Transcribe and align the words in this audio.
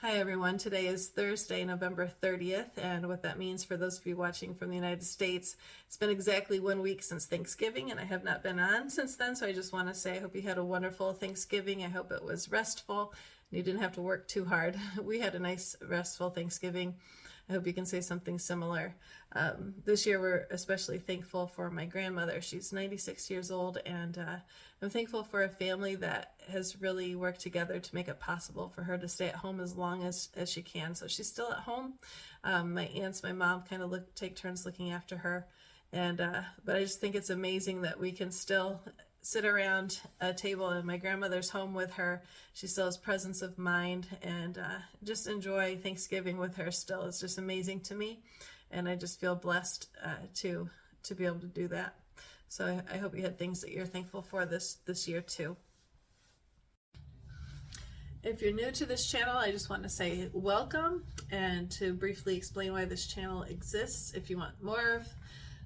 Hi 0.00 0.12
everyone. 0.12 0.58
Today 0.58 0.86
is 0.86 1.08
Thursday, 1.08 1.64
November 1.64 2.08
30th, 2.22 2.78
and 2.80 3.08
what 3.08 3.24
that 3.24 3.36
means 3.36 3.64
for 3.64 3.76
those 3.76 3.98
of 3.98 4.06
you 4.06 4.16
watching 4.16 4.54
from 4.54 4.68
the 4.68 4.76
United 4.76 5.02
States, 5.02 5.56
it's 5.88 5.96
been 5.96 6.08
exactly 6.08 6.60
one 6.60 6.82
week 6.82 7.02
since 7.02 7.26
Thanksgiving, 7.26 7.90
and 7.90 7.98
I 7.98 8.04
have 8.04 8.22
not 8.22 8.44
been 8.44 8.60
on 8.60 8.90
since 8.90 9.16
then, 9.16 9.34
so 9.34 9.44
I 9.44 9.52
just 9.52 9.72
want 9.72 9.88
to 9.88 9.94
say 9.94 10.14
I 10.14 10.20
hope 10.20 10.36
you 10.36 10.42
had 10.42 10.56
a 10.56 10.64
wonderful 10.64 11.12
Thanksgiving. 11.14 11.82
I 11.82 11.88
hope 11.88 12.12
it 12.12 12.22
was 12.22 12.48
restful 12.48 13.12
and 13.50 13.58
you 13.58 13.64
didn't 13.64 13.80
have 13.80 13.94
to 13.94 14.00
work 14.00 14.28
too 14.28 14.44
hard. 14.44 14.76
We 15.02 15.18
had 15.18 15.34
a 15.34 15.40
nice, 15.40 15.74
restful 15.84 16.30
Thanksgiving. 16.30 16.94
I 17.48 17.54
hope 17.54 17.66
you 17.66 17.72
can 17.72 17.86
say 17.86 18.00
something 18.00 18.38
similar. 18.38 18.94
Um, 19.32 19.74
this 19.84 20.06
year, 20.06 20.20
we're 20.20 20.46
especially 20.52 20.98
thankful 20.98 21.48
for 21.48 21.70
my 21.70 21.86
grandmother. 21.86 22.40
She's 22.40 22.72
96 22.72 23.30
years 23.30 23.50
old, 23.50 23.78
and 23.84 24.16
uh, 24.16 24.36
I'm 24.80 24.90
thankful 24.90 25.24
for 25.24 25.42
a 25.42 25.48
family 25.48 25.96
that 25.96 26.34
has 26.50 26.80
really 26.80 27.14
worked 27.14 27.40
together 27.40 27.78
to 27.78 27.94
make 27.94 28.08
it 28.08 28.20
possible 28.20 28.68
for 28.68 28.82
her 28.82 28.98
to 28.98 29.08
stay 29.08 29.28
at 29.28 29.36
home 29.36 29.60
as 29.60 29.76
long 29.76 30.04
as, 30.04 30.28
as 30.36 30.50
she 30.50 30.62
can. 30.62 30.94
So 30.94 31.06
she's 31.06 31.28
still 31.28 31.50
at 31.50 31.58
home. 31.58 31.94
Um, 32.44 32.74
my 32.74 32.86
aunts, 32.86 33.22
my 33.22 33.32
mom 33.32 33.62
kind 33.62 33.82
of 33.82 33.90
look 33.90 34.14
take 34.14 34.36
turns 34.36 34.64
looking 34.64 34.90
after 34.90 35.18
her. 35.18 35.46
And 35.92 36.20
uh, 36.20 36.42
but 36.64 36.76
I 36.76 36.80
just 36.80 37.00
think 37.00 37.14
it's 37.14 37.30
amazing 37.30 37.82
that 37.82 37.98
we 37.98 38.12
can 38.12 38.30
still 38.30 38.80
sit 39.22 39.44
around 39.44 40.00
a 40.20 40.32
table 40.32 40.70
in 40.70 40.86
my 40.86 40.96
grandmother's 40.96 41.50
home 41.50 41.74
with 41.74 41.92
her. 41.92 42.22
She 42.52 42.66
still 42.66 42.86
has 42.86 42.96
presence 42.96 43.42
of 43.42 43.58
mind 43.58 44.06
and 44.22 44.58
uh, 44.58 44.78
just 45.02 45.26
enjoy 45.26 45.76
Thanksgiving 45.76 46.38
with 46.38 46.56
her 46.56 46.70
still. 46.70 47.04
It's 47.04 47.20
just 47.20 47.38
amazing 47.38 47.80
to 47.82 47.94
me. 47.94 48.20
And 48.70 48.88
I 48.88 48.94
just 48.94 49.20
feel 49.20 49.34
blessed 49.34 49.88
uh, 50.04 50.26
to 50.36 50.70
to 51.04 51.14
be 51.14 51.24
able 51.24 51.40
to 51.40 51.46
do 51.46 51.68
that. 51.68 51.94
So 52.48 52.66
I, 52.66 52.94
I 52.94 52.98
hope 52.98 53.16
you 53.16 53.22
had 53.22 53.38
things 53.38 53.60
that 53.60 53.72
you're 53.72 53.86
thankful 53.86 54.22
for 54.22 54.44
this 54.44 54.78
this 54.86 55.08
year 55.08 55.20
too. 55.20 55.56
If 58.28 58.42
you're 58.42 58.52
new 58.52 58.70
to 58.72 58.84
this 58.84 59.10
channel, 59.10 59.38
I 59.38 59.50
just 59.50 59.70
want 59.70 59.84
to 59.84 59.88
say 59.88 60.28
welcome 60.34 61.02
and 61.30 61.70
to 61.70 61.94
briefly 61.94 62.36
explain 62.36 62.72
why 62.72 62.84
this 62.84 63.06
channel 63.06 63.44
exists. 63.44 64.12
If 64.12 64.28
you 64.28 64.36
want 64.36 64.62
more 64.62 64.96
of 64.96 65.08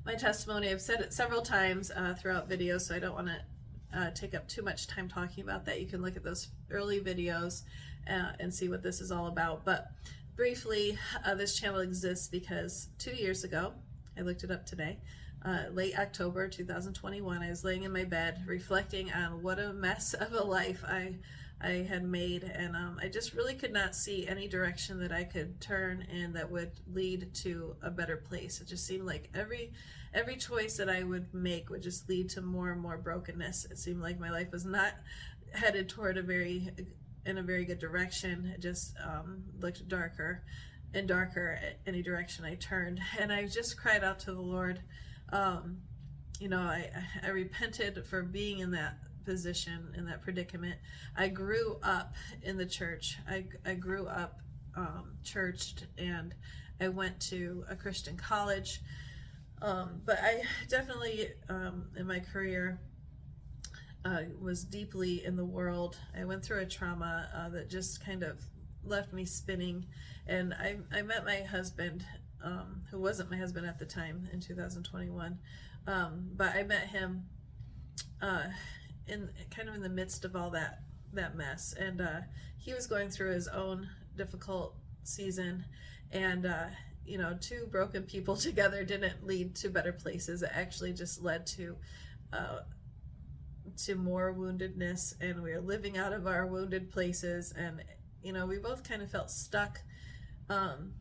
my 0.06 0.14
testimony, 0.14 0.70
I've 0.70 0.80
said 0.80 1.00
it 1.00 1.12
several 1.12 1.42
times 1.42 1.90
uh, 1.90 2.14
throughout 2.14 2.48
videos, 2.48 2.82
so 2.82 2.94
I 2.94 3.00
don't 3.00 3.16
want 3.16 3.26
to 3.26 3.98
uh, 3.98 4.10
take 4.12 4.32
up 4.36 4.46
too 4.46 4.62
much 4.62 4.86
time 4.86 5.08
talking 5.08 5.42
about 5.42 5.64
that. 5.64 5.80
You 5.80 5.88
can 5.88 6.02
look 6.02 6.16
at 6.16 6.22
those 6.22 6.50
early 6.70 7.00
videos 7.00 7.62
uh, 8.08 8.30
and 8.38 8.54
see 8.54 8.68
what 8.68 8.84
this 8.84 9.00
is 9.00 9.10
all 9.10 9.26
about. 9.26 9.64
But 9.64 9.90
briefly, 10.36 10.96
uh, 11.26 11.34
this 11.34 11.58
channel 11.58 11.80
exists 11.80 12.28
because 12.28 12.90
two 12.96 13.16
years 13.16 13.42
ago, 13.42 13.72
I 14.16 14.20
looked 14.20 14.44
it 14.44 14.52
up 14.52 14.66
today, 14.66 14.98
uh, 15.44 15.64
late 15.72 15.98
October 15.98 16.46
2021, 16.46 17.42
I 17.42 17.48
was 17.50 17.64
laying 17.64 17.82
in 17.82 17.92
my 17.92 18.04
bed 18.04 18.44
reflecting 18.46 19.12
on 19.12 19.42
what 19.42 19.58
a 19.58 19.72
mess 19.72 20.14
of 20.20 20.32
a 20.32 20.44
life 20.44 20.84
I 20.86 21.16
I 21.62 21.86
had 21.88 22.04
made, 22.04 22.42
and 22.42 22.74
um, 22.74 22.98
I 23.00 23.08
just 23.08 23.34
really 23.34 23.54
could 23.54 23.72
not 23.72 23.94
see 23.94 24.26
any 24.26 24.48
direction 24.48 24.98
that 25.00 25.12
I 25.12 25.24
could 25.24 25.60
turn 25.60 26.04
and 26.10 26.34
that 26.34 26.50
would 26.50 26.72
lead 26.92 27.32
to 27.34 27.76
a 27.82 27.90
better 27.90 28.16
place. 28.16 28.60
It 28.60 28.66
just 28.66 28.86
seemed 28.86 29.06
like 29.06 29.30
every 29.34 29.72
every 30.14 30.36
choice 30.36 30.76
that 30.76 30.90
I 30.90 31.02
would 31.04 31.32
make 31.32 31.70
would 31.70 31.82
just 31.82 32.08
lead 32.08 32.28
to 32.30 32.42
more 32.42 32.72
and 32.72 32.80
more 32.80 32.98
brokenness. 32.98 33.66
It 33.70 33.78
seemed 33.78 34.02
like 34.02 34.18
my 34.18 34.30
life 34.30 34.50
was 34.52 34.64
not 34.64 34.92
headed 35.52 35.88
toward 35.88 36.18
a 36.18 36.22
very 36.22 36.70
in 37.24 37.38
a 37.38 37.42
very 37.42 37.64
good 37.64 37.78
direction. 37.78 38.52
It 38.54 38.60
just 38.60 38.94
um, 39.02 39.44
looked 39.60 39.86
darker 39.88 40.42
and 40.94 41.06
darker 41.06 41.58
any 41.86 42.02
direction 42.02 42.44
I 42.44 42.56
turned, 42.56 43.00
and 43.18 43.32
I 43.32 43.46
just 43.46 43.78
cried 43.78 44.02
out 44.02 44.18
to 44.20 44.32
the 44.32 44.40
Lord. 44.40 44.82
Um, 45.32 45.78
you 46.40 46.48
know, 46.48 46.60
I 46.60 46.90
I 47.22 47.28
repented 47.28 48.04
for 48.06 48.22
being 48.22 48.58
in 48.58 48.72
that 48.72 48.98
position 49.24 49.94
in 49.96 50.06
that 50.06 50.22
predicament. 50.22 50.76
I 51.16 51.28
grew 51.28 51.78
up 51.82 52.14
in 52.42 52.56
the 52.56 52.66
church. 52.66 53.18
I, 53.28 53.44
I 53.64 53.74
grew 53.74 54.06
up 54.06 54.40
um, 54.76 55.12
churched 55.22 55.86
and 55.98 56.34
I 56.80 56.88
went 56.88 57.20
to 57.28 57.64
a 57.68 57.76
Christian 57.76 58.16
college. 58.16 58.80
Um, 59.60 60.00
but 60.04 60.18
I 60.20 60.42
definitely, 60.68 61.28
um, 61.48 61.86
in 61.96 62.06
my 62.06 62.18
career, 62.18 62.80
uh, 64.04 64.22
was 64.40 64.64
deeply 64.64 65.24
in 65.24 65.36
the 65.36 65.44
world. 65.44 65.96
I 66.18 66.24
went 66.24 66.44
through 66.44 66.60
a 66.60 66.66
trauma 66.66 67.28
uh, 67.34 67.48
that 67.50 67.70
just 67.70 68.04
kind 68.04 68.24
of 68.24 68.42
left 68.84 69.12
me 69.12 69.24
spinning. 69.24 69.86
And 70.26 70.54
I, 70.54 70.78
I 70.92 71.02
met 71.02 71.24
my 71.24 71.42
husband, 71.42 72.04
um, 72.42 72.82
who 72.90 72.98
wasn't 72.98 73.30
my 73.30 73.36
husband 73.36 73.66
at 73.66 73.78
the 73.78 73.86
time 73.86 74.28
in 74.32 74.40
2021. 74.40 75.38
Um, 75.86 76.30
but 76.34 76.54
I 76.56 76.64
met 76.64 76.88
him 76.88 77.24
uh, 78.20 78.44
in 79.06 79.30
kind 79.50 79.68
of 79.68 79.74
in 79.74 79.82
the 79.82 79.88
midst 79.88 80.24
of 80.24 80.36
all 80.36 80.50
that 80.50 80.80
that 81.12 81.36
mess. 81.36 81.74
And 81.78 82.00
uh, 82.00 82.20
he 82.58 82.72
was 82.72 82.86
going 82.86 83.10
through 83.10 83.32
his 83.32 83.48
own 83.48 83.88
difficult 84.16 84.74
season. 85.02 85.64
And 86.10 86.46
uh, 86.46 86.66
you 87.04 87.18
know 87.18 87.36
two 87.40 87.66
broken 87.70 88.02
people 88.04 88.36
together 88.48 88.84
didn't 88.84 89.26
lead 89.26 89.54
to 89.56 89.68
better 89.68 89.92
places. 89.92 90.42
It 90.42 90.50
actually 90.54 90.92
just 90.92 91.22
led 91.22 91.46
to 91.48 91.76
uh, 92.32 92.60
to 93.84 93.94
more 93.94 94.34
woundedness. 94.34 95.14
And 95.20 95.42
we 95.42 95.52
were 95.52 95.60
living 95.60 95.98
out 95.98 96.12
of 96.12 96.26
our 96.26 96.46
wounded 96.46 96.90
places. 96.90 97.52
And 97.56 97.82
you 98.22 98.32
know 98.32 98.46
we 98.46 98.58
both 98.58 98.88
kind 98.88 99.02
of 99.02 99.10
felt 99.10 99.30
stuck 99.30 99.80
um, 100.48 100.94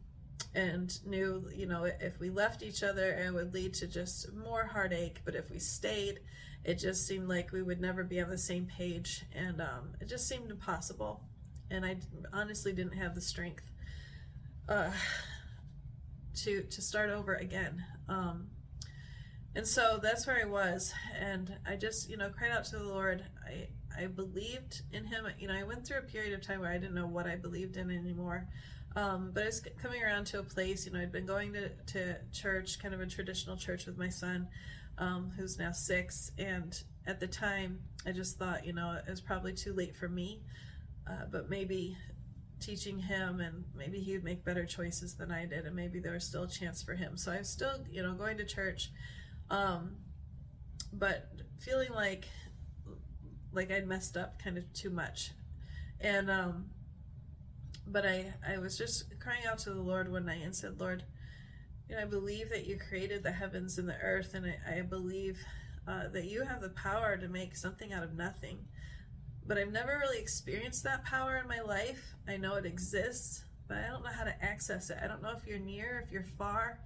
and 0.54 0.94
knew 1.06 1.50
you 1.54 1.66
know 1.66 1.86
if 1.86 2.20
we 2.20 2.30
left 2.30 2.64
each 2.64 2.84
other 2.84 3.12
it 3.12 3.34
would 3.34 3.54
lead 3.54 3.74
to 3.76 3.88
just 3.88 4.34
more 4.34 4.66
heartache. 4.66 5.22
But 5.24 5.36
if 5.36 5.50
we 5.50 5.60
stayed 5.60 6.20
it 6.64 6.76
just 6.76 7.08
seemed 7.08 7.28
like 7.28 7.52
we 7.52 7.62
would 7.62 7.82
never 7.82 8.04
be 8.04 8.22
on 8.22 8.30
the 8.30 8.38
same 8.38 8.66
page 8.66 9.26
and 9.34 9.62
um, 9.62 9.94
it 10.00 10.08
just 10.08 10.28
seemed 10.28 10.52
impossible. 10.52 11.22
And 11.70 11.86
i 11.86 11.96
honestly 12.34 12.74
didn't 12.74 12.98
have 12.98 13.16
the 13.16 13.22
strength 13.22 13.64
uh, 14.68 14.92
to 16.44 16.64
to 16.64 16.82
start 16.82 17.10
over 17.10 17.36
again. 17.36 17.84
Um, 18.10 18.48
and 19.56 19.68
so 19.68 20.00
that's 20.02 20.26
where 20.28 20.40
i 20.42 20.46
was 20.46 20.94
and 21.20 21.54
i 21.68 21.76
just 21.76 22.10
you 22.10 22.16
know 22.16 22.30
cried 22.30 22.52
out 22.52 22.66
to 22.66 22.78
the 22.78 22.84
lord. 22.84 23.24
I 23.46 23.68
i 23.98 24.08
believed 24.08 24.82
in 24.94 25.06
him. 25.06 25.26
You 25.40 25.48
know 25.48 25.56
i 25.56 25.64
went 25.64 25.86
through 25.86 26.00
a 26.00 26.04
period 26.04 26.34
of 26.34 26.46
time 26.46 26.60
where 26.62 26.72
i 26.72 26.78
didn't 26.78 26.96
know 26.96 27.08
what 27.08 27.28
i 27.28 27.36
believed 27.36 27.78
in 27.78 27.90
anymore. 27.90 28.48
Um, 28.96 29.32
but 29.34 29.44
I 29.44 29.46
was 29.46 29.62
coming 29.82 30.04
around 30.04 30.26
to 30.28 30.40
a 30.40 30.44
place, 30.44 30.86
you 30.86 30.92
know, 30.92 31.00
I'd 31.00 31.12
been 31.12 31.26
going 31.26 31.54
to, 31.54 31.70
to 31.70 32.18
church, 32.34 32.78
kind 32.80 32.94
of 32.94 33.00
a 33.00 33.06
traditional 33.06 33.56
church 33.56 33.86
with 33.86 33.98
my 33.98 34.10
son, 34.10 34.48
um, 34.98 35.32
who's 35.38 35.58
now 35.58 35.72
six. 35.72 36.32
And 36.38 36.82
at 37.08 37.20
the 37.20 37.28
time, 37.28 37.80
I 38.06 38.12
just 38.12 38.38
thought, 38.38 38.66
you 38.66 38.74
know, 38.74 38.98
it 39.06 39.10
was 39.10 39.22
probably 39.22 39.54
too 39.54 39.74
late 39.74 39.96
for 39.96 40.08
me, 40.08 40.42
uh, 41.10 41.26
but 41.32 41.50
maybe 41.50 41.98
teaching 42.60 43.00
him 43.00 43.42
and 43.42 43.66
maybe 43.76 44.00
he 44.00 44.14
would 44.14 44.24
make 44.24 44.46
better 44.46 44.66
choices 44.66 45.16
than 45.16 45.32
I 45.32 45.46
did, 45.46 45.66
and 45.66 45.76
maybe 45.76 46.00
there 46.00 46.14
was 46.14 46.26
still 46.26 46.44
a 46.44 46.48
chance 46.48 46.82
for 46.82 46.94
him. 46.94 47.18
So 47.18 47.32
I 47.32 47.40
was 47.40 47.50
still, 47.50 47.84
you 47.90 48.04
know, 48.04 48.14
going 48.14 48.38
to 48.38 48.46
church, 48.46 48.92
um, 49.50 49.98
but 50.94 51.30
feeling 51.60 51.92
like 51.94 52.26
like 53.54 53.72
I'd 53.72 53.88
messed 53.88 54.16
up 54.16 54.42
kind 54.42 54.58
of 54.58 54.72
too 54.74 54.90
much, 54.90 55.32
and 56.00 56.30
um, 56.30 56.70
but 57.88 58.06
I 58.06 58.34
I 58.48 58.60
was 58.60 58.78
just 58.78 59.20
crying 59.20 59.46
out 59.46 59.58
to 59.60 59.74
the 59.74 59.82
Lord 59.82 60.12
one 60.12 60.26
night 60.26 60.42
and 60.44 60.56
said, 60.56 60.80
Lord, 60.80 61.04
you 61.92 61.98
know, 61.98 62.04
I 62.04 62.06
believe 62.06 62.50
that 62.52 62.66
you 62.66 62.78
created 62.78 63.22
the 63.22 63.34
heavens 63.34 63.78
and 63.78 63.88
the 63.88 63.98
earth, 64.02 64.34
and 64.34 64.46
I, 64.46 64.78
I 64.78 64.82
believe 64.82 65.38
uh, 65.86 66.08
that 66.14 66.24
you 66.24 66.46
have 66.46 66.62
the 66.62 66.70
power 66.70 67.18
to 67.18 67.28
make 67.28 67.54
something 67.58 67.92
out 67.92 68.02
of 68.02 68.14
nothing. 68.14 68.60
But 69.46 69.58
I've 69.58 69.74
never 69.74 69.98
really 70.00 70.20
experienced 70.20 70.86
that 70.86 71.04
power 71.04 71.36
in 71.36 71.50
my 71.50 71.60
life. 71.60 72.16
I 72.30 72.38
know 72.38 72.56
it 72.56 72.66
exists, 72.66 73.44
but 73.68 73.80
I 73.80 73.88
don't 73.88 74.04
know 74.04 74.10
how 74.10 74.24
to 74.24 74.42
access 74.42 74.90
it. 74.90 75.00
I 75.04 75.08
don't 75.08 75.22
know 75.22 75.34
if 75.36 75.46
you're 75.46 75.60
near, 75.60 76.02
if 76.06 76.14
you're 76.14 76.24
far. 76.24 76.80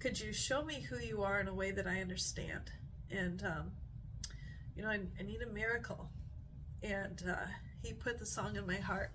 Could 0.00 0.20
you 0.20 0.34
show 0.34 0.62
me 0.62 0.80
who 0.80 0.98
you 0.98 1.22
are 1.22 1.40
in 1.40 1.48
a 1.48 1.54
way 1.54 1.70
that 1.70 1.86
I 1.86 2.02
understand? 2.02 2.72
And, 3.10 3.42
um, 3.44 3.72
you 4.76 4.82
know, 4.82 4.90
I, 4.90 5.00
I, 5.18 5.22
need 5.22 5.40
a 5.40 5.50
miracle. 5.50 6.10
And 6.82 7.24
uh, 7.26 7.46
he 7.82 7.94
put 7.94 8.18
the 8.18 8.26
song 8.26 8.56
in 8.56 8.66
my 8.66 8.76
heart 8.76 9.12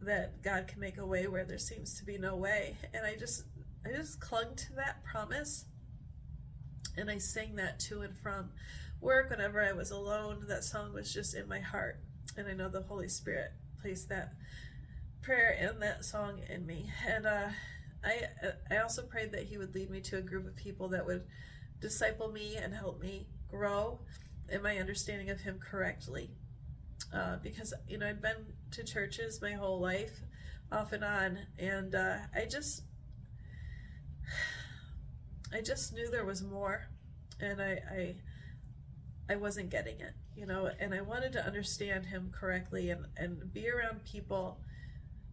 that 0.00 0.42
God 0.42 0.66
can 0.66 0.80
make 0.80 0.98
a 0.98 1.06
way 1.06 1.28
where 1.28 1.44
there 1.44 1.58
seems 1.58 1.94
to 1.98 2.04
be 2.04 2.18
no 2.18 2.34
way. 2.34 2.76
And 2.92 3.06
I 3.06 3.14
just 3.14 3.44
I 3.86 3.92
just 3.92 4.20
clung 4.20 4.54
to 4.56 4.72
that 4.74 5.04
promise 5.04 5.66
and 6.96 7.10
I 7.10 7.18
sang 7.18 7.56
that 7.56 7.80
to 7.80 8.02
and 8.02 8.16
from 8.16 8.50
work 9.00 9.30
whenever 9.30 9.62
I 9.62 9.72
was 9.72 9.90
alone. 9.90 10.44
That 10.48 10.64
song 10.64 10.92
was 10.92 11.12
just 11.12 11.34
in 11.34 11.48
my 11.48 11.60
heart. 11.60 12.00
And 12.36 12.48
I 12.48 12.52
know 12.52 12.68
the 12.68 12.82
Holy 12.82 13.08
Spirit 13.08 13.50
placed 13.80 14.08
that 14.08 14.32
prayer 15.22 15.56
and 15.58 15.82
that 15.82 16.04
song 16.04 16.40
in 16.48 16.66
me. 16.66 16.90
And 17.06 17.26
uh, 17.26 17.48
I, 18.04 18.22
I 18.70 18.78
also 18.78 19.02
prayed 19.02 19.32
that 19.32 19.44
He 19.44 19.58
would 19.58 19.74
lead 19.74 19.90
me 19.90 20.00
to 20.02 20.18
a 20.18 20.22
group 20.22 20.46
of 20.46 20.56
people 20.56 20.88
that 20.88 21.04
would 21.04 21.24
disciple 21.80 22.30
me 22.30 22.56
and 22.56 22.72
help 22.72 23.00
me 23.00 23.26
grow 23.48 24.00
in 24.48 24.62
my 24.62 24.78
understanding 24.78 25.30
of 25.30 25.40
Him 25.40 25.58
correctly. 25.58 26.30
Uh, 27.12 27.36
because, 27.42 27.74
you 27.88 27.98
know, 27.98 28.06
I'd 28.06 28.22
been 28.22 28.46
to 28.72 28.84
churches 28.84 29.40
my 29.42 29.52
whole 29.52 29.80
life, 29.80 30.20
off 30.72 30.92
and 30.92 31.04
on, 31.04 31.38
and 31.58 31.94
uh, 31.94 32.16
I 32.34 32.46
just 32.46 32.82
I 35.52 35.60
just 35.60 35.92
knew 35.92 36.10
there 36.10 36.24
was 36.24 36.42
more, 36.42 36.88
and 37.40 37.60
I, 37.60 37.78
I 37.90 38.14
I 39.28 39.36
wasn't 39.36 39.70
getting 39.70 40.00
it, 40.00 40.12
you 40.36 40.46
know, 40.46 40.70
and 40.78 40.92
I 40.92 41.00
wanted 41.00 41.32
to 41.32 41.46
understand 41.46 42.06
him 42.06 42.30
correctly 42.32 42.90
and, 42.90 43.06
and 43.16 43.52
be 43.52 43.70
around 43.70 44.04
people 44.04 44.60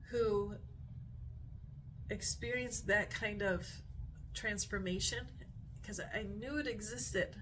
who 0.10 0.56
experienced 2.10 2.88
that 2.88 3.10
kind 3.10 3.42
of 3.42 3.68
transformation 4.34 5.28
because 5.82 6.00
I 6.00 6.24
knew 6.24 6.58
it 6.58 6.68
existed, 6.68 7.36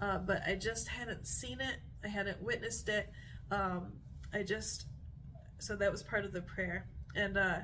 uh, 0.00 0.18
but 0.18 0.42
I 0.46 0.54
just 0.54 0.88
hadn't 0.88 1.26
seen 1.26 1.60
it. 1.60 1.76
I 2.04 2.08
hadn't 2.08 2.42
witnessed 2.42 2.88
it. 2.88 3.10
Um, 3.50 3.92
I 4.32 4.42
just 4.42 4.86
so 5.58 5.76
that 5.76 5.92
was 5.92 6.02
part 6.02 6.24
of 6.24 6.32
the 6.32 6.42
prayer, 6.42 6.88
and 7.14 7.36
uh, 7.36 7.58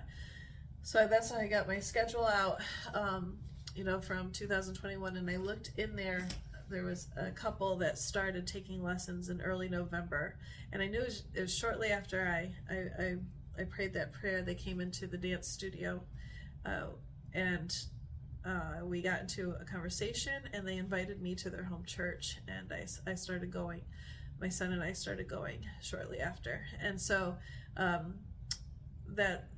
so 0.82 1.06
that's 1.06 1.30
when 1.30 1.40
I 1.40 1.48
got 1.48 1.66
my 1.66 1.78
schedule 1.78 2.26
out. 2.26 2.60
Um, 2.94 3.38
you 3.74 3.84
know, 3.84 4.00
from 4.00 4.32
2021, 4.32 5.16
and 5.16 5.30
I 5.30 5.36
looked 5.36 5.72
in 5.76 5.94
there. 5.94 6.26
There 6.68 6.84
was 6.84 7.08
a 7.16 7.30
couple 7.30 7.76
that 7.76 7.98
started 7.98 8.46
taking 8.46 8.82
lessons 8.82 9.28
in 9.28 9.40
early 9.40 9.68
November, 9.68 10.36
and 10.72 10.82
I 10.82 10.86
knew 10.86 11.00
it 11.00 11.06
was, 11.06 11.22
it 11.34 11.40
was 11.42 11.56
shortly 11.56 11.88
after 11.88 12.26
I, 12.28 12.74
I, 12.74 13.02
I 13.02 13.16
I 13.60 13.64
prayed 13.64 13.94
that 13.94 14.12
prayer. 14.12 14.42
They 14.42 14.54
came 14.54 14.80
into 14.80 15.06
the 15.06 15.16
dance 15.16 15.48
studio, 15.48 16.02
uh, 16.66 16.86
and 17.32 17.74
uh, 18.44 18.84
we 18.84 19.02
got 19.02 19.20
into 19.20 19.54
a 19.60 19.64
conversation 19.64 20.42
and 20.52 20.66
they 20.66 20.76
invited 20.76 21.20
me 21.20 21.34
to 21.34 21.50
their 21.50 21.64
home 21.64 21.84
church 21.84 22.38
and 22.48 22.72
I, 22.72 23.10
I 23.10 23.14
started 23.14 23.50
going 23.50 23.82
my 24.40 24.48
son 24.48 24.72
and 24.72 24.82
i 24.82 24.92
started 24.92 25.28
going 25.28 25.66
shortly 25.82 26.20
after 26.20 26.60
and 26.80 27.00
so 27.00 27.36
um, 27.76 28.14
that 29.08 29.48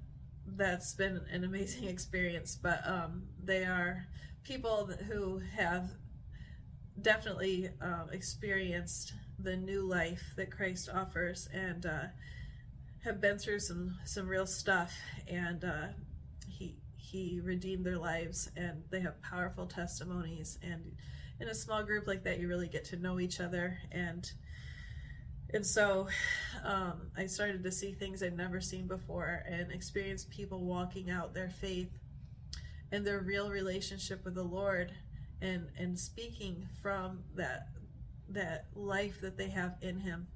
that's 0.57 0.95
been 0.95 1.21
an 1.33 1.45
amazing 1.45 1.85
experience 1.89 2.59
but 2.61 2.87
um, 2.87 3.23
they 3.43 3.65
are 3.65 4.07
people 4.43 4.91
who 5.09 5.41
have 5.57 5.91
definitely 7.01 7.71
um, 7.81 8.09
experienced 8.13 9.15
the 9.39 9.57
new 9.57 9.83
life 9.83 10.23
that 10.37 10.51
christ 10.51 10.89
offers 10.93 11.49
and 11.53 11.87
uh, 11.87 12.05
have 13.05 13.21
been 13.21 13.39
through 13.39 13.59
some 13.59 13.97
some 14.05 14.29
real 14.29 14.47
stuff 14.47 14.93
and 15.27 15.65
uh, 15.65 15.87
he 16.47 16.77
he 16.97 17.41
redeemed 17.43 17.85
their 17.85 17.99
lives 17.99 18.51
and 18.57 18.83
they 18.91 19.01
have 19.01 19.21
powerful 19.23 19.67
testimonies 19.67 20.59
and 20.63 20.93
in 21.41 21.49
a 21.49 21.55
small 21.55 21.83
group 21.83 22.07
like 22.07 22.23
that 22.25 22.39
you 22.39 22.47
really 22.47 22.69
get 22.69 22.85
to 22.85 22.97
know 22.97 23.19
each 23.19 23.41
other 23.41 23.79
and 23.91 24.33
and 25.55 25.65
so 25.65 26.07
um, 26.65 27.11
i 27.17 27.27
started 27.27 27.63
to 27.63 27.71
see 27.71 27.93
things 27.93 28.23
i'd 28.23 28.37
never 28.37 28.61
seen 28.61 28.87
before 28.87 29.43
and 29.49 29.71
experience 29.71 30.27
people 30.31 30.61
walking 30.61 31.11
out 31.11 31.35
their 31.35 31.51
faith 31.51 31.91
and 32.93 33.07
their 33.07 33.21
real 33.21 33.51
relationship 33.51 34.25
with 34.25 34.35
the 34.35 34.43
lord 34.43 34.93
and 35.41 35.69
and 35.79 35.99
speaking 35.99 36.69
from 36.83 37.21
that 37.35 37.69
that 38.29 38.67
life 38.75 39.21
that 39.21 39.37
they 39.37 39.49
have 39.49 39.77
in 39.83 39.99
him 39.99 40.27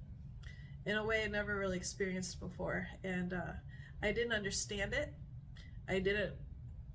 in 0.87 0.96
a 0.96 1.05
way 1.05 1.22
i 1.25 1.26
never 1.26 1.56
really 1.56 1.76
experienced 1.76 2.40
before 2.40 2.87
and 3.02 3.32
uh, 3.32 3.52
i 4.02 4.12
didn't 4.12 4.32
understand 4.32 4.93
it 4.93 5.14
i 5.88 5.99
didn't 5.99 6.32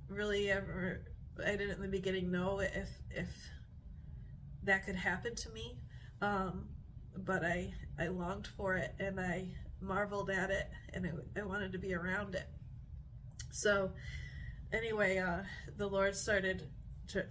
really 0.10 0.50
ever 0.50 1.02
I 1.46 1.52
didn't 1.52 1.72
in 1.72 1.82
the 1.82 1.88
beginning 1.88 2.32
know 2.32 2.60
if 2.60 2.90
if 3.12 3.30
that 4.64 4.86
could 4.86 4.96
happen 4.96 5.36
to 5.36 5.50
me. 5.50 5.78
Um, 6.22 6.68
but 7.18 7.44
I 7.44 7.74
I 8.00 8.08
longed 8.08 8.48
for 8.48 8.76
it 8.76 8.96
and 9.00 9.20
I 9.20 9.50
marveled 9.82 10.30
at 10.30 10.50
it 10.50 10.70
and 10.94 11.10
I 11.38 11.42
wanted 11.44 11.72
to 11.74 11.80
be 11.80 11.94
around 11.94 12.36
it. 12.36 12.50
So 13.52 13.92
anyway, 14.72 15.18
uh, 15.18 15.44
the 15.78 15.88
Lord 15.88 16.16
started 16.16 16.70
to, 17.10 17.26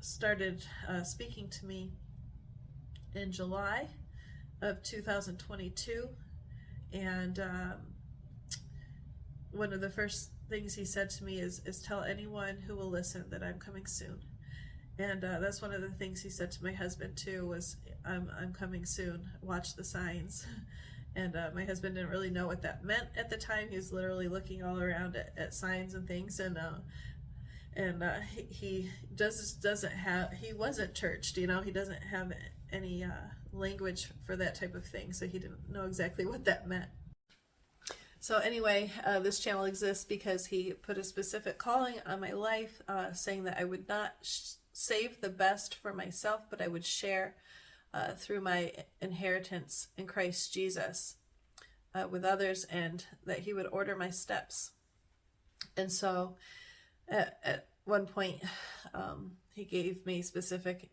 started 0.00 0.64
uh, 0.88 1.02
speaking 1.02 1.48
to 1.48 1.66
me 1.66 1.92
in 3.14 3.32
July 3.32 3.88
of 4.60 4.82
2022, 4.82 6.08
and 6.92 7.38
um, 7.40 7.72
one 9.50 9.72
of 9.72 9.80
the 9.80 9.90
first 9.90 10.30
things 10.48 10.74
he 10.74 10.84
said 10.84 11.10
to 11.10 11.24
me 11.24 11.40
is, 11.40 11.60
is 11.66 11.82
tell 11.82 12.02
anyone 12.02 12.58
who 12.66 12.76
will 12.76 12.90
listen 12.90 13.24
that 13.30 13.42
I'm 13.42 13.58
coming 13.58 13.86
soon. 13.86 14.20
And 14.98 15.24
uh, 15.24 15.38
that's 15.40 15.62
one 15.62 15.72
of 15.72 15.80
the 15.80 15.90
things 15.90 16.22
he 16.22 16.28
said 16.28 16.52
to 16.52 16.64
my 16.64 16.72
husband 16.72 17.16
too 17.16 17.46
was, 17.46 17.76
I'm, 18.04 18.30
I'm 18.38 18.52
coming 18.52 18.84
soon, 18.84 19.30
watch 19.42 19.74
the 19.74 19.84
signs. 19.84 20.46
And 21.14 21.36
uh, 21.36 21.50
my 21.54 21.66
husband 21.66 21.94
didn't 21.94 22.08
really 22.08 22.30
know 22.30 22.46
what 22.46 22.62
that 22.62 22.84
meant 22.84 23.08
at 23.18 23.28
the 23.28 23.36
time. 23.36 23.68
He 23.68 23.76
was 23.76 23.92
literally 23.92 24.28
looking 24.28 24.62
all 24.62 24.80
around 24.80 25.14
at, 25.14 25.34
at 25.36 25.52
signs 25.52 25.92
and 25.92 26.08
things. 26.08 26.40
And 26.40 26.56
uh, 26.56 26.78
and 27.74 28.02
uh, 28.02 28.20
he, 28.34 28.42
he 28.42 28.90
does 29.14 29.52
doesn't 29.54 29.92
have 29.92 30.32
he 30.32 30.52
wasn't 30.52 30.94
churched, 30.94 31.36
you 31.36 31.46
know. 31.46 31.60
He 31.60 31.70
doesn't 31.70 32.02
have 32.02 32.32
any 32.72 33.04
uh, 33.04 33.10
language 33.52 34.08
for 34.24 34.36
that 34.36 34.54
type 34.54 34.74
of 34.74 34.84
thing, 34.84 35.12
so 35.12 35.26
he 35.26 35.38
didn't 35.38 35.70
know 35.70 35.84
exactly 35.84 36.26
what 36.26 36.44
that 36.44 36.66
meant. 36.66 36.90
So 38.20 38.38
anyway, 38.38 38.92
uh, 39.04 39.18
this 39.18 39.40
channel 39.40 39.64
exists 39.64 40.04
because 40.04 40.46
he 40.46 40.72
put 40.72 40.96
a 40.96 41.04
specific 41.04 41.58
calling 41.58 41.96
on 42.06 42.20
my 42.20 42.32
life, 42.32 42.80
uh, 42.88 43.12
saying 43.12 43.44
that 43.44 43.58
I 43.58 43.64
would 43.64 43.88
not 43.88 44.14
sh- 44.22 44.52
save 44.72 45.20
the 45.20 45.28
best 45.28 45.74
for 45.74 45.92
myself, 45.92 46.42
but 46.50 46.60
I 46.60 46.68
would 46.68 46.84
share 46.84 47.34
uh, 47.94 48.12
through 48.12 48.40
my 48.40 48.72
inheritance 49.00 49.88
in 49.96 50.06
Christ 50.06 50.52
Jesus 50.52 51.16
uh, 51.94 52.06
with 52.10 52.24
others, 52.24 52.64
and 52.64 53.04
that 53.26 53.40
he 53.40 53.52
would 53.52 53.66
order 53.66 53.94
my 53.94 54.10
steps. 54.10 54.70
And 55.76 55.92
so, 55.92 56.36
at, 57.08 57.38
at 57.44 57.66
one 57.84 58.06
point, 58.06 58.42
um, 58.94 59.32
he 59.54 59.64
gave 59.64 60.06
me 60.06 60.22
specific 60.22 60.90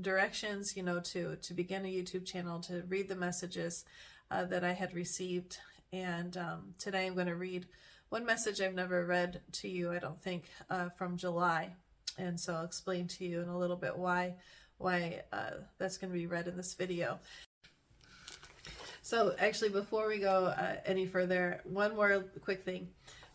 directions, 0.00 0.76
you 0.76 0.82
know, 0.82 1.00
to 1.00 1.36
to 1.36 1.54
begin 1.54 1.84
a 1.84 1.88
YouTube 1.88 2.24
channel, 2.24 2.60
to 2.60 2.84
read 2.88 3.08
the 3.08 3.16
messages 3.16 3.84
uh, 4.30 4.44
that 4.44 4.62
I 4.62 4.72
had 4.72 4.94
received 4.94 5.58
and 5.92 6.36
um, 6.36 6.74
today 6.78 7.06
I'm 7.06 7.14
going 7.14 7.28
to 7.28 7.34
read 7.34 7.66
one 8.10 8.24
message 8.24 8.60
I've 8.60 8.74
never 8.74 9.04
read 9.04 9.40
to 9.52 9.68
you, 9.68 9.92
I 9.92 9.98
don't 9.98 10.20
think, 10.20 10.44
uh, 10.68 10.88
from 10.90 11.16
July. 11.16 11.74
And 12.18 12.38
so 12.38 12.54
I'll 12.54 12.64
explain 12.64 13.06
to 13.08 13.24
you 13.24 13.40
in 13.40 13.48
a 13.48 13.58
little 13.58 13.76
bit 13.76 13.96
why 13.96 14.34
why 14.78 15.22
uh, 15.32 15.50
that's 15.78 15.98
going 15.98 16.12
to 16.12 16.18
be 16.18 16.26
read 16.26 16.46
in 16.46 16.56
this 16.56 16.74
video. 16.74 17.18
So 19.02 19.34
actually, 19.38 19.70
before 19.70 20.06
we 20.06 20.18
go 20.18 20.46
uh, 20.46 20.76
any 20.84 21.06
further, 21.06 21.60
one 21.64 21.96
more 21.96 22.24
quick 22.42 22.64
thing. 22.64 22.88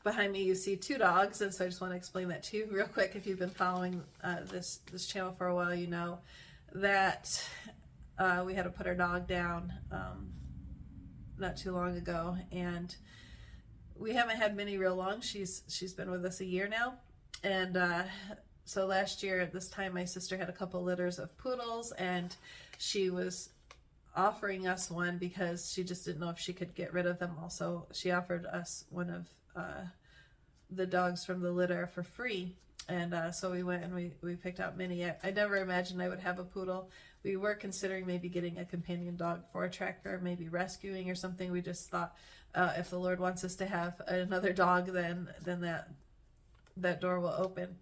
Behind 0.03 0.31
me, 0.31 0.43
you 0.43 0.55
see 0.55 0.75
two 0.75 0.97
dogs, 0.97 1.41
and 1.41 1.53
so 1.53 1.65
I 1.65 1.67
just 1.67 1.81
want 1.81 1.93
to 1.93 1.97
explain 1.97 2.27
that 2.27 2.43
to 2.43 2.57
you 2.57 2.67
real 2.71 2.87
quick. 2.87 3.13
If 3.15 3.25
you've 3.25 3.39
been 3.39 3.49
following 3.49 4.03
uh, 4.23 4.41
this 4.49 4.81
this 4.91 5.07
channel 5.07 5.33
for 5.37 5.47
a 5.47 5.55
while, 5.55 5.73
you 5.73 5.87
know 5.87 6.19
that 6.73 7.49
uh, 8.17 8.43
we 8.45 8.53
had 8.53 8.63
to 8.63 8.69
put 8.69 8.87
our 8.87 8.95
dog 8.95 9.27
down. 9.27 9.73
Um, 9.91 10.33
not 11.39 11.57
too 11.57 11.71
long 11.71 11.97
ago, 11.97 12.37
and 12.51 12.95
we 13.97 14.13
haven't 14.13 14.37
had 14.37 14.55
Minnie 14.55 14.77
real 14.77 14.95
long. 14.95 15.21
She's 15.21 15.63
she's 15.67 15.93
been 15.93 16.11
with 16.11 16.25
us 16.25 16.39
a 16.41 16.45
year 16.45 16.67
now, 16.67 16.95
and 17.43 17.77
uh, 17.77 18.03
so 18.65 18.85
last 18.85 19.23
year 19.23 19.39
at 19.39 19.51
this 19.51 19.69
time, 19.69 19.93
my 19.93 20.05
sister 20.05 20.37
had 20.37 20.49
a 20.49 20.53
couple 20.53 20.81
litters 20.83 21.19
of 21.19 21.37
poodles, 21.37 21.91
and 21.93 22.35
she 22.77 23.09
was 23.09 23.49
offering 24.15 24.67
us 24.67 24.91
one 24.91 25.17
because 25.17 25.71
she 25.71 25.83
just 25.83 26.05
didn't 26.05 26.19
know 26.19 26.29
if 26.29 26.39
she 26.39 26.53
could 26.53 26.75
get 26.75 26.93
rid 26.93 27.05
of 27.05 27.19
them. 27.19 27.35
Also, 27.41 27.87
she 27.91 28.11
offered 28.11 28.45
us 28.45 28.85
one 28.89 29.09
of 29.09 29.27
uh, 29.55 29.85
the 30.69 30.85
dogs 30.85 31.25
from 31.25 31.41
the 31.41 31.51
litter 31.51 31.87
for 31.87 32.03
free. 32.03 32.55
And 32.89 33.13
uh, 33.13 33.31
so 33.31 33.51
we 33.51 33.63
went 33.63 33.83
and 33.83 33.95
we, 33.95 34.11
we 34.21 34.35
picked 34.35 34.59
out 34.59 34.77
Minnie. 34.77 35.05
I, 35.05 35.15
I 35.23 35.31
never 35.31 35.55
imagined 35.57 36.01
I 36.01 36.09
would 36.09 36.19
have 36.19 36.37
a 36.37 36.43
poodle 36.43 36.89
we 37.23 37.37
were 37.37 37.55
considering 37.55 38.05
maybe 38.05 38.29
getting 38.29 38.59
a 38.59 38.65
companion 38.65 39.15
dog 39.15 39.43
for 39.51 39.63
a 39.63 39.69
tracker, 39.69 40.19
maybe 40.21 40.49
rescuing 40.49 41.09
or 41.09 41.15
something. 41.15 41.51
We 41.51 41.61
just 41.61 41.89
thought 41.89 42.15
uh, 42.53 42.73
if 42.77 42.89
the 42.89 42.99
Lord 42.99 43.19
wants 43.19 43.43
us 43.43 43.55
to 43.55 43.65
have 43.65 44.01
another 44.07 44.53
dog, 44.53 44.87
then 44.87 45.29
then 45.43 45.61
that 45.61 45.89
that 46.77 47.01
door 47.01 47.19
will 47.19 47.35
open. 47.37 47.77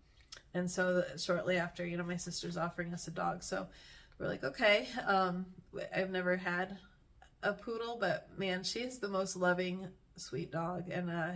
And 0.53 0.70
so 0.70 1.03
shortly 1.17 1.58
after, 1.58 1.86
you 1.86 1.98
know, 1.98 2.03
my 2.03 2.17
sister's 2.17 2.58
offering 2.58 2.93
us 2.93 3.08
a 3.08 3.12
dog, 3.12 3.43
so 3.43 3.67
we're 4.20 4.27
like, 4.27 4.43
okay. 4.43 4.88
Um, 5.05 5.46
I've 5.96 6.12
never 6.12 6.36
had 6.36 6.77
a 7.41 7.53
poodle, 7.53 7.98
but 8.00 8.27
man, 8.38 8.63
she's 8.63 9.00
the 9.00 9.08
most 9.08 9.36
loving, 9.36 9.88
sweet 10.17 10.51
dog, 10.51 10.89
and 10.89 11.10
uh, 11.10 11.31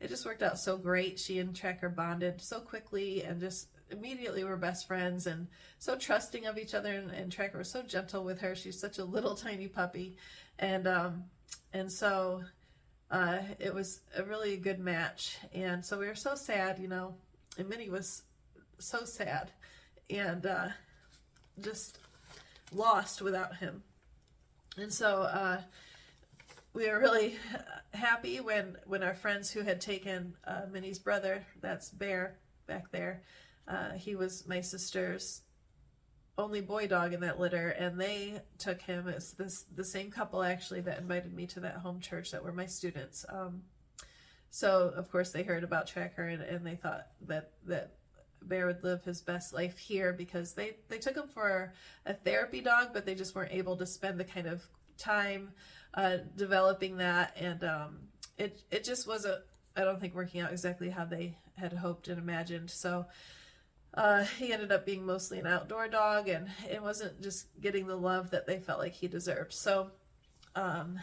it 0.00 0.08
just 0.08 0.24
worked 0.24 0.42
out 0.42 0.58
so 0.58 0.76
great. 0.76 1.18
She 1.18 1.38
and 1.38 1.54
Tracker 1.54 1.88
bonded 1.88 2.40
so 2.40 2.60
quickly, 2.60 3.22
and 3.24 3.40
just 3.40 3.68
immediately 3.90 4.44
were 4.44 4.56
best 4.56 4.86
friends 4.86 5.26
and 5.26 5.46
so 5.78 5.96
trusting 5.96 6.46
of 6.46 6.58
each 6.58 6.74
other 6.74 6.92
and, 6.92 7.10
and 7.10 7.32
Tracker 7.32 7.58
was 7.58 7.70
so 7.70 7.82
gentle 7.82 8.24
with 8.24 8.40
her. 8.40 8.54
She's 8.54 8.78
such 8.78 8.98
a 8.98 9.04
little 9.04 9.34
tiny 9.36 9.68
puppy. 9.68 10.16
And 10.58 10.86
um 10.86 11.24
and 11.72 11.90
so 11.90 12.42
uh 13.10 13.38
it 13.58 13.74
was 13.74 14.00
a 14.16 14.22
really 14.22 14.56
good 14.56 14.78
match. 14.78 15.38
And 15.52 15.84
so 15.84 15.98
we 15.98 16.06
were 16.06 16.14
so 16.14 16.34
sad, 16.34 16.78
you 16.78 16.88
know, 16.88 17.14
and 17.58 17.68
Minnie 17.68 17.90
was 17.90 18.22
so 18.80 19.04
sad 19.04 19.50
and 20.08 20.46
uh 20.46 20.68
just 21.60 21.98
lost 22.72 23.22
without 23.22 23.56
him. 23.56 23.82
And 24.76 24.92
so 24.92 25.22
uh 25.22 25.60
we 26.72 26.88
were 26.88 27.00
really 27.00 27.36
happy 27.92 28.40
when 28.40 28.76
when 28.86 29.02
our 29.02 29.14
friends 29.14 29.50
who 29.50 29.62
had 29.62 29.80
taken 29.80 30.36
uh, 30.46 30.62
Minnie's 30.70 31.00
brother, 31.00 31.44
that's 31.60 31.90
Bear 31.90 32.38
back 32.66 32.90
there, 32.92 33.22
uh, 33.66 33.92
he 33.92 34.14
was 34.14 34.46
my 34.46 34.60
sister's 34.60 35.42
only 36.38 36.60
boy 36.60 36.86
dog 36.86 37.12
in 37.12 37.20
that 37.20 37.40
litter, 37.40 37.70
and 37.70 38.00
they 38.00 38.40
took 38.58 38.80
him. 38.82 39.08
It's 39.08 39.32
this 39.32 39.64
the 39.74 39.84
same 39.84 40.10
couple 40.10 40.42
actually 40.42 40.82
that 40.82 40.98
invited 40.98 41.34
me 41.34 41.46
to 41.48 41.60
that 41.60 41.76
home 41.78 42.00
church 42.00 42.30
that 42.30 42.44
were 42.44 42.52
my 42.52 42.66
students. 42.66 43.26
Um, 43.28 43.62
So 44.50 44.92
of 44.96 45.10
course 45.10 45.30
they 45.30 45.42
heard 45.44 45.64
about 45.64 45.86
Tracker 45.86 46.24
and, 46.24 46.42
and 46.42 46.66
they 46.66 46.76
thought 46.76 47.06
that 47.26 47.52
that 47.66 47.94
Bear 48.42 48.66
would 48.66 48.82
live 48.82 49.04
his 49.04 49.20
best 49.20 49.52
life 49.52 49.78
here 49.78 50.12
because 50.12 50.54
they 50.54 50.76
they 50.88 50.98
took 50.98 51.16
him 51.16 51.28
for 51.28 51.72
a 52.06 52.14
therapy 52.14 52.60
dog, 52.60 52.88
but 52.92 53.06
they 53.06 53.14
just 53.14 53.34
weren't 53.34 53.52
able 53.52 53.76
to 53.76 53.86
spend 53.86 54.18
the 54.18 54.24
kind 54.24 54.46
of 54.46 54.62
time 54.98 55.50
uh, 55.94 56.18
developing 56.36 56.96
that, 56.98 57.36
and 57.38 57.62
um, 57.64 57.98
it 58.38 58.60
it 58.70 58.84
just 58.84 59.06
wasn't. 59.06 59.42
I 59.76 59.84
don't 59.84 60.00
think 60.00 60.14
working 60.14 60.40
out 60.40 60.50
exactly 60.50 60.90
how 60.90 61.04
they 61.04 61.38
had 61.56 61.72
hoped 61.72 62.08
and 62.08 62.18
imagined. 62.18 62.70
So 62.70 63.06
uh, 63.94 64.24
he 64.38 64.52
ended 64.52 64.72
up 64.72 64.84
being 64.84 65.06
mostly 65.06 65.38
an 65.38 65.46
outdoor 65.46 65.88
dog, 65.88 66.28
and 66.28 66.48
it 66.68 66.82
wasn't 66.82 67.20
just 67.22 67.46
getting 67.60 67.86
the 67.86 67.96
love 67.96 68.30
that 68.30 68.46
they 68.46 68.58
felt 68.58 68.80
like 68.80 68.94
he 68.94 69.08
deserved. 69.08 69.52
So 69.52 69.90
um, 70.54 70.98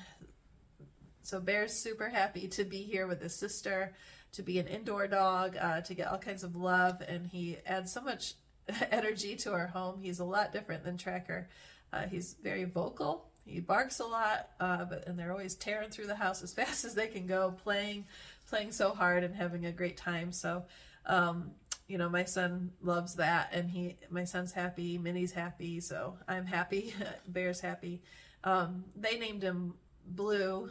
so 1.27 1.39
Bear's 1.41 1.73
super 1.73 2.07
happy 2.09 2.47
to 2.49 2.63
be 2.63 2.83
here 2.83 3.05
with 3.05 3.21
his 3.21 3.35
sister, 3.35 3.93
to 4.37 4.43
be 4.43 4.59
an 4.59 4.67
indoor 4.67 5.07
dog, 5.07 5.57
uh, 5.59 5.81
to 5.81 5.93
get 5.95 6.07
all 6.07 6.19
kinds 6.19 6.43
of 6.43 6.55
love, 6.55 7.01
and 7.07 7.25
he 7.25 7.57
adds 7.65 7.91
so 7.91 8.01
much 8.01 8.35
energy 8.91 9.35
to 9.35 9.51
our 9.51 9.65
home. 9.65 9.99
He's 9.99 10.19
a 10.19 10.23
lot 10.23 10.53
different 10.53 10.83
than 10.83 10.95
Tracker. 10.95 11.49
Uh, 11.91 12.03
he's 12.03 12.35
very 12.43 12.63
vocal. 12.63 13.25
He 13.45 13.59
barks 13.61 13.99
a 13.99 14.05
lot, 14.05 14.49
uh, 14.59 14.85
but 14.85 15.07
and 15.07 15.17
they're 15.17 15.31
always 15.31 15.55
tearing 15.55 15.89
through 15.89 16.05
the 16.05 16.15
house 16.15 16.43
as 16.43 16.53
fast 16.59 16.85
as 16.85 16.93
they 16.93 17.07
can 17.07 17.25
go, 17.25 17.55
playing, 17.63 18.05
playing 18.47 18.71
so 18.71 18.91
hard 18.91 19.23
and 19.23 19.35
having 19.35 19.65
a 19.65 19.71
great 19.71 19.97
time. 19.97 20.31
So, 20.31 20.65
um, 21.07 21.49
you 21.87 21.97
know, 21.97 22.09
my 22.09 22.25
son 22.25 22.71
loves 22.83 23.15
that, 23.15 23.49
and 23.53 23.71
he, 23.71 23.97
my 24.11 24.23
son's 24.23 24.51
happy, 24.51 24.99
Minnie's 24.99 25.31
happy, 25.31 25.79
so 25.79 26.15
I'm 26.27 26.45
happy. 26.45 26.93
Bear's 27.27 27.59
happy. 27.59 28.03
Um, 28.43 28.85
they 28.95 29.17
named 29.17 29.41
him 29.41 29.73
Blue 30.05 30.69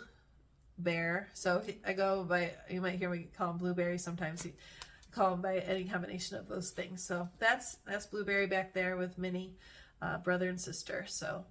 bear. 0.78 1.28
So 1.34 1.62
I 1.86 1.92
go 1.92 2.24
by, 2.24 2.52
you 2.68 2.80
might 2.80 2.98
hear 2.98 3.10
me 3.10 3.28
call 3.36 3.52
him 3.52 3.58
blueberry 3.58 3.98
sometimes. 3.98 4.44
You 4.44 4.52
call 5.12 5.34
him 5.34 5.40
by 5.40 5.58
any 5.58 5.84
combination 5.84 6.36
of 6.36 6.48
those 6.48 6.70
things. 6.70 7.02
So 7.02 7.28
that's 7.38 7.78
that's 7.86 8.06
blueberry 8.06 8.46
back 8.46 8.74
there 8.74 8.96
with 8.96 9.18
Minnie, 9.18 9.56
uh, 10.02 10.18
brother 10.18 10.48
and 10.48 10.60
sister. 10.60 11.04
So 11.08 11.44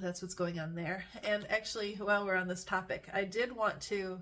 that's 0.00 0.22
what's 0.22 0.34
going 0.34 0.58
on 0.58 0.74
there. 0.74 1.04
And 1.22 1.46
actually, 1.50 1.94
while 1.96 2.24
we're 2.24 2.36
on 2.36 2.48
this 2.48 2.64
topic, 2.64 3.08
I 3.12 3.24
did 3.24 3.54
want 3.54 3.80
to. 3.82 4.18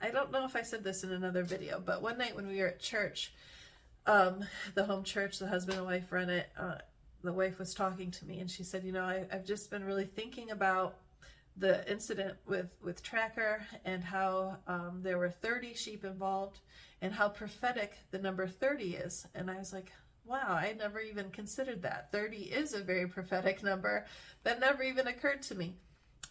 I 0.00 0.10
don't 0.10 0.32
know 0.32 0.44
if 0.44 0.56
I 0.56 0.62
said 0.62 0.82
this 0.82 1.04
in 1.04 1.12
another 1.12 1.42
video, 1.42 1.82
but 1.84 2.00
one 2.00 2.16
night 2.16 2.34
when 2.34 2.46
we 2.46 2.58
were 2.58 2.68
at 2.68 2.80
church, 2.80 3.34
um, 4.06 4.44
the 4.74 4.84
home 4.84 5.04
church, 5.04 5.38
the 5.38 5.46
husband 5.46 5.76
and 5.76 5.86
wife 5.86 6.10
run 6.10 6.30
it. 6.30 6.48
Uh, 6.58 6.78
the 7.22 7.32
wife 7.32 7.58
was 7.58 7.74
talking 7.74 8.10
to 8.12 8.24
me, 8.24 8.40
and 8.40 8.50
she 8.50 8.62
said, 8.62 8.84
"You 8.84 8.92
know, 8.92 9.04
I, 9.04 9.26
I've 9.30 9.44
just 9.44 9.70
been 9.70 9.84
really 9.84 10.06
thinking 10.06 10.50
about." 10.50 10.96
The 11.60 11.88
incident 11.90 12.36
with 12.46 12.70
with 12.82 13.02
Tracker 13.02 13.62
and 13.84 14.02
how 14.02 14.56
um, 14.66 15.00
there 15.02 15.18
were 15.18 15.30
30 15.30 15.74
sheep 15.74 16.04
involved 16.04 16.60
and 17.02 17.12
how 17.12 17.28
prophetic 17.28 17.98
the 18.10 18.18
number 18.18 18.46
30 18.46 18.94
is. 18.96 19.26
And 19.34 19.50
I 19.50 19.58
was 19.58 19.72
like, 19.72 19.92
wow, 20.24 20.48
I 20.48 20.74
never 20.78 21.00
even 21.00 21.30
considered 21.30 21.82
that. 21.82 22.12
30 22.12 22.36
is 22.36 22.74
a 22.74 22.82
very 22.82 23.06
prophetic 23.06 23.62
number 23.62 24.06
that 24.44 24.60
never 24.60 24.82
even 24.82 25.06
occurred 25.06 25.42
to 25.42 25.54
me. 25.54 25.76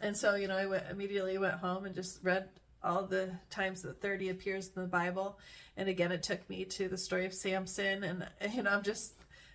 And 0.01 0.15
so, 0.15 0.36
you 0.36 0.48
know, 0.48 0.57
I 0.57 0.65
went, 0.65 0.86
immediately 0.89 1.38
went 1.38 1.55
home 1.55 1.86
and 1.86 1.95
just 1.95 2.24
read 2.24 2.50
all 2.81 3.05
the 3.05 3.31
times 3.50 3.81
that 3.81 4.01
30 4.01 4.29
appears 4.29 4.71
in 4.74 4.81
the 4.81 4.88
Bible. 4.88 5.38
And 5.75 5.89
again, 5.89 6.12
it 6.12 6.24
took 6.24 6.48
me 6.50 6.65
to 6.65 6.88
the 6.88 6.98
story 6.98 7.25
of 7.25 7.33
Samson. 7.33 8.03
And, 8.03 8.27
you 8.53 8.63
know, 8.63 8.71
I'm 8.71 8.83
just, 8.83 9.13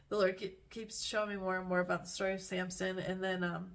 the 0.09 0.19
Lord 0.19 0.43
keeps 0.71 1.03
showing 1.03 1.31
me 1.31 1.37
more 1.37 1.59
and 1.59 1.69
more 1.69 1.81
about 1.81 2.05
the 2.05 2.11
story 2.11 2.35
of 2.35 2.43
Samson. 2.43 2.99
And 2.99 3.23
then, 3.23 3.43
um, 3.43 3.71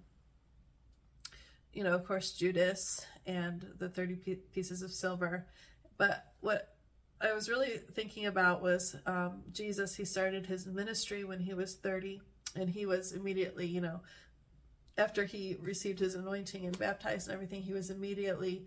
you 1.74 1.84
know, 1.84 1.94
of 1.94 2.06
course, 2.06 2.32
Judas 2.34 3.06
and 3.26 3.66
the 3.78 3.90
30 3.90 4.16
pieces 4.54 4.82
of 4.82 4.92
silver. 4.92 5.46
But 5.98 6.26
what 6.42 6.76
I 7.22 7.34
was 7.34 7.50
really 7.50 7.80
thinking 7.94 8.26
about 8.26 8.62
was 8.62 8.96
um, 9.06 9.44
Jesus. 9.52 9.96
He 9.96 10.06
started 10.06 10.46
his 10.46 10.66
ministry 10.66 11.24
when 11.24 11.40
he 11.40 11.54
was 11.54 11.76
30, 11.76 12.22
and 12.56 12.70
he 12.70 12.86
was 12.86 13.12
immediately, 13.12 13.68
you 13.68 13.82
know, 13.82 14.02
after 14.98 15.26
he 15.26 15.58
received 15.62 16.00
his 16.00 16.16
anointing 16.16 16.66
and 16.66 16.78
baptized 16.78 17.28
and 17.28 17.34
everything, 17.34 17.62
he 17.62 17.74
was 17.74 17.90
immediately 17.90 18.66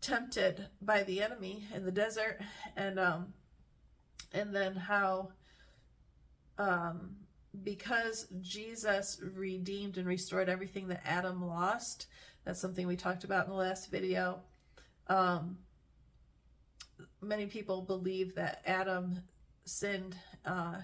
tempted 0.00 0.66
by 0.80 1.02
the 1.02 1.22
enemy 1.22 1.64
in 1.74 1.84
the 1.84 1.92
desert, 1.92 2.40
and 2.76 2.98
um, 2.98 3.32
and 4.32 4.54
then 4.54 4.74
how 4.74 5.30
um, 6.58 7.16
because 7.62 8.26
Jesus 8.40 9.20
redeemed 9.34 9.98
and 9.98 10.06
restored 10.06 10.48
everything 10.48 10.88
that 10.88 11.02
Adam 11.04 11.46
lost, 11.46 12.06
that's 12.44 12.60
something 12.60 12.86
we 12.86 12.96
talked 12.96 13.24
about 13.24 13.46
in 13.46 13.50
the 13.50 13.56
last 13.56 13.90
video. 13.90 14.40
Um, 15.08 15.58
many 17.20 17.46
people 17.46 17.82
believe 17.82 18.34
that 18.36 18.62
Adam 18.64 19.20
sinned 19.64 20.16
uh, 20.44 20.76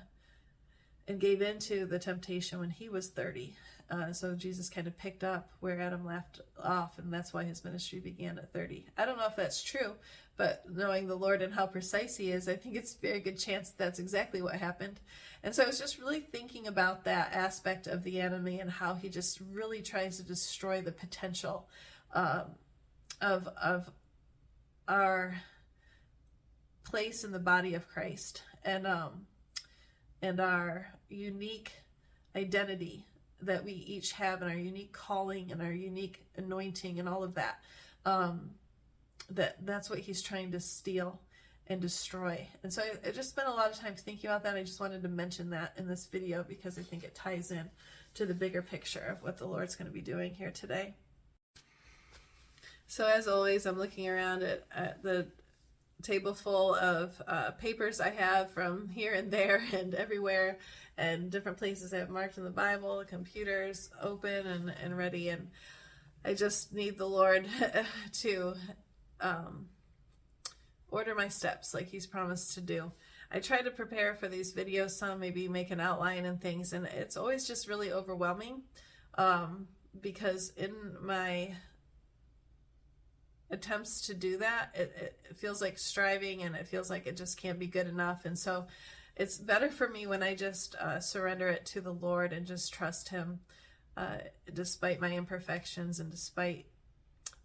and 1.09 1.21
gave 1.21 1.41
into 1.41 1.87
the 1.87 1.99
temptation 1.99 2.59
when 2.59 2.71
he 2.71 2.89
was 2.89 3.09
30. 3.09 3.55
Uh, 3.89 4.13
so 4.13 4.35
Jesus 4.35 4.69
kind 4.69 4.87
of 4.87 4.99
picked 4.99 5.23
up 5.23 5.51
where 5.61 5.81
Adam 5.81 6.05
left 6.05 6.41
off, 6.63 6.99
and 6.99 7.13
that's 7.13 7.33
why 7.33 7.45
his 7.45 7.65
ministry 7.65 8.01
began 8.01 8.37
at 8.39 8.53
30. 8.53 8.87
I 8.99 9.05
don't 9.05 9.17
know 9.17 9.27
if 9.27 9.37
that's 9.37 9.63
true, 9.63 9.93
but 10.37 10.65
knowing 10.69 11.07
the 11.07 11.15
Lord 11.15 11.41
and 11.41 11.55
how 11.55 11.67
precise 11.67 12.17
He 12.17 12.33
is, 12.33 12.49
I 12.49 12.57
think 12.57 12.75
it's 12.75 12.95
a 12.95 12.99
very 12.99 13.21
good 13.21 13.39
chance 13.39 13.71
that's 13.71 13.99
exactly 13.99 14.43
what 14.43 14.55
happened. 14.57 15.01
And 15.43 15.55
so 15.55 15.63
I 15.63 15.67
was 15.67 15.79
just 15.79 15.99
really 15.99 16.21
thinking 16.21 16.67
about 16.67 17.05
that 17.05 17.33
aspect 17.33 17.87
of 17.87 18.03
the 18.03 18.21
enemy 18.21 18.59
and 18.61 18.71
how 18.71 18.95
he 18.95 19.09
just 19.09 19.41
really 19.53 19.83
tries 19.83 20.17
to 20.17 20.25
destroy 20.25 20.81
the 20.81 20.93
potential 20.93 21.69
um, 22.13 22.57
of 23.21 23.49
of 23.63 23.91
our 24.89 25.37
place 26.85 27.25
in 27.25 27.33
the 27.33 27.39
body 27.39 27.75
of 27.75 27.89
Christ 27.89 28.43
and 28.65 28.87
um, 28.87 29.27
and 30.21 30.41
our 30.41 30.89
unique 31.09 31.73
identity 32.35 33.07
that 33.47 33.65
we 33.65 33.73
each 33.73 34.13
have 34.13 34.43
and 34.43 34.51
our 34.51 34.57
unique 34.57 34.93
calling 34.93 35.51
and 35.51 35.63
our 35.63 35.73
unique 35.73 36.25
anointing 36.37 36.99
and 36.99 37.09
all 37.09 37.25
of 37.25 37.35
that. 37.35 37.61
Um, 38.05 38.51
that 39.31 39.57
that's 39.67 39.91
what 39.91 39.99
he's 39.99 40.23
trying 40.23 40.53
to 40.53 40.61
steal 40.61 41.21
and 41.67 41.81
destroy. 41.81 42.47
And 42.63 42.73
so 42.73 42.83
I, 42.83 43.09
I, 43.09 43.11
just 43.11 43.31
spent 43.31 43.49
a 43.49 43.51
lot 43.51 43.71
of 43.71 43.77
time 43.77 43.95
thinking 43.97 44.31
about 44.31 44.45
that. 44.45 44.57
I 44.57 44.63
just 44.63 44.79
wanted 44.79 45.03
to 45.03 45.09
mention 45.09 45.51
that 45.51 45.73
in 45.77 45.89
this 45.89 46.07
video 46.07 46.45
because 46.47 46.79
I 46.79 46.83
think 46.83 47.03
it 47.03 47.15
ties 47.15 47.51
in 47.51 47.69
to 48.15 48.25
the 48.25 48.35
bigger 48.35 48.63
picture 48.63 49.17
of 49.19 49.23
what 49.23 49.39
the 49.39 49.47
Lord's 49.47 49.75
going 49.75 49.89
to 49.89 49.93
be 49.93 50.01
doing 50.01 50.33
here 50.35 50.53
today. 50.53 50.95
So 52.87 53.07
as 53.07 53.27
always, 53.27 53.67
I'm 53.67 53.79
looking 53.79 54.09
around 54.09 54.45
at, 54.45 54.65
at 54.73 55.03
the 55.03 55.27
table 56.03 56.35
full 56.35 56.75
of 56.77 57.21
uh, 57.27 57.51
papers 57.53 58.01
I 58.01 58.11
have 58.11 58.51
from 58.51 58.89
here 58.89 59.13
and 59.13 59.31
there 59.31 59.63
and 59.73 59.95
everywhere 59.95 60.59
and 60.99 61.31
different 61.31 61.59
places 61.59 61.93
I 61.93 61.99
have 61.99 62.11
marked 62.11 62.39
in 62.39 62.45
the 62.45 62.51
Bible, 62.51 63.05
computers 63.07 63.91
open 64.01 64.47
and, 64.47 64.75
and 64.83 64.97
ready. 64.97 65.29
And 65.29 65.51
I 66.25 66.35
just 66.35 66.73
need 66.73 66.97
the 66.97 67.07
Lord 67.07 67.47
to 68.21 68.55
um, 69.21 69.67
order 70.91 71.15
my 71.15 71.29
steps 71.29 71.75
like 71.75 71.89
he's 71.89 72.07
promised 72.07 72.55
to 72.55 72.61
do. 72.61 72.93
I 73.31 73.41
try 73.41 73.61
to 73.61 73.71
prepare 73.71 74.15
for 74.15 74.29
these 74.29 74.55
videos 74.55 74.91
some, 74.91 75.21
maybe 75.21 75.49
make 75.49 75.71
an 75.71 75.81
outline 75.81 76.25
and 76.25 76.41
things, 76.41 76.73
and 76.73 76.87
it's 76.87 77.17
always 77.17 77.47
just 77.47 77.69
really 77.69 77.93
overwhelming 77.93 78.63
um, 79.19 79.67
because 80.01 80.53
in 80.57 80.73
my 81.03 81.55
attempts 83.51 84.07
to 84.07 84.15
do 84.15 84.39
that, 84.39 84.71
it, 84.75 85.17
it 85.29 85.37
feels 85.37 85.61
like 85.61 85.79
striving 85.79 86.43
and 86.43 86.55
it 86.55 86.67
feels 86.67 86.89
like 86.89 87.07
it 87.07 87.17
just 87.17 87.41
can't 87.41 87.59
be 87.59 87.67
good 87.67 87.87
enough. 87.89 88.25
And 88.25 88.39
so 88.39 88.67
it's 89.17 89.39
better 89.39 89.71
for 89.71 89.89
me 89.89 90.07
when 90.07 90.23
I 90.23 90.35
just 90.35 90.75
uh, 90.77 91.01
surrender 91.01 91.49
it 91.49 91.65
to 91.67 91.81
the 91.81 91.93
Lord 91.93 92.33
and 92.33 92.47
just 92.47 92.73
trust 92.73 93.09
Him 93.09 93.41
uh, 93.97 94.19
despite 94.53 95.01
my 95.01 95.13
imperfections 95.13 96.01
and 96.01 96.11
despite 96.11 96.67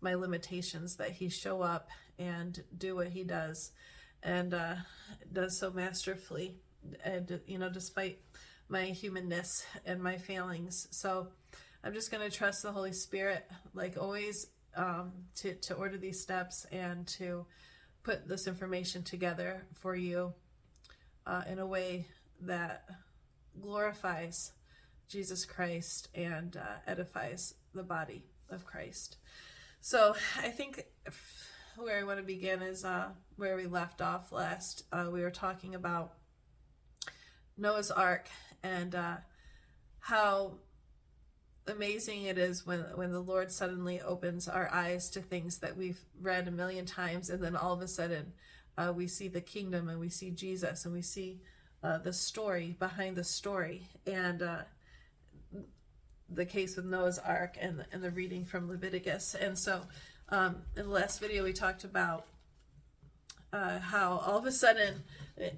my 0.02 0.16
limitations, 0.16 0.98
that 0.98 1.12
He 1.12 1.30
show 1.30 1.62
up 1.62 1.90
and 2.20 2.62
do 2.78 2.96
what 2.96 3.08
He 3.08 3.24
does 3.24 3.72
and 4.22 4.54
uh, 4.54 4.76
does 5.32 5.58
so 5.58 5.72
masterfully. 5.72 6.58
And, 7.06 7.40
you 7.48 7.58
know, 7.58 7.70
despite 7.70 8.20
my 8.68 8.86
humanness 8.86 9.66
and 9.86 10.02
my 10.02 10.18
failings. 10.18 10.88
So 10.92 11.28
I'm 11.84 11.94
just 11.94 12.12
going 12.12 12.30
to 12.30 12.36
trust 12.36 12.64
the 12.64 12.72
Holy 12.72 12.94
Spirit, 12.94 13.50
like 13.74 13.98
always, 13.98 14.48
um, 14.76 15.12
to, 15.36 15.54
to 15.56 15.76
order 15.76 15.98
these 15.98 16.22
steps 16.22 16.66
and 16.72 17.08
to 17.08 17.46
put 18.04 18.28
this 18.28 18.48
information 18.48 19.04
together 19.04 19.68
for 19.74 19.96
you 19.96 20.34
uh, 21.26 21.44
in 21.50 21.60
a 21.60 21.68
way 21.68 22.08
that 22.42 22.86
glorifies 23.60 24.52
Jesus 25.08 25.46
Christ 25.46 26.10
and 26.16 26.56
uh, 26.56 26.78
edifies 26.88 27.54
the 27.74 27.84
body 27.84 28.26
of 28.50 28.66
Christ. 28.66 29.18
So 29.82 30.16
I 30.38 30.50
think 30.50 30.86
where 31.78 32.00
I 32.00 32.04
want 32.04 32.20
to 32.20 32.26
begin 32.26 32.62
is 32.62 32.86
uh, 32.86 33.10
where 33.36 33.56
we 33.56 33.66
left 33.66 34.02
off 34.02 34.32
last. 34.32 34.84
Uh, 34.92 35.10
we 35.12 35.22
were 35.22 35.32
talking 35.32 35.76
about 35.76 36.14
Noah's 37.58 37.92
Ark 37.92 38.28
and 38.64 38.96
uh, 38.96 39.18
how 40.00 40.54
amazing 41.68 42.24
it 42.24 42.38
is 42.38 42.66
when 42.66 42.80
when 42.96 43.12
the 43.12 43.20
Lord 43.20 43.52
suddenly 43.52 44.02
opens 44.02 44.48
our 44.48 44.70
eyes 44.74 45.10
to 45.12 45.22
things 45.22 45.60
that 45.60 45.78
we've 45.78 46.00
read 46.20 46.48
a 46.48 46.52
million 46.52 46.86
times, 46.86 47.30
and 47.30 47.44
then 47.44 47.56
all 47.56 47.74
of 47.74 47.82
a 47.82 47.88
sudden 47.88 48.34
uh, 48.82 48.92
we 48.92 49.08
see 49.08 49.28
the 49.28 49.42
kingdom 49.42 49.90
and 49.90 50.00
we 50.00 50.10
see 50.10 50.32
Jesus 50.32 50.86
and 50.86 50.94
we 50.94 51.02
see 51.02 51.42
uh, 51.84 51.98
the 51.98 52.14
story 52.14 52.76
behind 52.80 53.16
the 53.16 53.24
story 53.24 53.84
and 54.06 54.42
uh, 54.42 54.60
the 56.30 56.46
case 56.46 56.76
with 56.76 56.86
Noah's 56.86 57.20
Ark 57.20 57.58
and 57.60 57.86
and 57.92 58.02
the 58.02 58.12
reading 58.12 58.46
from 58.46 58.70
Leviticus. 58.70 59.36
And 59.36 59.58
so 59.58 59.82
um, 60.30 60.58
in 60.76 60.84
the 60.84 60.92
last 60.92 61.20
video 61.20 61.44
we 61.44 61.54
talked 61.54 61.84
about 61.84 62.26
uh, 63.54 63.80
how 63.80 64.18
all 64.26 64.38
of 64.38 64.46
a 64.46 64.52
sudden, 64.52 65.04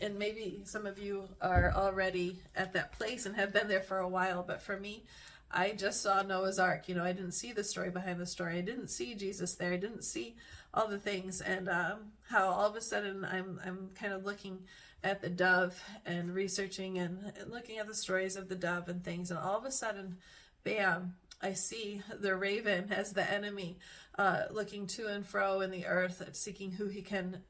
and 0.01 0.17
maybe 0.17 0.61
some 0.65 0.85
of 0.85 0.97
you 0.97 1.29
are 1.41 1.71
already 1.75 2.39
at 2.55 2.73
that 2.73 2.91
place 2.93 3.25
and 3.25 3.35
have 3.35 3.53
been 3.53 3.67
there 3.67 3.81
for 3.81 3.99
a 3.99 4.07
while, 4.07 4.43
but 4.45 4.61
for 4.61 4.77
me, 4.77 5.03
I 5.51 5.73
just 5.73 6.01
saw 6.01 6.23
Noah's 6.23 6.57
Ark. 6.57 6.89
You 6.89 6.95
know, 6.95 7.03
I 7.03 7.11
didn't 7.13 7.33
see 7.33 7.53
the 7.53 7.63
story 7.63 7.91
behind 7.91 8.19
the 8.19 8.25
story. 8.25 8.57
I 8.57 8.61
didn't 8.61 8.87
see 8.87 9.13
Jesus 9.13 9.53
there. 9.53 9.71
I 9.71 9.77
didn't 9.77 10.03
see 10.03 10.35
all 10.73 10.87
the 10.87 10.97
things, 10.97 11.41
and 11.41 11.69
um, 11.69 12.11
how 12.29 12.47
all 12.47 12.69
of 12.69 12.75
a 12.75 12.81
sudden 12.81 13.25
I'm 13.25 13.59
I'm 13.65 13.89
kind 13.95 14.13
of 14.13 14.25
looking 14.25 14.59
at 15.03 15.21
the 15.21 15.29
dove 15.29 15.81
and 16.05 16.33
researching 16.33 16.97
and, 16.97 17.33
looking 17.47 17.77
at 17.77 17.87
the 17.87 17.93
stories 17.93 18.35
of 18.35 18.49
the 18.49 18.55
dove 18.55 18.87
and 18.87 19.03
things, 19.03 19.29
and 19.29 19.39
all 19.39 19.57
of 19.57 19.65
a 19.65 19.71
sudden, 19.71 20.17
bam! 20.63 21.15
I 21.41 21.53
see 21.53 22.01
the 22.21 22.35
raven 22.37 22.91
as 22.91 23.11
the 23.11 23.29
enemy, 23.29 23.77
uh, 24.17 24.43
looking 24.49 24.87
to 24.87 25.07
and 25.07 25.25
fro 25.25 25.59
in 25.59 25.71
the 25.71 25.85
earth, 25.85 26.23
seeking 26.31 26.71
who 26.71 26.87
he 26.87 27.01
can 27.01 27.43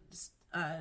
uh, 0.52 0.80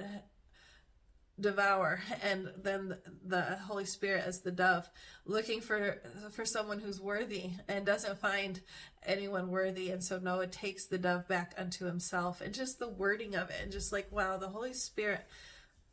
devour 1.42 2.00
and 2.22 2.50
then 2.62 2.96
the 3.26 3.42
holy 3.66 3.84
spirit 3.84 4.24
as 4.26 4.40
the 4.40 4.50
dove 4.50 4.88
looking 5.26 5.60
for 5.60 6.00
for 6.30 6.44
someone 6.44 6.78
who's 6.78 7.00
worthy 7.00 7.50
and 7.68 7.84
doesn't 7.84 8.18
find 8.18 8.60
anyone 9.04 9.50
worthy. 9.50 9.90
And 9.90 10.02
so 10.02 10.18
noah 10.18 10.46
takes 10.46 10.86
the 10.86 10.98
dove 10.98 11.28
back 11.28 11.54
unto 11.58 11.84
himself 11.84 12.40
and 12.40 12.54
just 12.54 12.78
the 12.78 12.88
wording 12.88 13.34
of 13.34 13.50
it 13.50 13.56
and 13.62 13.72
just 13.72 13.92
like 13.92 14.10
wow 14.10 14.36
the 14.36 14.48
holy 14.48 14.72
spirit 14.72 15.26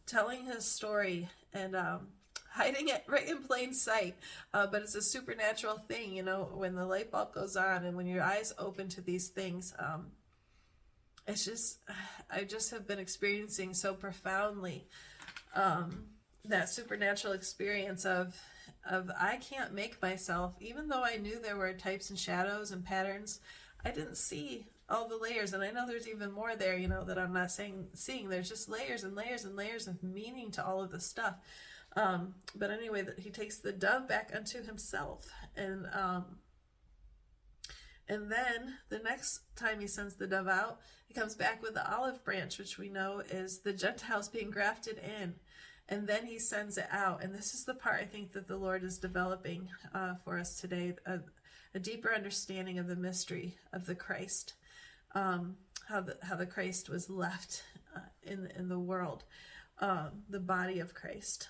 telling 0.05 0.45
his 0.45 0.65
story 0.65 1.29
and 1.53 1.75
um 1.75 2.07
hiding 2.51 2.87
it 2.87 3.03
right 3.07 3.27
in 3.27 3.43
plain 3.43 3.73
sight. 3.73 4.15
Uh, 4.53 4.67
but 4.67 4.81
it's 4.81 4.95
a 4.95 5.01
supernatural 5.01 5.77
thing 5.77 6.13
you 6.13 6.23
know 6.23 6.49
when 6.53 6.75
the 6.75 6.85
light 6.85 7.11
bulb 7.11 7.33
goes 7.33 7.55
on 7.55 7.83
and 7.85 7.97
when 7.97 8.07
your 8.07 8.23
eyes 8.23 8.53
open 8.57 8.87
to 8.89 9.01
these 9.01 9.27
things 9.27 9.73
um 9.79 10.07
it's 11.29 11.45
just 11.45 11.77
i 12.31 12.43
just 12.43 12.71
have 12.71 12.87
been 12.87 12.99
experiencing 12.99 13.73
so 13.73 13.93
profoundly 13.93 14.87
um, 15.55 16.05
that 16.45 16.69
supernatural 16.69 17.33
experience 17.33 18.05
of 18.05 18.35
of 18.89 19.11
I 19.19 19.37
can't 19.37 19.73
make 19.73 20.01
myself, 20.01 20.53
even 20.59 20.87
though 20.87 21.03
I 21.03 21.17
knew 21.17 21.39
there 21.39 21.57
were 21.57 21.73
types 21.73 22.09
and 22.09 22.17
shadows 22.17 22.71
and 22.71 22.83
patterns, 22.83 23.41
I 23.83 23.91
didn't 23.91 24.17
see 24.17 24.67
all 24.89 25.07
the 25.07 25.17
layers, 25.17 25.53
and 25.53 25.63
I 25.63 25.71
know 25.71 25.85
there's 25.85 26.07
even 26.07 26.31
more 26.31 26.55
there, 26.55 26.77
you 26.77 26.87
know, 26.87 27.03
that 27.03 27.19
I'm 27.19 27.33
not 27.33 27.51
saying 27.51 27.87
seeing. 27.93 28.29
There's 28.29 28.49
just 28.49 28.69
layers 28.69 29.03
and 29.03 29.15
layers 29.15 29.45
and 29.45 29.55
layers 29.55 29.87
of 29.87 30.01
meaning 30.01 30.51
to 30.51 30.65
all 30.65 30.81
of 30.81 30.91
this 30.91 31.05
stuff. 31.05 31.35
Um, 31.95 32.35
but 32.55 32.71
anyway, 32.71 33.01
that 33.01 33.19
he 33.19 33.29
takes 33.29 33.57
the 33.57 33.71
dove 33.71 34.07
back 34.07 34.31
unto 34.35 34.63
himself, 34.63 35.27
and 35.55 35.87
um, 35.93 36.25
and 38.09 38.31
then 38.31 38.75
the 38.89 38.99
next 38.99 39.41
time 39.55 39.79
he 39.79 39.87
sends 39.87 40.15
the 40.15 40.27
dove 40.27 40.47
out, 40.47 40.79
he 41.07 41.13
comes 41.13 41.35
back 41.35 41.61
with 41.61 41.75
the 41.75 41.95
olive 41.95 42.23
branch, 42.25 42.57
which 42.57 42.77
we 42.77 42.89
know 42.89 43.21
is 43.31 43.59
the 43.59 43.73
Gentiles 43.73 44.27
being 44.27 44.51
grafted 44.51 44.97
in 44.97 45.35
and 45.89 46.07
then 46.07 46.25
he 46.25 46.39
sends 46.39 46.77
it 46.77 46.87
out. 46.91 47.23
And 47.23 47.33
this 47.33 47.53
is 47.53 47.65
the 47.65 47.73
part 47.73 47.99
I 47.99 48.05
think 48.05 48.31
that 48.33 48.47
the 48.47 48.57
Lord 48.57 48.83
is 48.83 48.99
developing 48.99 49.69
uh, 49.93 50.13
for 50.23 50.37
us 50.37 50.59
today 50.59 50.95
a, 51.05 51.19
a, 51.73 51.79
deeper 51.79 52.13
understanding 52.13 52.77
of 52.77 52.87
the 52.87 52.95
mystery 52.95 53.57
of 53.73 53.87
the 53.87 53.95
Christ, 53.95 54.53
um, 55.15 55.55
how, 55.87 56.01
the, 56.01 56.17
how 56.21 56.35
the 56.35 56.45
Christ 56.45 56.89
was 56.89 57.09
left 57.09 57.63
uh, 57.95 58.01
in, 58.21 58.51
in 58.55 58.69
the 58.69 58.79
world, 58.79 59.23
um, 59.79 60.23
the 60.29 60.39
body 60.39 60.79
of 60.79 60.93
Christ. 60.93 61.49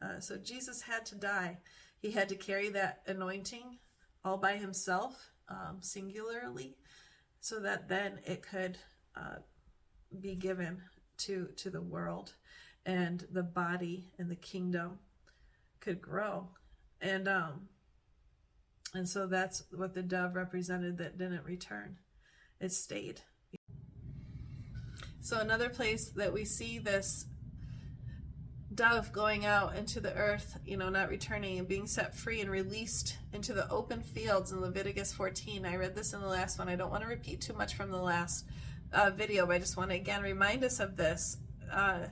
Uh, 0.00 0.20
so 0.20 0.36
Jesus 0.36 0.82
had 0.82 1.04
to 1.06 1.16
die. 1.16 1.58
He 2.00 2.12
had 2.12 2.28
to 2.28 2.36
carry 2.36 2.68
that 2.70 3.02
anointing 3.08 3.78
all 4.24 4.38
by 4.38 4.56
himself, 4.56 5.32
um, 5.48 5.78
singularly, 5.80 6.76
so 7.40 7.60
that 7.60 7.88
then 7.88 8.20
it 8.24 8.42
could 8.42 8.78
uh, 9.16 9.36
be 10.20 10.34
given 10.34 10.82
to 11.18 11.48
to 11.56 11.70
the 11.70 11.82
world 11.82 12.34
and 12.86 13.26
the 13.32 13.42
body 13.42 14.10
and 14.18 14.30
the 14.30 14.36
kingdom 14.36 14.98
could 15.80 16.00
grow. 16.00 16.48
And 17.00 17.28
um 17.28 17.68
and 18.94 19.06
so 19.06 19.26
that's 19.26 19.64
what 19.70 19.94
the 19.94 20.02
dove 20.02 20.34
represented 20.34 20.96
that 20.98 21.18
didn't 21.18 21.44
return. 21.44 21.98
It 22.60 22.72
stayed. 22.72 23.20
So 25.20 25.38
another 25.38 25.68
place 25.68 26.08
that 26.16 26.32
we 26.32 26.46
see 26.46 26.78
this 26.78 27.26
dove 28.78 29.12
going 29.12 29.44
out 29.44 29.74
into 29.74 29.98
the 29.98 30.14
earth, 30.14 30.56
you 30.64 30.76
know, 30.76 30.88
not 30.88 31.08
returning 31.08 31.58
and 31.58 31.66
being 31.66 31.88
set 31.88 32.14
free 32.14 32.40
and 32.40 32.48
released 32.48 33.18
into 33.32 33.52
the 33.52 33.68
open 33.70 34.00
fields 34.00 34.52
in 34.52 34.60
Leviticus 34.60 35.12
14. 35.12 35.66
I 35.66 35.74
read 35.74 35.96
this 35.96 36.12
in 36.12 36.20
the 36.20 36.28
last 36.28 36.60
one. 36.60 36.68
I 36.68 36.76
don't 36.76 36.90
want 36.90 37.02
to 37.02 37.08
repeat 37.08 37.40
too 37.40 37.54
much 37.54 37.74
from 37.74 37.90
the 37.90 38.00
last 38.00 38.46
uh, 38.92 39.10
video, 39.10 39.46
but 39.46 39.56
I 39.56 39.58
just 39.58 39.76
want 39.76 39.90
to 39.90 39.96
again 39.96 40.22
remind 40.22 40.62
us 40.62 40.78
of 40.78 40.96
this. 40.96 41.38
Uh, 41.72 42.06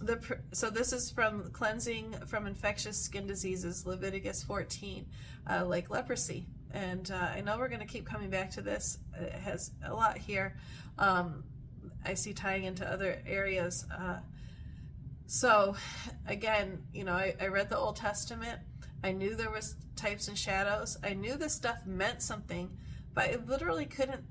the 0.00 0.38
so 0.52 0.70
this 0.70 0.94
is 0.94 1.10
from 1.10 1.50
cleansing 1.50 2.14
from 2.26 2.46
infectious 2.46 2.98
skin 2.98 3.26
diseases 3.26 3.84
leviticus 3.84 4.42
14 4.42 5.04
uh, 5.46 5.66
like 5.66 5.90
leprosy 5.90 6.46
and 6.70 7.10
uh, 7.10 7.28
i 7.34 7.42
know 7.42 7.58
we're 7.58 7.68
going 7.68 7.80
to 7.80 7.86
keep 7.86 8.06
coming 8.06 8.30
back 8.30 8.50
to 8.50 8.62
this 8.62 8.96
it 9.20 9.34
has 9.34 9.72
a 9.84 9.92
lot 9.92 10.16
here 10.16 10.56
um, 10.98 11.44
i 12.04 12.14
see 12.14 12.32
tying 12.32 12.64
into 12.64 12.86
other 12.90 13.22
areas 13.26 13.86
uh, 13.96 14.18
so 15.26 15.74
again 16.26 16.82
you 16.92 17.04
know 17.04 17.12
I, 17.12 17.34
I 17.40 17.46
read 17.46 17.70
the 17.70 17.78
old 17.78 17.96
testament. 17.96 18.60
I 19.02 19.12
knew 19.12 19.34
there 19.34 19.50
was 19.50 19.76
types 19.96 20.28
and 20.28 20.36
shadows. 20.36 20.98
I 21.02 21.14
knew 21.14 21.36
this 21.36 21.54
stuff 21.54 21.86
meant 21.86 22.22
something 22.22 22.70
but 23.14 23.30
i 23.30 23.36
literally 23.46 23.86
couldn't 23.86 24.24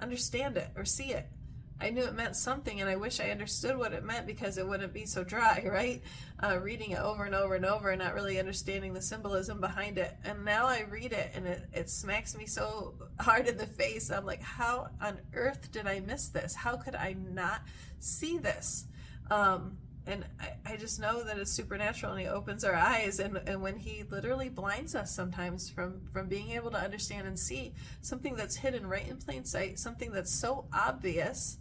understand 0.00 0.56
it 0.56 0.70
or 0.76 0.84
see 0.84 1.12
it 1.12 1.28
I 1.78 1.90
knew 1.90 2.04
it 2.04 2.14
meant 2.14 2.36
something, 2.36 2.80
and 2.80 2.88
I 2.88 2.96
wish 2.96 3.20
I 3.20 3.30
understood 3.30 3.76
what 3.76 3.92
it 3.92 4.02
meant 4.02 4.26
because 4.26 4.56
it 4.56 4.66
wouldn't 4.66 4.94
be 4.94 5.04
so 5.04 5.24
dry, 5.24 5.62
right? 5.70 6.02
Uh, 6.42 6.58
reading 6.58 6.92
it 6.92 7.00
over 7.00 7.24
and 7.24 7.34
over 7.34 7.54
and 7.54 7.66
over 7.66 7.90
and 7.90 8.00
not 8.00 8.14
really 8.14 8.38
understanding 8.38 8.94
the 8.94 9.02
symbolism 9.02 9.60
behind 9.60 9.98
it. 9.98 10.16
And 10.24 10.44
now 10.44 10.66
I 10.66 10.86
read 10.88 11.12
it, 11.12 11.32
and 11.34 11.46
it, 11.46 11.62
it 11.72 11.90
smacks 11.90 12.36
me 12.36 12.46
so 12.46 12.94
hard 13.20 13.46
in 13.46 13.58
the 13.58 13.66
face. 13.66 14.10
I'm 14.10 14.24
like, 14.24 14.42
how 14.42 14.88
on 15.02 15.18
earth 15.34 15.70
did 15.70 15.86
I 15.86 16.00
miss 16.00 16.28
this? 16.28 16.54
How 16.54 16.76
could 16.76 16.94
I 16.94 17.14
not 17.32 17.60
see 17.98 18.38
this? 18.38 18.86
Um, 19.30 19.76
and 20.06 20.24
I, 20.40 20.72
I, 20.72 20.76
just 20.76 21.00
know 21.00 21.24
that 21.24 21.36
it's 21.36 21.50
supernatural 21.50 22.12
and 22.12 22.20
he 22.20 22.28
opens 22.28 22.62
our 22.62 22.74
eyes 22.74 23.18
and, 23.18 23.38
and 23.46 23.60
when 23.60 23.76
he 23.76 24.04
literally 24.08 24.48
blinds 24.48 24.94
us 24.94 25.12
sometimes 25.12 25.68
from 25.68 26.00
from 26.12 26.28
being 26.28 26.50
able 26.50 26.70
to 26.70 26.78
understand 26.78 27.26
and 27.26 27.36
see 27.36 27.74
something 28.02 28.36
that's 28.36 28.54
hidden 28.54 28.86
right 28.86 29.08
in 29.08 29.16
plain 29.16 29.44
sight 29.44 29.80
something 29.80 30.12
that's 30.12 30.32
so 30.32 30.66
obvious 30.72 31.58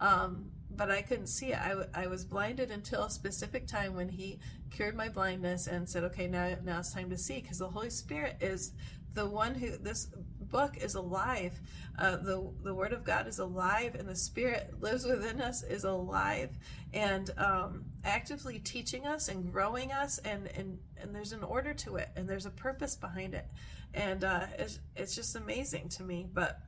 um, 0.00 0.50
but 0.70 0.90
I 0.90 1.02
couldn't 1.02 1.26
see 1.26 1.52
it. 1.52 1.58
I, 1.58 1.70
w- 1.70 1.88
I 1.94 2.06
was 2.06 2.24
blinded 2.24 2.70
until 2.70 3.04
a 3.04 3.10
specific 3.10 3.66
time 3.66 3.94
when 3.94 4.08
he 4.08 4.38
cured 4.70 4.94
my 4.94 5.08
blindness 5.08 5.66
and 5.66 5.88
said, 5.88 6.04
okay, 6.04 6.28
now, 6.28 6.56
now 6.64 6.78
it's 6.78 6.92
time 6.92 7.10
to 7.10 7.18
see 7.18 7.40
because 7.40 7.58
the 7.58 7.68
Holy 7.68 7.90
Spirit 7.90 8.36
is 8.40 8.72
the 9.14 9.26
one 9.26 9.54
who, 9.54 9.76
this 9.76 10.06
book 10.40 10.76
is 10.76 10.94
alive. 10.94 11.60
Uh, 11.98 12.16
the, 12.16 12.48
the 12.62 12.74
Word 12.74 12.92
of 12.92 13.02
God 13.02 13.26
is 13.26 13.40
alive 13.40 13.96
and 13.96 14.08
the 14.08 14.14
Spirit 14.14 14.74
lives 14.80 15.04
within 15.04 15.40
us, 15.40 15.64
is 15.64 15.82
alive 15.82 16.50
and 16.94 17.30
um, 17.38 17.84
actively 18.04 18.60
teaching 18.60 19.06
us 19.06 19.28
and 19.28 19.52
growing 19.52 19.90
us. 19.90 20.18
And, 20.18 20.46
and, 20.56 20.78
and 21.00 21.14
there's 21.14 21.32
an 21.32 21.42
order 21.42 21.74
to 21.74 21.96
it 21.96 22.10
and 22.14 22.28
there's 22.28 22.46
a 22.46 22.50
purpose 22.50 22.94
behind 22.94 23.34
it. 23.34 23.46
And 23.94 24.22
uh, 24.22 24.46
it's, 24.58 24.78
it's 24.94 25.14
just 25.16 25.34
amazing 25.34 25.88
to 25.90 26.04
me. 26.04 26.28
But 26.32 26.60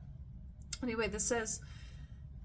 anyway, 0.83 1.07
this 1.07 1.23
says, 1.23 1.61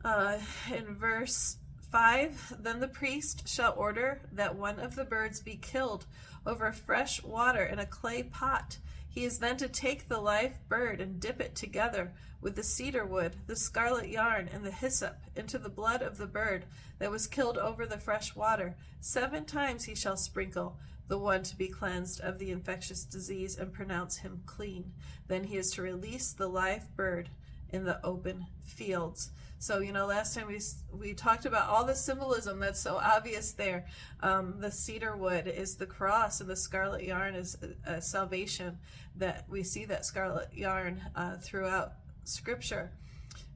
uh, 0.05 0.39
in 0.75 0.95
verse 0.95 1.57
5 1.91 2.57
Then 2.61 2.81
the 2.81 2.89
priest 2.89 3.49
shall 3.49 3.75
order 3.77 4.21
that 4.33 4.57
one 4.57 4.79
of 4.79 4.97
the 4.97 5.05
birds 5.05 5.41
be 5.41 5.57
killed 5.57 6.07
over 6.45 6.71
fresh 6.73 7.23
water 7.23 7.65
in 7.65 7.79
a 7.79 7.87
clay 7.87 8.23
pot. 8.23 8.79
He 9.09 9.25
is 9.25 9.39
then 9.39 9.57
to 9.57 9.69
take 9.69 10.09
the 10.09 10.21
live 10.21 10.59
bird 10.69 11.01
and 11.01 11.19
dip 11.19 11.41
it 11.41 11.55
together 11.55 12.13
with 12.41 12.55
the 12.55 12.63
cedar 12.63 13.07
wood, 13.07 13.37
the 13.47 13.57
scarlet 13.57 14.09
yarn, 14.09 14.49
and 14.53 14.65
the 14.65 14.71
hyssop 14.71 15.17
into 15.35 15.59
the 15.59 15.71
blood 15.71 16.03
of 16.03 16.19
the 16.19 16.27
bird 16.27 16.67
that 16.99 17.11
was 17.11 17.27
killed 17.27 17.57
over 17.57 17.87
the 17.87 17.99
fresh 17.99 18.37
water. 18.37 18.77
Seven 19.01 19.45
times 19.45 19.85
he 19.85 19.95
shall 19.95 20.17
sprinkle 20.17 20.77
the 21.09 21.19
one 21.19 21.43
to 21.45 21.57
be 21.57 21.69
cleansed 21.69 22.21
of 22.21 22.39
the 22.39 22.51
infectious 22.51 23.05
disease 23.05 23.57
and 23.57 23.73
pronounce 23.73 24.19
him 24.19 24.43
clean. 24.45 24.93
Then 25.29 25.45
he 25.45 25.57
is 25.57 25.71
to 25.73 25.83
release 25.83 26.33
the 26.33 26.49
live 26.49 26.95
bird 26.97 27.31
in 27.71 27.85
the 27.85 28.05
open 28.05 28.47
fields. 28.65 29.31
So 29.67 29.81
you 29.81 29.91
know, 29.91 30.07
last 30.07 30.33
time 30.33 30.47
we 30.47 30.61
we 30.97 31.13
talked 31.13 31.45
about 31.45 31.69
all 31.69 31.85
the 31.85 31.97
symbolism 31.97 32.61
that's 32.61 32.79
so 32.79 33.01
obvious 33.03 33.51
there. 33.51 33.87
Um, 34.21 34.61
the 34.61 34.71
cedar 34.71 35.17
wood 35.17 35.49
is 35.49 35.75
the 35.75 35.87
cross, 35.87 36.41
and 36.41 36.49
the 36.49 36.55
scarlet 36.55 37.03
yarn 37.03 37.35
is 37.35 37.57
a, 37.85 37.95
a 37.95 38.01
salvation. 38.01 38.79
That 39.17 39.45
we 39.49 39.65
see 39.65 39.85
that 39.87 40.05
scarlet 40.05 40.51
yarn 40.55 41.03
uh, 41.17 41.39
throughout 41.39 41.95
Scripture, 42.23 42.93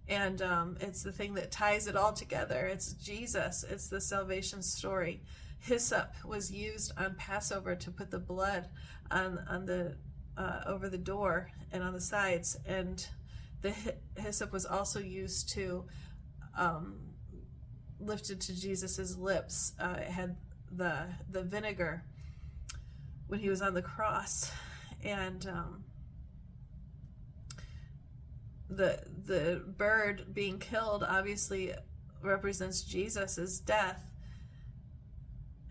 and 0.09 0.43
um, 0.43 0.77
it's 0.81 1.05
the 1.05 1.13
thing 1.13 1.35
that 1.35 1.53
ties 1.53 1.87
it 1.87 1.95
all 1.95 2.13
together. 2.13 2.67
It's 2.67 2.95
Jesus. 2.95 3.65
It's 3.71 3.87
the 3.87 4.01
salvation 4.01 4.63
story. 4.63 5.23
Hyssop 5.61 6.13
was 6.25 6.51
used 6.51 6.91
on 6.99 7.15
Passover 7.15 7.77
to 7.77 7.91
put 7.93 8.11
the 8.11 8.19
blood 8.19 8.69
on 9.13 9.39
on 9.49 9.65
the 9.65 9.95
uh, 10.37 10.63
over 10.67 10.89
the 10.89 10.99
door 10.99 11.53
and 11.71 11.85
on 11.85 11.93
the 11.93 12.01
sides, 12.01 12.59
and 12.67 13.07
the 13.63 13.75
hyssop 14.17 14.53
was 14.53 14.65
also 14.65 15.01
used 15.01 15.51
to 15.51 15.85
um, 16.57 17.01
lifted 17.99 18.41
to 18.43 18.59
Jesus's 18.59 19.17
lips. 19.19 19.73
Uh, 19.79 19.97
it 19.99 20.11
had 20.11 20.37
the 20.71 21.07
the 21.31 21.43
vinegar 21.43 22.05
when 23.27 23.41
he 23.41 23.49
was 23.49 23.63
on 23.63 23.75
the 23.75 23.83
cross, 23.83 24.51
and 25.03 25.47
um, 25.47 25.85
the 28.69 29.03
the 29.27 29.63
bird 29.77 30.33
being 30.33 30.59
killed 30.59 31.05
obviously 31.07 31.73
represents 32.23 32.83
Jesus's 32.83 33.61
death. 33.61 34.07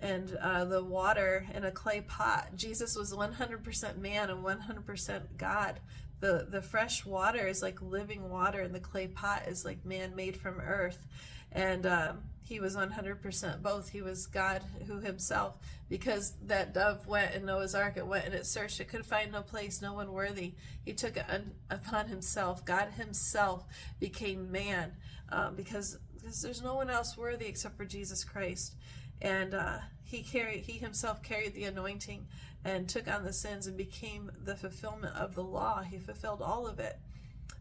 And 0.02 0.38
uh, 0.42 0.64
the 0.64 0.82
water 0.82 1.46
in 1.54 1.66
a 1.66 1.72
clay 1.72 2.00
pot. 2.00 2.56
Jesus 2.56 2.96
was 2.96 3.14
100% 3.14 3.98
man 3.98 4.30
and 4.30 4.46
100% 4.46 5.22
God 5.36 5.82
the 6.20 6.48
the 6.50 6.62
fresh 6.62 7.06
water 7.06 7.48
is 7.48 7.62
like 7.62 7.82
living 7.82 8.30
water 8.30 8.62
and 8.62 8.74
the 8.74 8.80
clay 8.80 9.08
pot 9.08 9.44
is 9.48 9.66
like 9.66 9.86
man 9.86 10.16
made 10.16 10.38
from 10.38 10.60
earth. 10.60 11.06
And 11.52 11.88
um, 11.88 12.20
he 12.44 12.60
was 12.60 12.76
100% 12.76 13.62
both. 13.64 13.90
He 13.90 14.02
was 14.02 14.28
god 14.28 14.62
who 14.88 15.00
himself 15.00 15.58
because 15.90 16.34
that 16.46 16.74
dove 16.74 17.08
went 17.08 17.34
in 17.34 17.46
noah's 17.46 17.74
ark 17.74 17.98
it 17.98 18.06
went 18.06 18.26
and 18.26 18.34
it 18.34 18.46
searched. 18.46 18.80
It 18.80 18.88
could 18.90 19.06
find 19.06 19.32
no 19.32 19.42
place 19.42 19.82
no 19.82 19.94
one 19.94 20.12
worthy. 20.12 20.54
He 20.86 20.94
took 20.94 21.18
it 21.18 21.26
un- 21.30 21.52
upon 21.70 22.08
himself. 22.08 22.66
God 22.66 22.90
himself 22.98 23.66
became 24.00 24.52
man 24.52 24.94
um, 25.32 25.56
because 25.56 25.98
because 26.20 26.42
there's 26.42 26.62
no 26.62 26.76
one 26.76 26.90
else 26.90 27.18
worthy 27.18 27.46
except 27.46 27.78
for 27.78 27.86
jesus 27.86 28.24
christ 28.24 28.76
and 29.22 29.54
uh, 29.54 29.78
he 30.04 30.24
carried 30.24 30.62
he 30.62 30.74
himself 30.74 31.22
carried 31.22 31.54
the 31.54 31.66
anointing 31.66 32.28
and 32.64 32.90
took 32.90 33.08
on 33.08 33.24
the 33.24 33.34
sins 33.34 33.68
and 33.68 33.78
became 33.78 34.32
the 34.44 34.56
fulfillment 34.56 35.16
of 35.16 35.36
the 35.36 35.44
law. 35.44 35.82
He 35.82 35.98
fulfilled 35.98 36.42
all 36.42 36.68
of 36.68 36.80
it. 36.80 36.98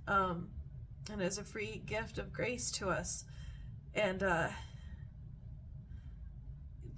Um, 0.06 0.48
and 1.10 1.22
as 1.22 1.38
a 1.38 1.44
free 1.44 1.82
gift 1.86 2.18
of 2.18 2.32
grace 2.32 2.70
to 2.72 2.88
us. 2.88 3.24
And 3.94 4.22
uh, 4.22 4.48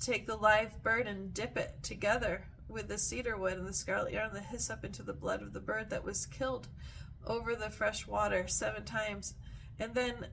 take 0.01 0.27
the 0.27 0.37
live 0.37 0.83
bird 0.83 1.07
and 1.07 1.33
dip 1.33 1.57
it 1.57 1.83
together 1.83 2.47
with 2.69 2.89
the 2.89 2.99
cedar 2.99 3.37
wood 3.37 3.59
and 3.59 3.67
the 3.67 3.73
scarlet 3.73 4.13
yarn 4.13 4.29
and 4.29 4.37
the 4.37 4.41
hyssop 4.41 4.85
into 4.85 5.03
the 5.03 5.13
blood 5.13 5.43
of 5.43 5.53
the 5.53 5.61
bird 5.61 5.91
that 5.91 6.05
was 6.05 6.27
killed 6.27 6.69
over 7.27 7.55
the 7.55 7.71
fresh 7.71 8.07
water 8.07 8.47
seven 8.49 8.85
times. 8.85 9.35
And 9.79 9.95
then 9.95 10.27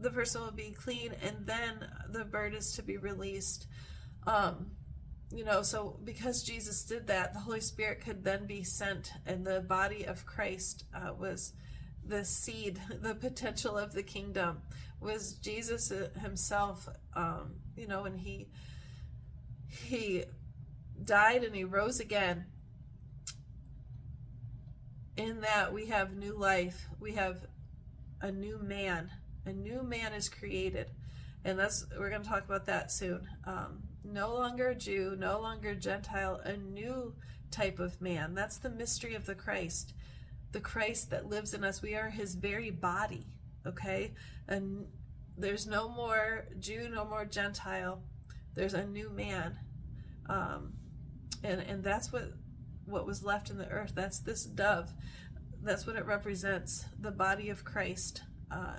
the 0.00 0.10
person 0.10 0.42
will 0.42 0.52
be 0.52 0.70
clean, 0.70 1.12
and 1.22 1.46
then 1.46 1.86
the 2.10 2.24
bird 2.24 2.54
is 2.54 2.72
to 2.72 2.82
be 2.82 2.96
released. 2.96 3.66
Um, 4.26 4.72
you 5.30 5.44
know, 5.44 5.62
so 5.62 5.98
because 6.04 6.42
Jesus 6.42 6.84
did 6.84 7.06
that, 7.08 7.34
the 7.34 7.40
Holy 7.40 7.60
Spirit 7.60 8.00
could 8.00 8.24
then 8.24 8.46
be 8.46 8.62
sent, 8.62 9.12
and 9.26 9.44
the 9.44 9.60
body 9.60 10.04
of 10.04 10.24
Christ 10.24 10.84
uh, 10.94 11.12
was 11.12 11.52
the 12.04 12.24
seed, 12.24 12.80
the 13.02 13.14
potential 13.14 13.76
of 13.76 13.92
the 13.92 14.02
kingdom 14.02 14.62
was 15.00 15.34
Jesus 15.34 15.92
himself. 16.20 16.88
Um, 17.14 17.56
you 17.76 17.86
know, 17.86 18.04
and 18.04 18.18
he 18.18 18.48
he 19.68 20.24
died 21.04 21.44
and 21.44 21.54
he 21.54 21.64
rose 21.64 22.00
again. 22.00 22.46
In 25.16 25.40
that 25.40 25.72
we 25.72 25.86
have 25.86 26.16
new 26.16 26.36
life, 26.36 26.86
we 27.00 27.12
have 27.12 27.46
a 28.20 28.30
new 28.30 28.58
man. 28.58 29.10
A 29.48 29.52
new 29.52 29.82
man 29.82 30.12
is 30.12 30.28
created, 30.28 30.90
and 31.42 31.58
that's 31.58 31.86
we're 31.98 32.10
going 32.10 32.22
to 32.22 32.28
talk 32.28 32.44
about 32.44 32.66
that 32.66 32.92
soon. 32.92 33.26
Um, 33.44 33.82
no 34.04 34.34
longer 34.34 34.74
Jew, 34.74 35.16
no 35.18 35.40
longer 35.40 35.74
Gentile, 35.74 36.38
a 36.44 36.58
new 36.58 37.14
type 37.50 37.78
of 37.78 37.98
man. 38.00 38.34
That's 38.34 38.58
the 38.58 38.68
mystery 38.68 39.14
of 39.14 39.24
the 39.24 39.34
Christ. 39.34 39.94
The 40.52 40.60
Christ 40.60 41.10
that 41.10 41.30
lives 41.30 41.54
in 41.54 41.64
us. 41.64 41.80
We 41.80 41.94
are 41.94 42.10
his 42.10 42.34
very 42.34 42.70
body, 42.70 43.26
okay? 43.66 44.12
And 44.46 44.86
there's 45.38 45.66
no 45.66 45.88
more 45.88 46.48
Jew, 46.58 46.90
no 46.90 47.06
more 47.06 47.24
Gentile. 47.24 48.02
There's 48.54 48.74
a 48.74 48.86
new 48.86 49.08
man. 49.08 49.58
Um, 50.28 50.74
and, 51.42 51.62
and 51.62 51.82
that's 51.82 52.12
what 52.12 52.32
what 52.84 53.06
was 53.06 53.24
left 53.24 53.48
in 53.48 53.56
the 53.56 53.68
earth. 53.68 53.92
That's 53.94 54.18
this 54.18 54.44
dove. 54.44 54.92
That's 55.62 55.86
what 55.86 55.96
it 55.96 56.04
represents 56.04 56.84
the 57.00 57.10
body 57.10 57.48
of 57.48 57.64
Christ, 57.64 58.22
uh, 58.50 58.78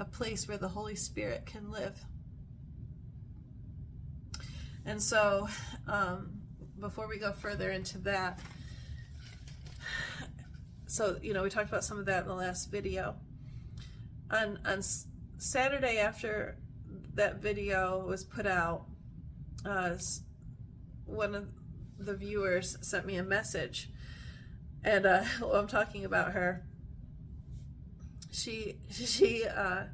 a 0.00 0.04
place 0.06 0.48
where 0.48 0.56
the 0.56 0.68
Holy 0.68 0.96
Spirit 0.96 1.44
can 1.44 1.70
live. 1.70 2.06
And 4.86 5.00
so, 5.00 5.46
um, 5.86 6.40
before 6.80 7.06
we 7.06 7.18
go 7.18 7.32
further 7.32 7.70
into 7.70 7.98
that, 7.98 8.40
so 10.86 11.18
you 11.22 11.34
know, 11.34 11.42
we 11.42 11.50
talked 11.50 11.68
about 11.68 11.84
some 11.84 11.98
of 11.98 12.06
that 12.06 12.22
in 12.22 12.28
the 12.28 12.34
last 12.34 12.70
video. 12.70 13.14
On 14.30 14.58
on 14.64 14.80
Saturday 15.36 15.98
after 15.98 16.56
that 17.14 17.42
video 17.42 18.02
was 18.06 18.24
put 18.24 18.46
out, 18.46 18.86
uh, 19.66 19.96
one 21.04 21.34
of 21.34 21.46
the 21.98 22.16
viewers 22.16 22.78
sent 22.80 23.04
me 23.04 23.16
a 23.16 23.22
message, 23.22 23.90
and 24.82 25.04
uh, 25.04 25.24
well, 25.42 25.56
I'm 25.56 25.68
talking 25.68 26.06
about 26.06 26.32
her. 26.32 26.64
She 28.30 28.76
she 28.90 29.44
uh, 29.44 29.84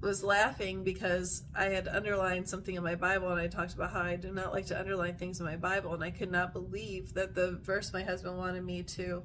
was 0.00 0.22
laughing 0.22 0.84
because 0.84 1.42
I 1.54 1.66
had 1.66 1.88
underlined 1.88 2.48
something 2.48 2.74
in 2.74 2.82
my 2.82 2.94
Bible 2.94 3.30
and 3.30 3.40
I 3.40 3.48
talked 3.48 3.74
about 3.74 3.92
how 3.92 4.02
I 4.02 4.16
do 4.16 4.30
not 4.32 4.52
like 4.52 4.66
to 4.66 4.78
underline 4.78 5.16
things 5.16 5.40
in 5.40 5.46
my 5.46 5.56
Bible 5.56 5.94
and 5.94 6.04
I 6.04 6.10
could 6.10 6.30
not 6.30 6.52
believe 6.52 7.14
that 7.14 7.34
the 7.34 7.52
verse 7.62 7.92
my 7.92 8.02
husband 8.02 8.36
wanted 8.36 8.64
me 8.64 8.82
to 8.82 9.22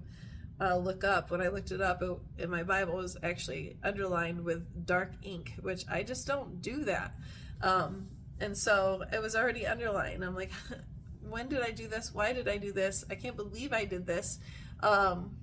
uh, 0.60 0.78
look 0.78 1.04
up. 1.04 1.30
When 1.30 1.42
I 1.42 1.50
looked 1.50 1.72
it 1.72 1.82
up 1.82 2.02
it, 2.02 2.18
in 2.38 2.50
my 2.50 2.64
Bible 2.64 2.96
was 2.96 3.18
actually 3.22 3.78
underlined 3.84 4.44
with 4.44 4.86
dark 4.86 5.12
ink 5.24 5.54
which 5.62 5.84
I 5.90 6.04
just 6.04 6.26
don't 6.26 6.62
do 6.62 6.86
that. 6.86 7.14
Um, 7.62 8.08
and 8.40 8.58
so 8.58 9.04
it 9.12 9.22
was 9.22 9.36
already 9.36 9.68
underlined. 9.68 10.24
I'm 10.24 10.36
like 10.36 10.52
when 11.30 11.50
did 11.50 11.62
I 11.62 11.72
do 11.72 11.88
this? 11.88 12.14
Why 12.14 12.34
did 12.34 12.48
I 12.48 12.58
do 12.58 12.72
this? 12.72 13.04
I 13.10 13.16
can't 13.16 13.36
believe 13.36 13.74
I 13.74 13.86
did 13.86 14.08
this. 14.08 14.40
Um, 14.82 15.36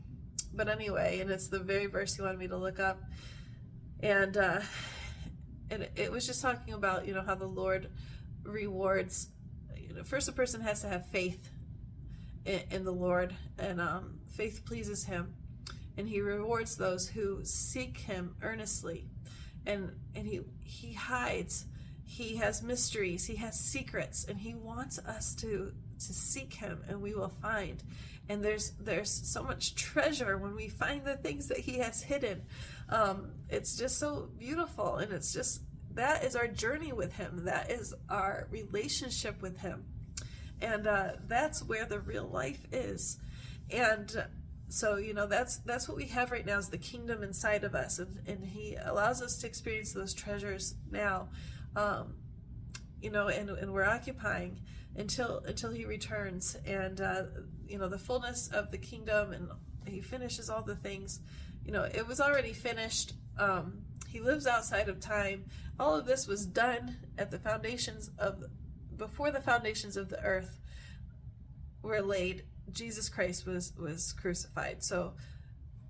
but 0.59 0.69
anyway 0.69 1.21
and 1.21 1.31
it's 1.31 1.49
the 1.49 1.59
very 1.59 1.87
verse 1.87 2.17
he 2.17 2.23
wanted 2.23 2.39
me 2.39 2.49
to 2.49 2.57
look 2.59 2.79
up 2.79 3.01
and 4.01 4.37
uh, 4.37 4.61
and 5.71 5.89
it 5.97 6.11
was 6.11 6.27
just 6.27 6.43
talking 6.43 6.75
about 6.75 7.07
you 7.07 7.15
know 7.15 7.23
how 7.23 7.35
the 7.35 7.47
Lord 7.47 7.91
rewards. 8.43 9.29
You 9.77 9.95
know, 9.95 10.05
first, 10.05 10.29
a 10.29 10.33
person 10.33 10.61
has 10.63 10.83
to 10.83 10.89
have 10.89 11.07
faith 11.07 11.51
in, 12.45 12.61
in 12.71 12.85
the 12.85 12.93
Lord, 12.93 13.35
and 13.59 13.81
um, 13.81 14.21
faith 14.29 14.63
pleases 14.65 15.05
Him, 15.05 15.35
and 15.97 16.09
He 16.09 16.21
rewards 16.21 16.77
those 16.77 17.09
who 17.09 17.45
seek 17.45 17.99
Him 17.99 18.37
earnestly, 18.43 19.07
and 19.67 19.93
and 20.15 20.27
He 20.27 20.41
He 20.63 20.93
hides. 20.93 21.67
He 22.05 22.37
has 22.37 22.63
mysteries. 22.63 23.27
He 23.27 23.37
has 23.37 23.61
secrets, 23.61 24.25
and 24.25 24.39
He 24.39 24.55
wants 24.55 24.99
us 24.99 25.35
to 25.37 25.73
to 25.99 26.13
seek 26.13 26.55
Him, 26.55 26.83
and 26.89 27.03
we 27.03 27.15
will 27.15 27.33
find. 27.43 27.83
And 28.29 28.45
there's 28.45 28.73
there's 28.81 29.11
so 29.11 29.43
much 29.43 29.75
treasure 29.75 30.37
when 30.39 30.55
we 30.55 30.69
find 30.69 31.05
the 31.05 31.17
things 31.17 31.49
that 31.49 31.59
He 31.59 31.79
has 31.79 32.03
hidden. 32.03 32.43
Um, 32.89 33.33
it's 33.49 33.77
just 33.77 33.99
so 33.99 34.31
beautiful 34.39 34.97
and 34.97 35.13
it's 35.13 35.33
just 35.33 35.61
that 35.95 36.25
is 36.25 36.37
our 36.37 36.47
journey 36.47 36.93
with 36.93 37.15
him. 37.15 37.45
That 37.45 37.71
is 37.71 37.93
our 38.09 38.47
relationship 38.51 39.43
with 39.43 39.59
him. 39.59 39.85
And 40.61 40.87
uh, 40.87 41.13
that's 41.27 41.63
where 41.63 41.87
the 41.87 41.99
real 41.99 42.27
life 42.27 42.61
is. 42.73 43.19
And 43.71 44.25
so 44.69 44.97
you 44.97 45.15
know 45.15 45.27
that's 45.27 45.57
that's 45.59 45.89
what 45.89 45.97
we 45.97 46.07
have 46.07 46.31
right 46.31 46.45
now 46.45 46.59
is 46.59 46.69
the 46.69 46.79
kingdom 46.79 47.23
inside 47.23 47.65
of 47.65 47.75
us. 47.75 47.99
And, 47.99 48.21
and 48.27 48.45
he 48.45 48.77
allows 48.77 49.23
us 49.23 49.39
to 49.39 49.47
experience 49.47 49.93
those 49.93 50.15
treasures 50.15 50.75
now 50.91 51.29
um, 51.75 52.15
you 53.01 53.11
know 53.11 53.29
and, 53.29 53.51
and 53.51 53.73
we're 53.73 53.85
occupying 53.85 54.61
until 54.97 55.43
until 55.47 55.71
he 55.71 55.85
returns. 55.85 56.57
And 56.67 57.01
uh, 57.01 57.23
you 57.69 57.79
know 57.79 57.89
the 57.89 57.99
fullness 57.99 58.49
of 58.49 58.71
the 58.71 58.79
kingdom 58.79 59.33
and 59.33 59.49
he 59.87 60.01
finishes 60.01 60.51
all 60.51 60.63
the 60.63 60.77
things 60.77 61.21
you 61.69 61.75
know, 61.75 61.83
it 61.83 62.09
was 62.09 62.19
already 62.19 62.55
finished. 62.55 63.13
Um, 63.39 63.83
he 64.09 64.21
lives 64.21 64.47
outside 64.47 64.89
of 64.89 65.01
time. 65.01 65.45
All 65.79 65.95
of 65.95 66.07
this 66.07 66.27
was 66.27 66.47
done 66.47 66.97
at 67.19 67.31
the 67.31 67.39
foundations 67.39 68.11
of, 68.19 68.43
before 68.97 69.31
the 69.31 69.43
foundations 69.43 69.99
of 69.99 70.09
the 70.09 70.19
earth 70.25 70.61
were 71.83 72.01
laid. 72.01 72.45
Jesus 72.73 73.11
Christ 73.11 73.47
was 73.47 73.75
was 73.79 74.15
crucified. 74.15 74.83
So 74.83 75.13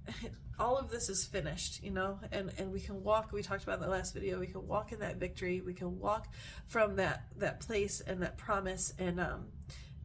all 0.59 0.77
of 0.77 0.91
this 0.91 1.09
is 1.09 1.25
finished, 1.25 1.81
you 1.81 1.93
know, 1.93 2.19
and 2.33 2.53
and 2.59 2.73
we 2.73 2.81
can 2.81 3.05
walk. 3.05 3.31
We 3.31 3.43
talked 3.43 3.63
about 3.63 3.77
in 3.77 3.83
the 3.83 3.89
last 3.89 4.15
video. 4.15 4.41
We 4.41 4.49
can 4.49 4.67
walk 4.67 4.91
in 4.91 4.99
that 4.99 5.19
victory. 5.19 5.61
We 5.61 5.75
can 5.75 6.01
walk 6.01 6.27
from 6.67 6.97
that 6.97 7.23
that 7.37 7.61
place 7.61 8.01
and 8.01 8.21
that 8.23 8.37
promise, 8.37 8.93
and 8.99 9.21
um, 9.21 9.47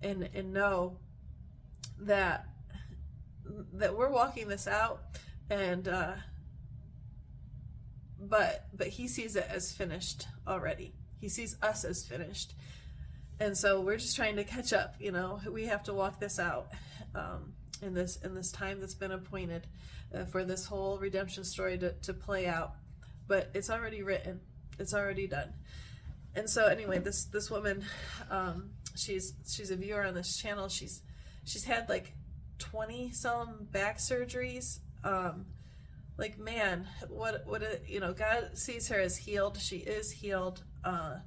and 0.04 0.30
and 0.36 0.54
know 0.54 1.00
that 2.00 2.48
that 3.74 3.96
we're 3.96 4.10
walking 4.10 4.48
this 4.48 4.68
out, 4.68 5.02
and 5.50 5.88
uh, 5.88 6.14
but 8.20 8.68
but 8.74 8.88
he 8.88 9.08
sees 9.08 9.36
it 9.36 9.48
as 9.50 9.72
finished 9.72 10.28
already. 10.48 10.94
He 11.20 11.30
sees 11.30 11.58
us 11.62 11.86
as 11.86 12.06
finished, 12.06 12.54
and 13.40 13.58
so 13.58 13.82
we're 13.82 13.98
just 13.98 14.16
trying 14.16 14.36
to 14.36 14.44
catch 14.44 14.74
up. 14.74 14.96
You 15.00 15.12
know, 15.12 15.40
we 15.52 15.66
have 15.66 15.84
to 15.84 15.94
walk 15.94 16.20
this 16.20 16.40
out. 16.40 16.68
Um, 17.16 17.54
in 17.84 17.94
this 17.94 18.16
in 18.18 18.34
this 18.34 18.52
time 18.52 18.80
that's 18.80 18.96
been 18.96 19.12
appointed 19.12 19.68
uh, 20.16 20.26
for 20.26 20.44
this 20.44 20.66
whole 20.66 20.98
redemption 20.98 21.44
story 21.44 21.78
to, 21.78 21.92
to 22.02 22.14
play 22.14 22.48
out 22.48 22.76
but 23.28 23.50
it's 23.54 23.70
already 23.70 24.02
written 24.02 24.40
it's 24.80 24.94
already 24.94 25.28
done 25.28 25.54
and 26.36 26.50
so 26.50 26.66
anyway 26.66 26.98
this 26.98 27.26
this 27.26 27.52
woman 27.52 27.84
um, 28.30 28.72
she's 28.96 29.34
she's 29.48 29.70
a 29.70 29.76
viewer 29.76 30.04
on 30.04 30.14
this 30.14 30.38
channel 30.38 30.70
she's 30.70 31.02
she's 31.44 31.64
had 31.64 31.90
like 31.90 32.14
20 32.60 33.12
some 33.12 33.68
back 33.72 33.98
surgeries. 33.98 34.80
Um, 35.04 35.46
like 36.16 36.38
man 36.38 36.88
what 37.10 37.42
what 37.46 37.64
a, 37.64 37.82
you 37.88 38.00
know 38.00 38.14
god 38.14 38.52
sees 38.58 38.88
her 38.90 39.00
as 39.00 39.18
healed. 39.18 39.58
She 39.60 39.78
is 39.78 40.12
healed. 40.12 40.64
Uh, 40.84 41.18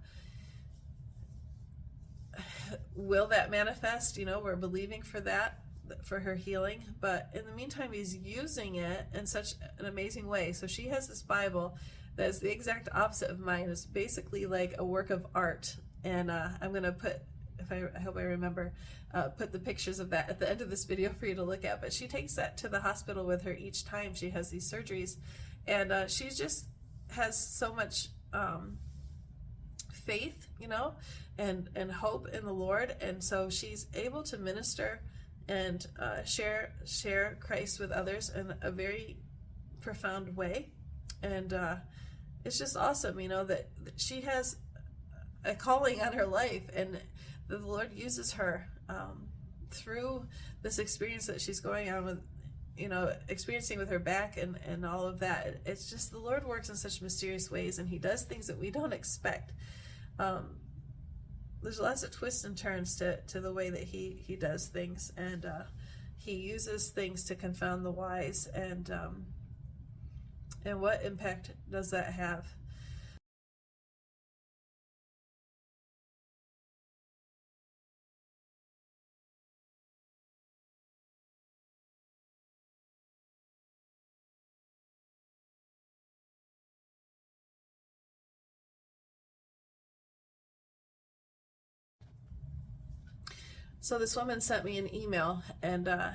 will 2.95 3.27
that 3.29 3.51
manifest? 3.51 4.17
You 4.17 4.27
know 4.27 4.41
we're 4.41 4.57
believing 4.57 5.03
for 5.03 5.21
that 5.21 5.61
for 6.05 6.21
her 6.21 6.35
healing, 6.35 6.85
but 7.01 7.31
in 7.35 7.45
the 7.45 7.53
meantime, 7.53 7.93
he's 7.93 8.17
using 8.17 8.77
it 8.77 9.07
in 9.15 9.27
such 9.27 9.55
an 9.79 9.87
amazing 9.87 10.27
way. 10.27 10.53
So 10.53 10.67
she 10.67 10.89
has 10.89 11.09
this 11.09 11.23
Bible 11.23 11.77
that 12.17 12.29
is 12.29 12.41
the 12.41 12.51
exact 12.51 12.89
opposite 12.93 13.31
of 13.31 13.39
mine. 13.39 13.69
It's 13.69 13.85
basically 13.85 14.47
like 14.47 14.75
a 14.79 14.85
work 14.85 15.11
of 15.11 15.27
art, 15.35 15.77
and 16.05 16.31
uh, 16.31 16.49
I'm 16.61 16.73
gonna 16.73 16.93
put, 16.93 17.17
if 17.69 17.73
I, 17.73 17.99
I 17.99 18.03
hope 18.03 18.17
I 18.17 18.23
remember, 18.23 18.73
uh, 19.13 19.29
put 19.29 19.53
the 19.53 19.59
pictures 19.59 19.99
of 19.99 20.11
that 20.11 20.31
at 20.31 20.39
the 20.39 20.51
end 20.51 20.61
of 20.61 20.71
this 20.71 20.85
video 20.85 21.11
for 21.11 21.27
you 21.27 21.35
to 21.35 21.45
look 21.45 21.65
at. 21.65 21.81
But 21.81 21.93
she 21.93 22.07
takes 22.07 22.35
that 22.35 22.57
to 22.59 22.69
the 22.69 22.81
hospital 22.81 23.25
with 23.25 23.43
her 23.43 23.55
each 23.55 23.85
time 23.85 24.15
she 24.15 24.31
has 24.31 24.51
these 24.51 24.71
surgeries, 24.71 25.17
and 25.67 25.93
uh, 25.93 26.09
she 26.09 26.31
just 26.31 26.67
has 27.11 27.37
so 27.37 27.75
much 27.75 28.09
um, 28.33 28.79
faith, 29.93 30.49
you 30.61 30.69
know, 30.69 30.95
and 31.39 31.69
and 31.75 31.91
hope 31.91 32.29
in 32.29 32.45
the 32.45 32.53
Lord, 32.53 32.95
and 33.01 33.23
so 33.23 33.51
she's 33.51 33.87
able 33.95 34.23
to 34.25 34.39
minister 34.39 35.03
and 35.49 35.87
uh, 36.01 36.25
share 36.25 36.73
share 36.85 37.39
Christ 37.41 37.79
with 37.79 37.91
others 37.91 38.31
in 38.31 38.55
a 38.63 38.71
very 38.71 39.17
profound 39.81 40.37
way, 40.37 40.71
and 41.23 41.53
uh, 41.53 41.77
it's 42.45 42.59
just 42.59 42.77
awesome, 42.77 43.21
you 43.21 43.29
know, 43.29 43.45
that 43.45 43.69
she 43.97 44.23
has 44.23 44.57
a 45.45 45.55
calling 45.55 46.01
on 46.01 46.13
her 46.13 46.27
life, 46.27 46.69
and 46.75 47.01
the 47.49 47.59
Lord 47.59 47.93
uses 47.93 48.33
her 48.33 48.69
um, 48.89 49.29
through 49.71 50.27
this 50.63 50.79
experience 50.79 51.27
that 51.27 51.41
she's 51.41 51.61
going 51.61 51.91
on 51.91 52.05
with, 52.05 52.21
you 52.77 52.89
know, 52.89 53.13
experiencing 53.29 53.79
with 53.79 53.91
her 53.91 53.99
back 53.99 54.37
and 54.37 54.59
and 54.67 54.85
all 54.85 55.05
of 55.05 55.21
that. 55.21 55.61
It's 55.65 55.91
just 55.91 56.11
the 56.11 56.19
Lord 56.19 56.47
works 56.47 56.69
in 56.69 56.77
such 56.77 57.03
mysterious 57.03 57.51
ways, 57.51 57.79
and 57.79 57.89
He 57.89 57.99
does 57.99 58.25
things 58.25 58.47
that 58.47 58.59
we 58.59 58.71
don't 58.71 58.93
expect. 58.93 59.53
Um, 60.19 60.57
there's 61.63 61.81
lots 61.81 62.03
of 62.03 62.13
twists 62.13 62.45
and 62.45 62.57
turns 62.57 62.97
to, 62.97 63.21
to 63.23 63.41
the 63.41 63.53
way 63.53 63.71
that 63.71 63.83
he, 63.83 64.23
he 64.25 64.37
does 64.37 64.69
things, 64.69 65.13
and 65.17 65.45
uh, 65.45 65.65
he 66.17 66.35
uses 66.35 66.91
things 66.91 67.25
to 67.25 67.35
confound 67.35 67.85
the 67.85 67.91
wise. 67.91 68.47
And 68.47 68.89
um, 68.91 69.27
and 70.65 70.81
what 70.81 71.03
impact 71.03 71.51
does 71.71 71.91
that 71.91 72.13
have? 72.13 72.47
So 93.87 94.01
this 94.01 94.17
woman 94.17 94.41
sent 94.41 94.65
me 94.65 94.79
an 94.79 94.93
email, 94.93 95.45
and 95.63 95.87
uh, 95.87 96.09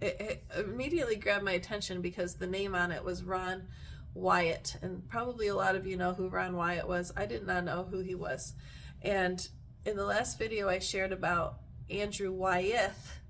it, 0.00 0.16
it, 0.18 0.44
immediately 0.66 1.14
grabbed 1.14 1.44
my 1.44 1.52
attention 1.52 2.02
because 2.02 2.34
the 2.34 2.48
name 2.48 2.74
on 2.74 2.90
it 2.90 3.04
was 3.04 3.22
Ron 3.22 3.68
Wyatt, 4.14 4.78
and 4.82 5.08
probably 5.08 5.46
a 5.46 5.54
lot 5.54 5.76
of 5.76 5.86
you 5.86 5.96
know 5.96 6.12
who 6.12 6.28
Ron 6.28 6.56
Wyatt 6.56 6.88
was. 6.88 7.12
I 7.16 7.24
did 7.26 7.46
not 7.46 7.62
know 7.62 7.86
who 7.88 8.00
he 8.00 8.16
was, 8.16 8.54
and 9.00 9.48
in 9.86 9.96
the 9.96 10.04
last 10.04 10.40
video 10.40 10.68
I 10.68 10.80
shared 10.80 11.12
about 11.12 11.58
Andrew 11.88 12.32
Wyeth, 12.32 13.20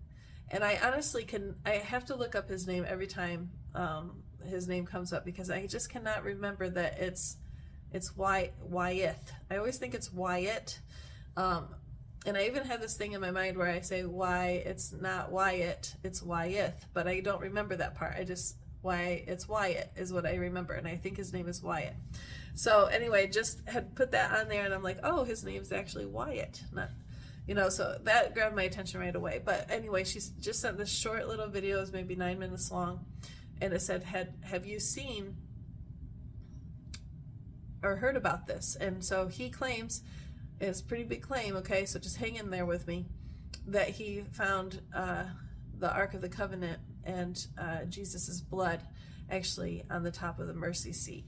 and 0.50 0.64
I 0.64 0.78
honestly 0.82 1.24
can 1.24 1.56
I 1.66 1.72
have 1.72 2.06
to 2.06 2.16
look 2.16 2.34
up 2.34 2.48
his 2.48 2.66
name 2.66 2.86
every 2.88 3.06
time 3.06 3.50
um, 3.74 4.22
his 4.46 4.66
name 4.66 4.86
comes 4.86 5.12
up 5.12 5.26
because 5.26 5.50
I 5.50 5.66
just 5.66 5.90
cannot 5.90 6.24
remember 6.24 6.70
that 6.70 7.00
it's 7.00 7.36
it's 7.92 8.16
Wy- 8.16 8.52
Wyeth. 8.62 9.30
I 9.50 9.58
always 9.58 9.76
think 9.76 9.92
it's 9.92 10.10
Wyatt. 10.10 10.80
Um, 11.36 11.74
and 12.24 12.36
I 12.36 12.44
even 12.44 12.64
have 12.64 12.80
this 12.80 12.96
thing 12.96 13.12
in 13.12 13.20
my 13.20 13.30
mind 13.30 13.56
where 13.56 13.70
I 13.70 13.80
say 13.80 14.04
why 14.04 14.62
it's 14.64 14.92
not 14.92 15.32
Wyatt, 15.32 15.94
it's 16.04 16.22
Wyeth, 16.22 16.86
but 16.92 17.06
I 17.08 17.20
don't 17.20 17.40
remember 17.40 17.76
that 17.76 17.94
part. 17.94 18.14
I 18.16 18.24
just 18.24 18.56
why 18.82 19.24
it's 19.26 19.48
Wyatt 19.48 19.92
is 19.96 20.12
what 20.12 20.26
I 20.26 20.34
remember, 20.34 20.74
and 20.74 20.86
I 20.86 20.96
think 20.96 21.16
his 21.16 21.32
name 21.32 21.48
is 21.48 21.62
Wyatt. 21.62 21.94
So 22.54 22.86
anyway, 22.86 23.28
just 23.28 23.66
had 23.68 23.94
put 23.94 24.10
that 24.10 24.38
on 24.38 24.48
there, 24.48 24.64
and 24.64 24.74
I'm 24.74 24.82
like, 24.82 24.98
oh, 25.02 25.24
his 25.24 25.44
name's 25.44 25.72
actually 25.72 26.04
Wyatt, 26.06 26.62
not, 26.72 26.90
you 27.46 27.54
know. 27.54 27.68
So 27.68 27.98
that 28.02 28.34
grabbed 28.34 28.56
my 28.56 28.64
attention 28.64 29.00
right 29.00 29.14
away. 29.14 29.40
But 29.42 29.70
anyway, 29.70 30.04
she's 30.04 30.28
just 30.28 30.60
sent 30.60 30.78
this 30.78 30.90
short 30.90 31.28
little 31.28 31.48
video, 31.48 31.80
is 31.80 31.92
maybe 31.92 32.14
nine 32.14 32.38
minutes 32.38 32.70
long, 32.70 33.06
and 33.60 33.72
it 33.72 33.80
said, 33.80 34.02
had 34.02 34.34
have 34.42 34.66
you 34.66 34.80
seen 34.80 35.36
or 37.82 37.96
heard 37.96 38.16
about 38.16 38.46
this? 38.46 38.76
And 38.80 39.04
so 39.04 39.28
he 39.28 39.48
claims 39.48 40.02
it's 40.62 40.80
a 40.80 40.84
pretty 40.84 41.04
big 41.04 41.22
claim, 41.22 41.56
okay? 41.56 41.84
So 41.84 41.98
just 41.98 42.16
hang 42.16 42.36
in 42.36 42.50
there 42.50 42.66
with 42.66 42.86
me. 42.86 43.06
That 43.66 43.90
he 43.90 44.24
found 44.32 44.80
uh, 44.94 45.24
the 45.78 45.92
Ark 45.92 46.14
of 46.14 46.20
the 46.20 46.28
Covenant 46.28 46.78
and 47.04 47.46
uh, 47.58 47.84
Jesus' 47.84 48.40
blood 48.40 48.80
actually 49.30 49.84
on 49.90 50.02
the 50.02 50.10
top 50.10 50.38
of 50.38 50.46
the 50.46 50.54
mercy 50.54 50.92
seat. 50.92 51.24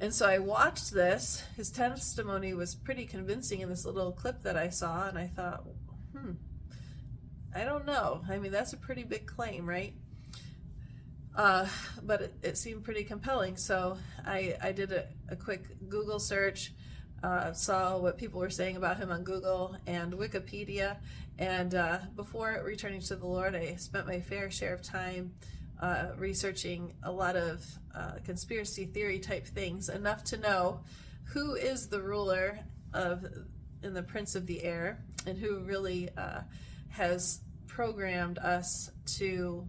And 0.00 0.12
so 0.12 0.26
I 0.26 0.38
watched 0.38 0.92
this. 0.92 1.42
His 1.56 1.70
testimony 1.70 2.52
was 2.52 2.74
pretty 2.74 3.06
convincing 3.06 3.60
in 3.60 3.68
this 3.68 3.86
little 3.86 4.12
clip 4.12 4.42
that 4.42 4.56
I 4.56 4.68
saw, 4.68 5.08
and 5.08 5.18
I 5.18 5.26
thought, 5.26 5.64
hmm, 6.12 6.32
I 7.54 7.64
don't 7.64 7.86
know. 7.86 8.22
I 8.28 8.38
mean, 8.38 8.52
that's 8.52 8.74
a 8.74 8.76
pretty 8.76 9.04
big 9.04 9.26
claim, 9.26 9.66
right? 9.66 9.94
Uh, 11.34 11.66
but 12.02 12.22
it, 12.22 12.34
it, 12.42 12.58
seemed 12.58 12.84
pretty 12.84 13.04
compelling. 13.04 13.56
So 13.56 13.98
I, 14.26 14.56
I 14.62 14.72
did 14.72 14.92
a, 14.92 15.06
a 15.28 15.36
quick 15.36 15.88
Google 15.88 16.18
search 16.18 16.72
uh, 17.26 17.52
saw 17.52 17.98
what 17.98 18.16
people 18.16 18.38
were 18.38 18.50
saying 18.50 18.76
about 18.76 18.98
him 18.98 19.10
on 19.10 19.24
Google 19.24 19.76
and 19.84 20.12
Wikipedia. 20.12 20.96
And 21.38 21.74
uh, 21.74 21.98
before 22.14 22.62
returning 22.64 23.00
to 23.00 23.16
the 23.16 23.26
Lord, 23.26 23.56
I 23.56 23.74
spent 23.76 24.06
my 24.06 24.20
fair 24.20 24.48
share 24.48 24.72
of 24.72 24.82
time 24.82 25.32
uh, 25.80 26.10
researching 26.16 26.94
a 27.02 27.10
lot 27.10 27.34
of 27.34 27.66
uh, 27.96 28.12
conspiracy 28.24 28.84
theory 28.84 29.18
type 29.18 29.44
things, 29.44 29.88
enough 29.88 30.22
to 30.24 30.36
know 30.36 30.80
who 31.24 31.54
is 31.54 31.88
the 31.88 32.00
ruler 32.00 32.60
of 32.94 33.26
and 33.82 33.94
the 33.94 34.04
prince 34.04 34.36
of 34.36 34.46
the 34.46 34.62
air, 34.62 35.04
and 35.26 35.36
who 35.36 35.58
really 35.64 36.08
uh, 36.16 36.40
has 36.90 37.40
programmed 37.66 38.38
us 38.38 38.90
to 39.18 39.66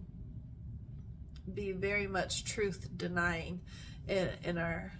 be 1.52 1.72
very 1.72 2.06
much 2.06 2.44
truth 2.44 2.88
denying 2.96 3.60
in, 4.06 4.30
in 4.44 4.58
our 4.58 4.92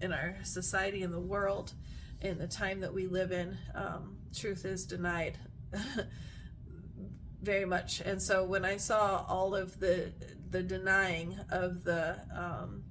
in 0.00 0.12
our 0.12 0.36
society 0.42 1.02
in 1.02 1.12
the 1.12 1.20
world 1.20 1.72
in 2.20 2.38
the 2.38 2.46
time 2.46 2.80
that 2.80 2.92
we 2.92 3.06
live 3.06 3.32
in 3.32 3.56
um, 3.74 4.16
truth 4.34 4.64
is 4.64 4.84
denied 4.84 5.38
very 7.42 7.64
much. 7.64 8.00
And 8.00 8.20
so 8.20 8.44
when 8.44 8.64
i 8.64 8.76
saw 8.76 9.24
all 9.28 9.54
of 9.54 9.78
the 9.80 10.12
the 10.50 10.62
denying 10.62 11.38
of 11.50 11.84
the 11.84 12.18
um, 12.34 12.84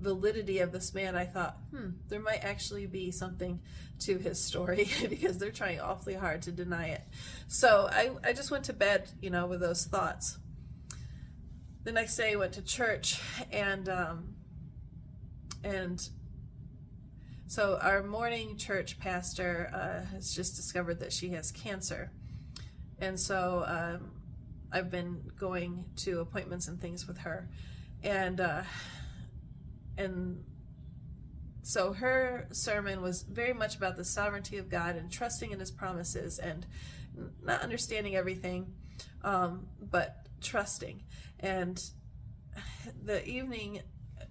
validity 0.00 0.60
of 0.60 0.72
this 0.72 0.94
man 0.94 1.14
i 1.14 1.26
thought 1.26 1.58
hmm 1.70 1.90
there 2.08 2.20
might 2.20 2.42
actually 2.42 2.86
be 2.86 3.10
something 3.10 3.60
to 3.98 4.16
his 4.16 4.42
story 4.42 4.88
because 5.10 5.36
they're 5.36 5.50
trying 5.50 5.78
awfully 5.78 6.14
hard 6.14 6.40
to 6.42 6.50
deny 6.50 6.88
it. 6.88 7.02
So 7.48 7.86
I, 7.92 8.12
I 8.24 8.32
just 8.32 8.50
went 8.50 8.64
to 8.64 8.72
bed 8.72 9.10
you 9.20 9.30
know 9.30 9.46
with 9.46 9.60
those 9.60 9.84
thoughts. 9.84 10.38
The 11.84 11.92
next 11.92 12.16
day 12.16 12.32
i 12.32 12.36
went 12.36 12.54
to 12.54 12.62
church 12.62 13.20
and 13.52 13.88
um, 13.88 14.34
and 15.62 16.08
so 17.50 17.80
our 17.82 18.04
morning 18.04 18.56
church 18.56 19.00
pastor 19.00 19.72
uh, 19.74 20.14
has 20.14 20.32
just 20.32 20.54
discovered 20.54 21.00
that 21.00 21.12
she 21.12 21.30
has 21.30 21.50
cancer, 21.50 22.12
and 23.00 23.18
so 23.18 23.64
um, 23.66 24.12
I've 24.70 24.88
been 24.88 25.32
going 25.36 25.86
to 25.96 26.20
appointments 26.20 26.68
and 26.68 26.80
things 26.80 27.08
with 27.08 27.18
her. 27.18 27.48
and 28.04 28.40
uh, 28.40 28.62
and 29.98 30.44
so 31.62 31.92
her 31.92 32.46
sermon 32.52 33.02
was 33.02 33.22
very 33.22 33.52
much 33.52 33.74
about 33.74 33.96
the 33.96 34.04
sovereignty 34.04 34.58
of 34.58 34.68
God 34.68 34.94
and 34.94 35.10
trusting 35.10 35.50
in 35.50 35.58
His 35.58 35.72
promises 35.72 36.38
and 36.38 36.64
not 37.42 37.62
understanding 37.62 38.14
everything, 38.14 38.74
um, 39.24 39.66
but 39.90 40.28
trusting. 40.40 41.02
And 41.40 41.82
the 43.04 43.28
evening, 43.28 43.80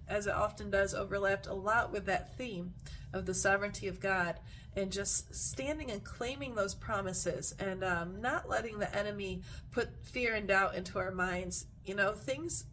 as 0.08 0.26
it 0.26 0.32
often 0.32 0.70
does, 0.70 0.94
overlapped 0.94 1.48
a 1.48 1.54
lot 1.54 1.92
with 1.92 2.06
that 2.06 2.38
theme 2.38 2.72
of 3.12 3.26
the 3.26 3.34
sovereignty 3.34 3.88
of 3.88 4.00
God 4.00 4.38
and 4.76 4.92
just 4.92 5.34
standing 5.34 5.90
and 5.90 6.04
claiming 6.04 6.54
those 6.54 6.74
promises 6.74 7.54
and 7.58 7.82
um, 7.82 8.20
not 8.20 8.48
letting 8.48 8.78
the 8.78 8.96
enemy 8.96 9.42
put 9.72 9.88
fear 10.04 10.34
and 10.34 10.46
doubt 10.48 10.74
into 10.74 10.98
our 10.98 11.10
minds. 11.10 11.66
You 11.84 11.94
know, 11.94 12.12
things 12.12 12.64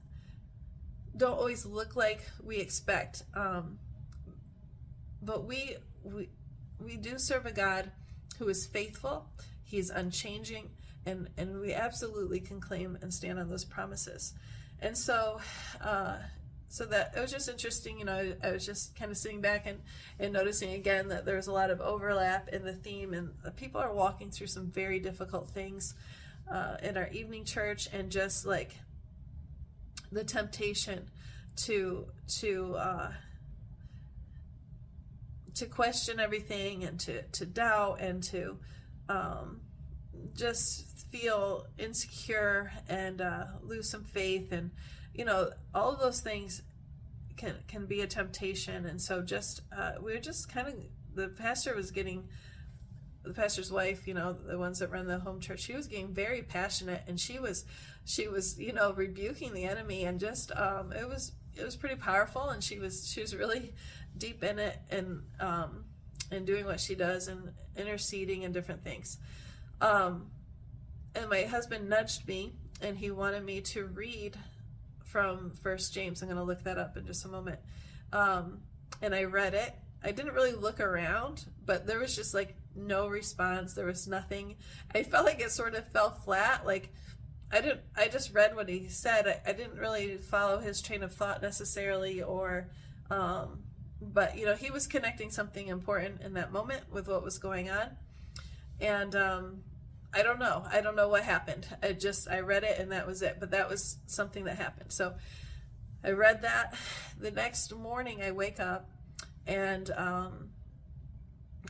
don't 1.15 1.38
always 1.38 1.65
look 1.65 1.95
like 1.95 2.21
we 2.43 2.58
expect, 2.58 3.23
um, 3.34 3.80
but 5.21 5.45
we 5.45 5.78
we 6.04 6.30
we 6.80 6.97
do 6.97 7.17
serve 7.17 7.45
a 7.45 7.52
God 7.52 7.91
who 8.38 8.47
is 8.47 8.67
faithful. 8.67 9.28
He's 9.63 9.89
unchanging, 9.89 10.69
and 11.06 11.30
and 11.38 11.60
we 11.60 11.73
absolutely 11.73 12.39
can 12.39 12.62
claim 12.62 12.97
and 13.02 13.12
stand 13.12 13.39
on 13.39 13.50
those 13.50 13.65
promises. 13.65 14.34
And 14.80 14.95
so, 14.95 15.39
uh, 15.82 16.17
so 16.69 16.86
that 16.86 17.13
it 17.15 17.19
was 17.19 17.32
just 17.32 17.49
interesting 17.49 17.99
you 17.99 18.06
know 18.06 18.34
i 18.43 18.51
was 18.51 18.65
just 18.65 18.95
kind 18.95 19.12
of 19.12 19.17
sitting 19.17 19.41
back 19.41 19.65
and, 19.65 19.80
and 20.19 20.34
noticing 20.34 20.73
again 20.73 21.08
that 21.08 21.25
there 21.25 21.36
was 21.36 21.47
a 21.47 21.51
lot 21.51 21.69
of 21.69 21.80
overlap 21.82 22.49
in 22.49 22.63
the 22.63 22.73
theme 22.73 23.13
and 23.13 23.30
people 23.56 23.80
are 23.80 23.93
walking 23.93 24.30
through 24.30 24.47
some 24.47 24.67
very 24.67 24.99
difficult 24.99 25.47
things 25.49 25.95
uh, 26.51 26.77
in 26.84 26.97
our 26.97 27.08
evening 27.10 27.43
church 27.43 27.88
and 27.93 28.10
just 28.10 28.45
like 28.45 28.75
the 30.12 30.23
temptation 30.23 31.10
to 31.56 32.08
to 32.27 32.75
uh, 32.75 33.12
to 35.56 35.65
question 35.65 36.19
everything 36.19 36.84
and 36.84 36.99
to 36.99 37.21
to 37.23 37.45
doubt 37.45 37.99
and 37.99 38.23
to 38.23 38.58
um, 39.10 39.62
just 40.36 40.86
feel 41.12 41.65
insecure 41.77 42.71
and 42.88 43.21
uh, 43.21 43.45
lose 43.63 43.89
some 43.89 44.03
faith 44.03 44.51
and 44.51 44.71
you 45.17 45.25
know, 45.25 45.49
all 45.73 45.91
of 45.91 45.99
those 45.99 46.21
things 46.21 46.62
can 47.36 47.56
can 47.67 47.86
be 47.86 48.01
a 48.01 48.08
temptation. 48.08 48.86
And 48.86 49.01
so 49.01 49.21
just 49.21 49.62
uh, 49.75 49.93
we 50.01 50.13
were 50.13 50.19
just 50.19 50.51
kind 50.53 50.67
of 50.67 50.75
the 51.15 51.27
pastor 51.27 51.75
was 51.75 51.91
getting 51.91 52.30
the 53.23 53.34
pastor's 53.34 53.71
wife, 53.71 54.08
you 54.08 54.13
know, 54.13 54.34
the 54.34 54.58
ones 54.58 54.80
that 54.80 54.91
run 54.91 55.08
the 55.08 55.19
home 55.19 55.39
church, 55.39 55.60
she 55.60 55.73
was 55.73 55.88
getting 55.88 56.13
very 56.13 56.41
passionate 56.41 57.03
and 57.08 57.19
she 57.19 57.39
was 57.39 57.65
she 58.06 58.27
was, 58.27 58.60
you 58.60 58.71
know, 58.71 58.93
rebuking 58.93 59.53
the 59.53 59.65
enemy 59.65 60.06
and 60.06 60.19
just 60.19 60.51
um 60.56 60.93
it 60.93 61.08
was 61.08 61.34
it 61.56 61.65
was 61.65 61.75
pretty 61.75 61.95
powerful 61.95 62.49
and 62.49 62.63
she 62.63 62.80
was 62.80 63.10
she 63.12 63.19
was 63.19 63.36
really 63.36 63.73
deep 64.17 64.43
in 64.43 64.60
it 64.60 64.77
and 64.89 65.23
um 65.39 65.84
and 66.32 66.45
doing 66.45 66.65
what 66.65 66.80
she 66.80 66.93
does 66.93 67.27
and 67.27 67.53
interceding 67.75 68.45
and 68.45 68.53
different 68.53 68.84
things. 68.84 69.17
Um 69.82 70.27
and 71.15 71.30
my 71.30 71.43
husband 71.43 71.89
nudged 71.89 72.27
me 72.27 72.53
and 72.82 72.97
he 72.97 73.10
wanted 73.10 73.43
me 73.43 73.62
to 73.62 73.86
read 73.86 74.38
from 75.08 75.52
First 75.52 75.93
James. 75.93 76.22
I'm 76.22 76.28
going 76.28 76.38
to 76.38 76.43
look 76.43 76.63
that 76.63 76.78
up 76.78 76.98
in 76.98 77.06
just 77.06 77.26
a 77.26 77.28
moment. 77.28 77.60
Um, 78.13 78.60
and 79.02 79.15
I 79.15 79.24
read 79.24 79.54
it. 79.54 79.74
I 80.04 80.12
didn't 80.12 80.34
really 80.34 80.54
look 80.54 80.80
around, 80.80 81.46
but 81.65 81.88
there 81.88 82.00
was 82.00 82.15
just 82.15 82.34
like 82.34 82.56
no 82.76 83.08
response. 83.08 83.74
There 83.74 83.86
was 83.86 84.08
nothing. 84.08 84.56
I 84.93 85.04
felt 85.04 85.26
like 85.26 85.41
it 85.41 85.52
sort 85.52 85.76
of 85.76 85.88
fell 85.91 86.12
flat. 86.12 86.65
Like 86.65 86.93
I 87.52 87.62
didn't. 87.62 87.82
I 87.96 88.08
just 88.08 88.34
read 88.34 88.56
what 88.56 88.70
he 88.70 88.88
said. 88.89 89.28
I, 89.28 89.50
I 89.50 89.54
didn't 89.54 89.78
really 89.78 90.17
follow 90.17 90.60
his 90.60 90.82
train 90.82 91.04
of 91.04 91.13
thought 91.13 91.41
necessarily, 91.41 92.22
or. 92.22 92.67
Um, 93.10 93.63
but 94.00 94.38
you 94.38 94.46
know, 94.46 94.54
he 94.54 94.70
was 94.70 94.86
connecting 94.86 95.32
something 95.32 95.67
important 95.67 96.22
in 96.22 96.34
that 96.36 96.52
moment 96.52 96.84
with 96.91 97.08
what 97.08 97.24
was 97.24 97.39
going 97.39 97.70
on, 97.70 97.89
and 98.80 99.15
um, 99.15 99.63
I 100.13 100.24
don't 100.24 100.39
know. 100.39 100.63
I 100.72 100.82
don't 100.82 100.96
know 100.96 101.10
what 101.10 101.24
happened. 101.24 101.67
I 101.84 101.93
just 101.93 102.28
I 102.30 102.39
read 102.39 102.63
it 102.63 102.80
and 102.80 102.91
that 102.91 103.06
was 103.06 103.22
it. 103.22 103.38
But 103.39 103.52
that 103.52 103.70
was 103.70 103.98
something 104.08 104.46
that 104.46 104.58
happened. 104.58 104.91
So 104.91 105.15
I 106.04 106.12
read 106.12 106.41
that. 106.43 106.76
The 107.20 107.32
next 107.32 107.76
morning 107.76 108.22
I 108.22 108.32
wake 108.32 108.60
up 108.60 108.89
and 109.46 109.89
um, 109.91 110.50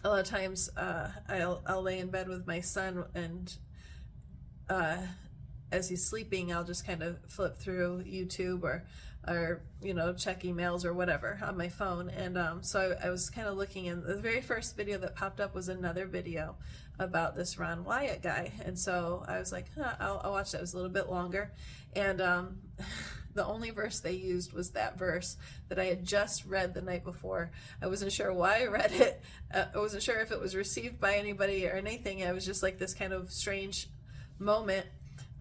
a 0.04 0.10
lot 0.10 0.20
of 0.20 0.28
times 0.28 0.70
uh, 0.78 1.10
I'll 1.28 1.62
I'll 1.66 1.82
lay 1.82 2.00
in 2.00 2.10
bed 2.10 2.28
with 2.28 2.46
my 2.48 2.60
son 2.62 3.06
and 3.16 3.56
uh, 4.70 4.98
as 5.72 5.90
he's 5.90 6.06
sleeping 6.06 6.54
I'll 6.54 6.64
just 6.64 6.86
kind 6.86 7.02
of 7.02 7.18
flip 7.28 7.58
through 7.58 8.04
YouTube 8.04 8.64
or 8.64 8.86
or 9.28 9.62
you 9.82 9.94
know 9.94 10.14
check 10.14 10.44
emails 10.44 10.86
or 10.86 10.94
whatever 10.94 11.40
on 11.44 11.58
my 11.58 11.70
phone. 11.70 12.10
And 12.10 12.38
um, 12.38 12.64
so 12.64 12.96
I, 13.02 13.08
I 13.08 13.10
was 13.10 13.30
kind 13.30 13.48
of 13.48 13.58
looking 13.58 13.88
and 13.88 14.04
the 14.04 14.16
very 14.16 14.42
first 14.42 14.76
video 14.76 14.98
that 15.00 15.16
popped 15.16 15.40
up 15.40 15.54
was 15.54 15.70
another 15.70 16.06
video 16.06 16.56
about 17.00 17.36
this 17.36 17.60
Ron 17.60 17.84
Wyatt 17.84 18.22
guy. 18.22 18.52
And 18.64 18.78
so 18.78 19.24
I 19.28 19.40
was 19.40 19.52
like 19.52 19.68
huh, 19.76 19.94
I'll, 20.00 20.22
I'll, 20.24 20.32
watch 20.32 20.52
that. 20.52 20.60
It 20.60 20.62
was 20.62 20.74
a 20.74 20.78
little 20.78 20.92
bit 20.92 21.10
longer. 21.10 21.52
And 21.96 22.22
um, 22.22 22.58
the 23.34 23.46
only 23.46 23.70
verse 23.70 24.00
they 24.00 24.14
used 24.14 24.54
was 24.54 24.72
that 24.72 24.98
verse 24.98 25.38
that 25.70 25.80
I 25.80 25.86
had 25.86 26.04
just 26.04 26.46
read 26.46 26.74
the 26.74 26.82
night 26.82 27.04
before. 27.04 27.52
I 27.82 27.88
wasn't 27.88 28.12
sure 28.12 28.34
why 28.34 28.64
I 28.64 28.66
read 28.68 28.92
it. 28.92 29.22
Uh, 29.54 29.66
I 29.74 29.78
wasn't 29.78 30.04
sure 30.04 30.20
if 30.20 30.32
it 30.32 30.40
was 30.40 30.56
received 30.56 31.00
by 31.00 31.16
anybody 31.16 31.68
or 31.68 31.72
anything. 31.72 32.24
I 32.24 32.34
was 32.34 32.46
just 32.46 32.64
like 32.64 32.80
this 32.80 32.94
kind 32.94 33.14
of 33.14 33.32
strange 33.32 33.90
moment 34.40 34.88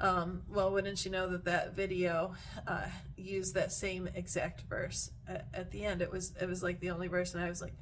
um, 0.01 0.43
well, 0.49 0.71
wouldn't 0.73 1.05
you 1.05 1.11
know 1.11 1.29
that 1.31 1.45
that 1.45 1.75
video 1.75 2.35
uh, 2.67 2.87
used 3.17 3.55
that 3.55 3.73
same 3.73 4.09
exact 4.15 4.63
verse 4.63 5.11
at, 5.27 5.47
at, 5.55 5.71
the 5.71 5.85
end? 5.85 6.03
It 6.03 6.11
was 6.11 6.35
it 6.41 6.47
was 6.47 6.63
like 6.63 6.81
the 6.81 6.91
only 6.91 7.09
verse, 7.09 7.35
and 7.35 7.43
I 7.43 7.49
was 7.49 7.63
like, 7.63 7.75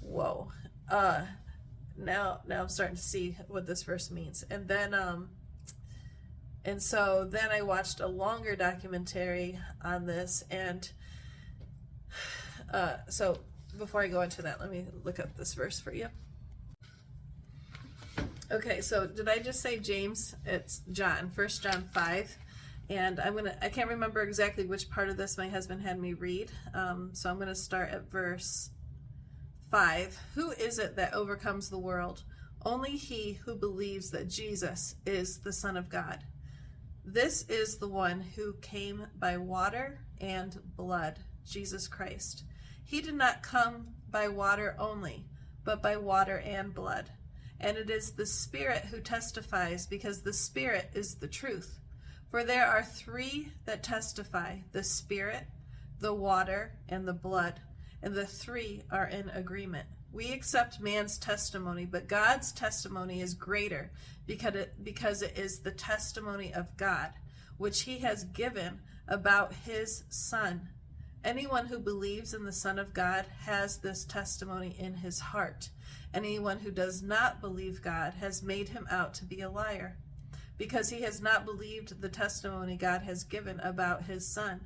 "Whoa!" 0.00 0.52
Uh, 0.88 1.22
now 1.96 2.40
now 2.46 2.62
I'm 2.62 2.68
starting 2.68 2.96
to 2.96 3.02
see 3.02 3.36
what 3.48 3.66
this 3.66 3.82
verse 3.82 4.10
means. 4.10 4.44
And 4.48 4.68
then 4.68 4.94
um, 4.94 5.30
and 6.64 6.80
so 6.80 7.26
then 7.28 7.50
I 7.50 7.62
watched 7.62 7.98
a 7.98 8.06
longer 8.06 8.54
documentary 8.54 9.58
on 9.82 10.06
this, 10.06 10.44
and 10.50 10.88
uh, 12.72 12.98
so 13.08 13.38
before 13.76 14.02
I 14.02 14.08
go 14.08 14.20
into 14.20 14.42
that, 14.42 14.60
let 14.60 14.70
me 14.70 14.86
look 15.02 15.18
up 15.18 15.36
this 15.36 15.54
verse 15.54 15.80
for 15.80 15.92
you. 15.92 16.08
Okay, 18.50 18.80
so 18.80 19.06
did 19.06 19.28
I 19.28 19.40
just 19.40 19.60
say 19.60 19.78
James? 19.78 20.34
It's 20.46 20.80
John, 20.90 21.28
First 21.28 21.62
John 21.62 21.82
5. 21.92 22.38
And 22.88 23.20
I'm 23.20 23.36
gonna 23.36 23.54
I 23.60 23.68
can't 23.68 23.90
remember 23.90 24.22
exactly 24.22 24.64
which 24.64 24.88
part 24.88 25.10
of 25.10 25.18
this 25.18 25.36
my 25.36 25.48
husband 25.48 25.82
had 25.82 26.00
me 26.00 26.14
read. 26.14 26.50
Um, 26.72 27.10
so 27.12 27.28
I'm 27.28 27.38
gonna 27.38 27.54
start 27.54 27.90
at 27.90 28.10
verse 28.10 28.70
5. 29.70 30.18
Who 30.34 30.52
is 30.52 30.78
it 30.78 30.96
that 30.96 31.12
overcomes 31.12 31.68
the 31.68 31.78
world? 31.78 32.22
Only 32.64 32.92
he 32.92 33.34
who 33.44 33.54
believes 33.54 34.10
that 34.12 34.30
Jesus 34.30 34.94
is 35.04 35.40
the 35.40 35.52
Son 35.52 35.76
of 35.76 35.90
God. 35.90 36.24
This 37.04 37.42
is 37.50 37.76
the 37.76 37.88
one 37.88 38.22
who 38.34 38.54
came 38.62 39.08
by 39.18 39.36
water 39.36 40.00
and 40.22 40.58
blood, 40.74 41.18
Jesus 41.44 41.86
Christ. 41.86 42.44
He 42.82 43.02
did 43.02 43.14
not 43.14 43.42
come 43.42 43.88
by 44.08 44.28
water 44.28 44.74
only, 44.78 45.26
but 45.64 45.82
by 45.82 45.98
water 45.98 46.38
and 46.38 46.72
blood 46.72 47.10
and 47.60 47.76
it 47.76 47.90
is 47.90 48.12
the 48.12 48.26
Spirit 48.26 48.84
who 48.86 49.00
testifies, 49.00 49.86
because 49.86 50.22
the 50.22 50.32
Spirit 50.32 50.90
is 50.94 51.16
the 51.16 51.28
truth. 51.28 51.78
For 52.30 52.44
there 52.44 52.66
are 52.66 52.82
three 52.82 53.52
that 53.64 53.82
testify 53.82 54.58
the 54.72 54.84
Spirit, 54.84 55.46
the 56.00 56.14
water, 56.14 56.72
and 56.88 57.08
the 57.08 57.12
blood, 57.12 57.60
and 58.02 58.14
the 58.14 58.26
three 58.26 58.82
are 58.90 59.06
in 59.06 59.30
agreement. 59.30 59.86
We 60.12 60.32
accept 60.32 60.80
man's 60.80 61.18
testimony, 61.18 61.84
but 61.84 62.08
God's 62.08 62.52
testimony 62.52 63.20
is 63.20 63.34
greater 63.34 63.90
because 64.26 64.54
it, 64.54 64.84
because 64.84 65.22
it 65.22 65.36
is 65.38 65.60
the 65.60 65.70
testimony 65.70 66.52
of 66.54 66.76
God, 66.76 67.12
which 67.56 67.82
he 67.82 67.98
has 67.98 68.24
given 68.24 68.80
about 69.06 69.52
his 69.52 70.04
Son. 70.08 70.68
Anyone 71.24 71.66
who 71.66 71.78
believes 71.78 72.32
in 72.32 72.44
the 72.44 72.52
Son 72.52 72.78
of 72.78 72.94
God 72.94 73.26
has 73.40 73.78
this 73.78 74.04
testimony 74.04 74.76
in 74.78 74.94
his 74.94 75.18
heart. 75.18 75.70
Anyone 76.14 76.60
who 76.60 76.70
does 76.70 77.02
not 77.02 77.40
believe 77.40 77.82
God 77.82 78.14
has 78.14 78.42
made 78.42 78.68
him 78.68 78.86
out 78.90 79.14
to 79.14 79.24
be 79.24 79.40
a 79.40 79.50
liar, 79.50 79.98
because 80.56 80.88
he 80.88 81.02
has 81.02 81.20
not 81.20 81.44
believed 81.44 82.00
the 82.00 82.08
testimony 82.08 82.76
God 82.76 83.02
has 83.02 83.24
given 83.24 83.60
about 83.60 84.04
his 84.04 84.26
Son. 84.26 84.60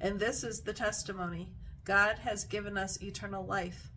And 0.00 0.18
this 0.18 0.42
is 0.42 0.62
the 0.62 0.72
testimony 0.72 1.50
God 1.84 2.18
has 2.18 2.44
given 2.44 2.76
us 2.76 3.02
eternal 3.02 3.44
life, 3.44 3.90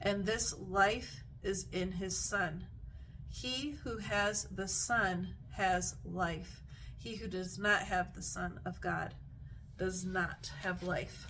and 0.00 0.26
this 0.26 0.54
life 0.58 1.22
is 1.42 1.66
in 1.72 1.92
his 1.92 2.18
Son. 2.18 2.66
He 3.28 3.76
who 3.82 3.98
has 3.98 4.44
the 4.44 4.68
Son 4.68 5.34
has 5.52 5.94
life. 6.04 6.62
He 6.98 7.16
who 7.16 7.28
does 7.28 7.58
not 7.58 7.82
have 7.82 8.14
the 8.14 8.22
Son 8.22 8.60
of 8.66 8.80
God 8.80 9.14
does 9.78 10.04
not 10.04 10.50
have 10.62 10.82
life. 10.82 11.28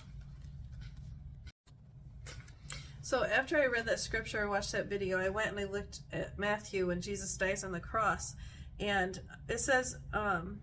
So 3.03 3.25
after 3.25 3.57
I 3.57 3.65
read 3.65 3.85
that 3.87 3.99
scripture, 3.99 4.41
I 4.41 4.47
watched 4.47 4.71
that 4.71 4.85
video, 4.85 5.19
I 5.19 5.27
went 5.27 5.49
and 5.49 5.59
I 5.59 5.65
looked 5.65 5.99
at 6.13 6.39
Matthew 6.39 6.87
when 6.87 7.01
Jesus 7.01 7.35
dies 7.35 7.65
on 7.65 7.73
the 7.73 7.81
cross. 7.81 8.33
And 8.79 9.19
it 9.49 9.59
says, 9.59 9.97
um, 10.13 10.61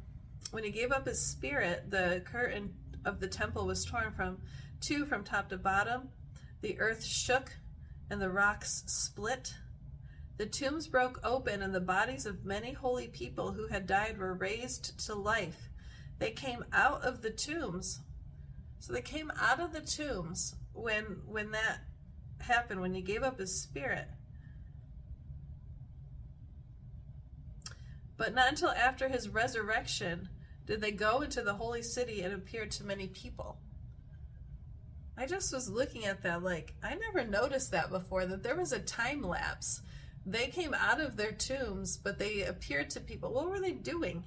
when 0.50 0.64
he 0.64 0.70
gave 0.70 0.90
up 0.90 1.06
his 1.06 1.20
spirit, 1.20 1.90
the 1.90 2.22
curtain 2.24 2.72
of 3.04 3.20
the 3.20 3.28
temple 3.28 3.66
was 3.66 3.84
torn 3.84 4.12
from 4.12 4.38
two 4.80 5.04
from 5.04 5.22
top 5.22 5.50
to 5.50 5.58
bottom. 5.58 6.08
The 6.62 6.80
earth 6.80 7.04
shook 7.04 7.52
and 8.08 8.22
the 8.22 8.30
rocks 8.30 8.84
split. 8.86 9.52
The 10.38 10.46
tombs 10.46 10.86
broke 10.86 11.20
open, 11.22 11.60
and 11.60 11.74
the 11.74 11.80
bodies 11.80 12.24
of 12.24 12.46
many 12.46 12.72
holy 12.72 13.08
people 13.08 13.52
who 13.52 13.66
had 13.66 13.86
died 13.86 14.16
were 14.16 14.32
raised 14.32 14.98
to 15.04 15.14
life. 15.14 15.68
They 16.18 16.30
came 16.30 16.64
out 16.72 17.04
of 17.04 17.20
the 17.20 17.30
tombs. 17.30 18.00
So 18.78 18.94
they 18.94 19.02
came 19.02 19.30
out 19.38 19.60
of 19.60 19.74
the 19.74 19.82
tombs 19.82 20.54
when 20.72 21.20
when 21.26 21.50
that 21.50 21.80
happened, 22.42 22.80
when 22.80 22.94
he 22.94 23.02
gave 23.02 23.22
up 23.22 23.38
his 23.38 23.60
spirit. 23.60 24.08
But 28.16 28.34
not 28.34 28.50
until 28.50 28.70
after 28.70 29.08
his 29.08 29.28
resurrection 29.28 30.28
did 30.66 30.80
they 30.80 30.92
go 30.92 31.22
into 31.22 31.42
the 31.42 31.54
holy 31.54 31.82
city 31.82 32.20
and 32.20 32.34
appear 32.34 32.66
to 32.66 32.84
many 32.84 33.08
people. 33.08 33.58
I 35.16 35.26
just 35.26 35.52
was 35.52 35.68
looking 35.68 36.06
at 36.06 36.22
that 36.22 36.42
like 36.42 36.74
I 36.82 36.94
never 36.94 37.26
noticed 37.26 37.72
that 37.72 37.90
before 37.90 38.26
that 38.26 38.42
there 38.42 38.56
was 38.56 38.72
a 38.72 38.78
time 38.78 39.22
lapse. 39.22 39.82
They 40.26 40.48
came 40.48 40.74
out 40.74 41.00
of 41.00 41.16
their 41.16 41.32
tombs, 41.32 41.96
but 41.96 42.18
they 42.18 42.42
appeared 42.42 42.90
to 42.90 43.00
people. 43.00 43.32
What 43.32 43.48
were 43.48 43.60
they 43.60 43.72
doing? 43.72 44.24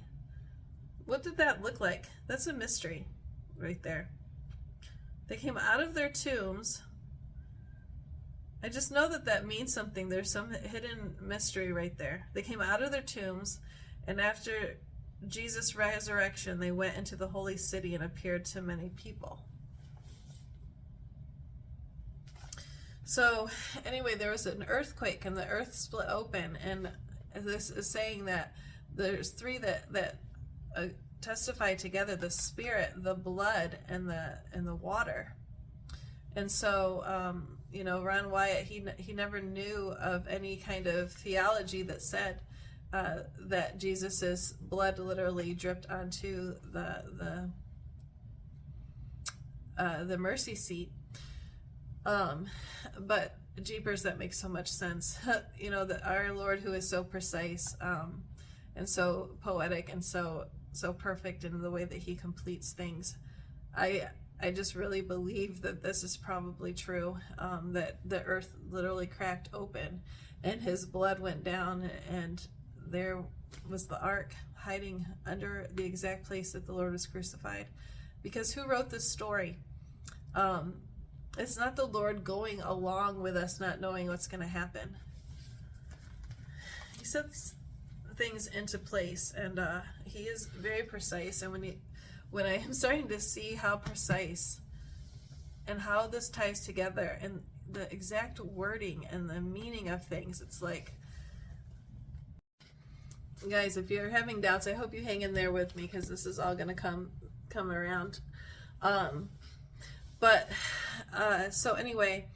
What 1.06 1.22
did 1.22 1.36
that 1.36 1.62
look 1.62 1.80
like? 1.80 2.06
That's 2.26 2.46
a 2.46 2.52
mystery 2.52 3.06
right 3.56 3.82
there. 3.82 4.08
They 5.28 5.36
came 5.36 5.56
out 5.56 5.82
of 5.82 5.94
their 5.94 6.10
tombs. 6.10 6.82
I 8.64 8.70
just 8.70 8.90
know 8.90 9.10
that 9.10 9.26
that 9.26 9.46
means 9.46 9.74
something. 9.74 10.08
There's 10.08 10.32
some 10.32 10.50
hidden 10.54 11.16
mystery 11.20 11.70
right 11.70 11.96
there. 11.98 12.28
They 12.32 12.40
came 12.40 12.62
out 12.62 12.82
of 12.82 12.92
their 12.92 13.02
tombs, 13.02 13.60
and 14.06 14.18
after 14.18 14.78
Jesus' 15.28 15.76
resurrection, 15.76 16.60
they 16.60 16.70
went 16.70 16.96
into 16.96 17.14
the 17.14 17.28
holy 17.28 17.58
city 17.58 17.94
and 17.94 18.02
appeared 18.02 18.46
to 18.46 18.62
many 18.62 18.88
people. 18.88 19.42
So, 23.04 23.50
anyway, 23.84 24.14
there 24.14 24.30
was 24.30 24.46
an 24.46 24.64
earthquake 24.66 25.26
and 25.26 25.36
the 25.36 25.46
earth 25.46 25.74
split 25.74 26.06
open, 26.08 26.56
and 26.64 26.90
this 27.34 27.68
is 27.68 27.92
saying 27.92 28.24
that 28.24 28.54
there's 28.94 29.32
three 29.32 29.58
that 29.58 29.92
that 29.92 30.20
uh, 30.74 30.86
testify 31.20 31.74
together: 31.74 32.16
the 32.16 32.30
spirit, 32.30 32.94
the 32.96 33.14
blood, 33.14 33.78
and 33.90 34.08
the 34.08 34.38
and 34.54 34.66
the 34.66 34.74
water. 34.74 35.36
And 36.34 36.50
so, 36.50 37.02
um, 37.04 37.58
you 37.74 37.82
know, 37.82 38.02
Ron 38.02 38.30
Wyatt 38.30 38.64
he 38.64 38.84
he 38.98 39.12
never 39.12 39.40
knew 39.40 39.94
of 40.00 40.28
any 40.28 40.56
kind 40.56 40.86
of 40.86 41.12
theology 41.12 41.82
that 41.82 42.02
said 42.02 42.40
uh, 42.92 43.24
that 43.48 43.78
Jesus's 43.78 44.52
blood 44.52 45.00
literally 45.00 45.52
dripped 45.54 45.90
onto 45.90 46.54
the 46.72 47.02
the 47.18 47.50
uh, 49.76 50.04
the 50.04 50.16
mercy 50.16 50.54
seat. 50.54 50.92
Um, 52.06 52.46
but 53.00 53.36
jeepers, 53.60 54.02
that 54.02 54.18
makes 54.18 54.38
so 54.38 54.48
much 54.48 54.68
sense. 54.68 55.18
you 55.58 55.70
know 55.70 55.84
that 55.84 56.06
our 56.06 56.32
Lord, 56.32 56.60
who 56.60 56.72
is 56.72 56.88
so 56.88 57.02
precise 57.02 57.76
um, 57.80 58.22
and 58.76 58.88
so 58.88 59.30
poetic 59.42 59.92
and 59.92 60.04
so 60.04 60.44
so 60.72 60.92
perfect 60.92 61.42
in 61.42 61.60
the 61.60 61.70
way 61.70 61.84
that 61.84 61.98
He 61.98 62.14
completes 62.14 62.72
things. 62.72 63.16
I 63.76 64.08
I 64.44 64.50
just 64.50 64.74
really 64.74 65.00
believe 65.00 65.62
that 65.62 65.82
this 65.82 66.04
is 66.04 66.18
probably 66.18 66.74
true. 66.74 67.16
Um, 67.38 67.72
that 67.72 67.98
the 68.04 68.22
earth 68.24 68.52
literally 68.70 69.06
cracked 69.06 69.48
open, 69.54 70.02
and 70.42 70.60
His 70.60 70.84
blood 70.84 71.18
went 71.18 71.44
down 71.44 71.90
and 72.10 72.46
there 72.86 73.24
was 73.66 73.86
the 73.86 73.98
ark 74.02 74.34
hiding 74.54 75.06
under 75.24 75.66
the 75.74 75.86
exact 75.86 76.26
place 76.26 76.52
that 76.52 76.66
the 76.66 76.74
Lord 76.74 76.92
was 76.92 77.06
crucified. 77.06 77.68
Because 78.22 78.52
who 78.52 78.66
wrote 78.66 78.90
this 78.90 79.10
story? 79.10 79.56
Um, 80.34 80.74
it's 81.38 81.56
not 81.56 81.76
the 81.76 81.86
Lord 81.86 82.22
going 82.22 82.60
along 82.60 83.22
with 83.22 83.38
us, 83.38 83.58
not 83.58 83.80
knowing 83.80 84.08
what's 84.08 84.26
going 84.26 84.42
to 84.42 84.46
happen. 84.46 84.98
He 86.98 87.06
sets 87.06 87.54
things 88.14 88.46
into 88.46 88.78
place, 88.78 89.32
and 89.34 89.58
uh, 89.58 89.80
He 90.04 90.24
is 90.24 90.46
very 90.46 90.82
precise. 90.82 91.40
And 91.40 91.50
when 91.50 91.62
he, 91.62 91.78
when 92.34 92.46
I 92.46 92.56
am 92.56 92.74
starting 92.74 93.06
to 93.08 93.20
see 93.20 93.54
how 93.54 93.76
precise 93.76 94.60
and 95.68 95.80
how 95.80 96.08
this 96.08 96.28
ties 96.28 96.66
together, 96.66 97.16
and 97.22 97.40
the 97.70 97.90
exact 97.92 98.40
wording 98.40 99.06
and 99.08 99.30
the 99.30 99.40
meaning 99.40 99.88
of 99.88 100.04
things, 100.04 100.40
it's 100.40 100.60
like 100.60 100.92
guys, 103.48 103.76
if 103.76 103.88
you're 103.88 104.10
having 104.10 104.40
doubts, 104.40 104.66
I 104.66 104.72
hope 104.72 104.92
you 104.92 105.02
hang 105.02 105.22
in 105.22 105.32
there 105.32 105.52
with 105.52 105.76
me 105.76 105.82
because 105.82 106.08
this 106.08 106.26
is 106.26 106.40
all 106.40 106.56
going 106.56 106.68
to 106.68 106.74
come 106.74 107.12
come 107.50 107.70
around. 107.70 108.18
Um, 108.82 109.28
but 110.18 110.50
uh, 111.16 111.50
so 111.50 111.74
anyway, 111.74 112.26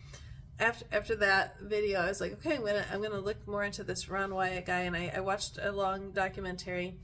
after 0.60 0.84
after 0.92 1.16
that 1.16 1.56
video, 1.60 2.02
I 2.02 2.06
was 2.06 2.20
like, 2.20 2.34
okay, 2.34 2.54
I'm 2.54 2.64
gonna 2.64 2.84
I'm 2.92 3.02
gonna 3.02 3.18
look 3.18 3.48
more 3.48 3.64
into 3.64 3.82
this 3.82 4.08
Ron 4.08 4.32
Wyatt 4.32 4.64
guy, 4.64 4.82
and 4.82 4.96
I, 4.96 5.12
I 5.16 5.20
watched 5.20 5.58
a 5.60 5.72
long 5.72 6.12
documentary, 6.12 6.98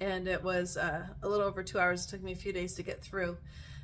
and 0.00 0.26
it 0.26 0.42
was 0.42 0.76
uh, 0.76 1.06
a 1.22 1.28
little 1.28 1.46
over 1.46 1.62
two 1.62 1.78
hours. 1.78 2.06
It 2.06 2.10
took 2.10 2.22
me 2.22 2.32
a 2.32 2.36
few 2.36 2.52
days 2.52 2.74
to 2.74 2.82
get 2.82 3.02
through. 3.02 3.36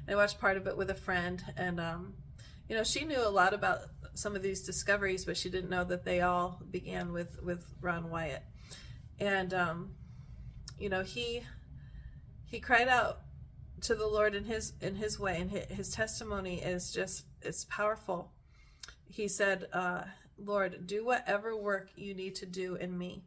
And 0.06 0.14
I 0.14 0.16
watched 0.16 0.40
part 0.40 0.56
of 0.56 0.66
it 0.66 0.76
with 0.76 0.90
a 0.90 0.94
friend, 0.94 1.42
and 1.56 1.80
um, 1.80 2.14
you 2.68 2.76
know, 2.76 2.84
she 2.84 3.04
knew 3.04 3.20
a 3.20 3.28
lot 3.28 3.54
about 3.54 3.80
some 4.14 4.34
of 4.34 4.42
these 4.42 4.62
discoveries, 4.62 5.24
but 5.24 5.36
she 5.36 5.50
didn't 5.50 5.70
know 5.70 5.84
that 5.84 6.04
they 6.04 6.20
all 6.20 6.60
began 6.70 7.12
with 7.12 7.42
with 7.42 7.64
Ron 7.80 8.10
Wyatt 8.10 8.42
and 9.18 9.54
um, 9.54 9.90
you 10.78 10.88
know 10.88 11.02
he 11.02 11.42
he 12.44 12.60
cried 12.60 12.88
out 12.88 13.20
to 13.82 13.94
the 13.94 14.06
Lord 14.06 14.34
in 14.34 14.44
his 14.44 14.72
in 14.80 14.96
his 14.96 15.18
way, 15.18 15.40
and 15.40 15.50
his, 15.50 15.90
testimony 15.90 16.60
is 16.60 16.92
just 16.92 17.24
it's 17.42 17.64
powerful. 17.64 18.32
He 19.08 19.28
said, 19.28 19.66
uh, 19.72 20.02
"Lord, 20.38 20.86
do 20.86 21.04
whatever 21.04 21.56
work 21.56 21.90
you 21.96 22.14
need 22.14 22.34
to 22.36 22.46
do 22.46 22.74
in 22.76 22.96
me, 22.96 23.24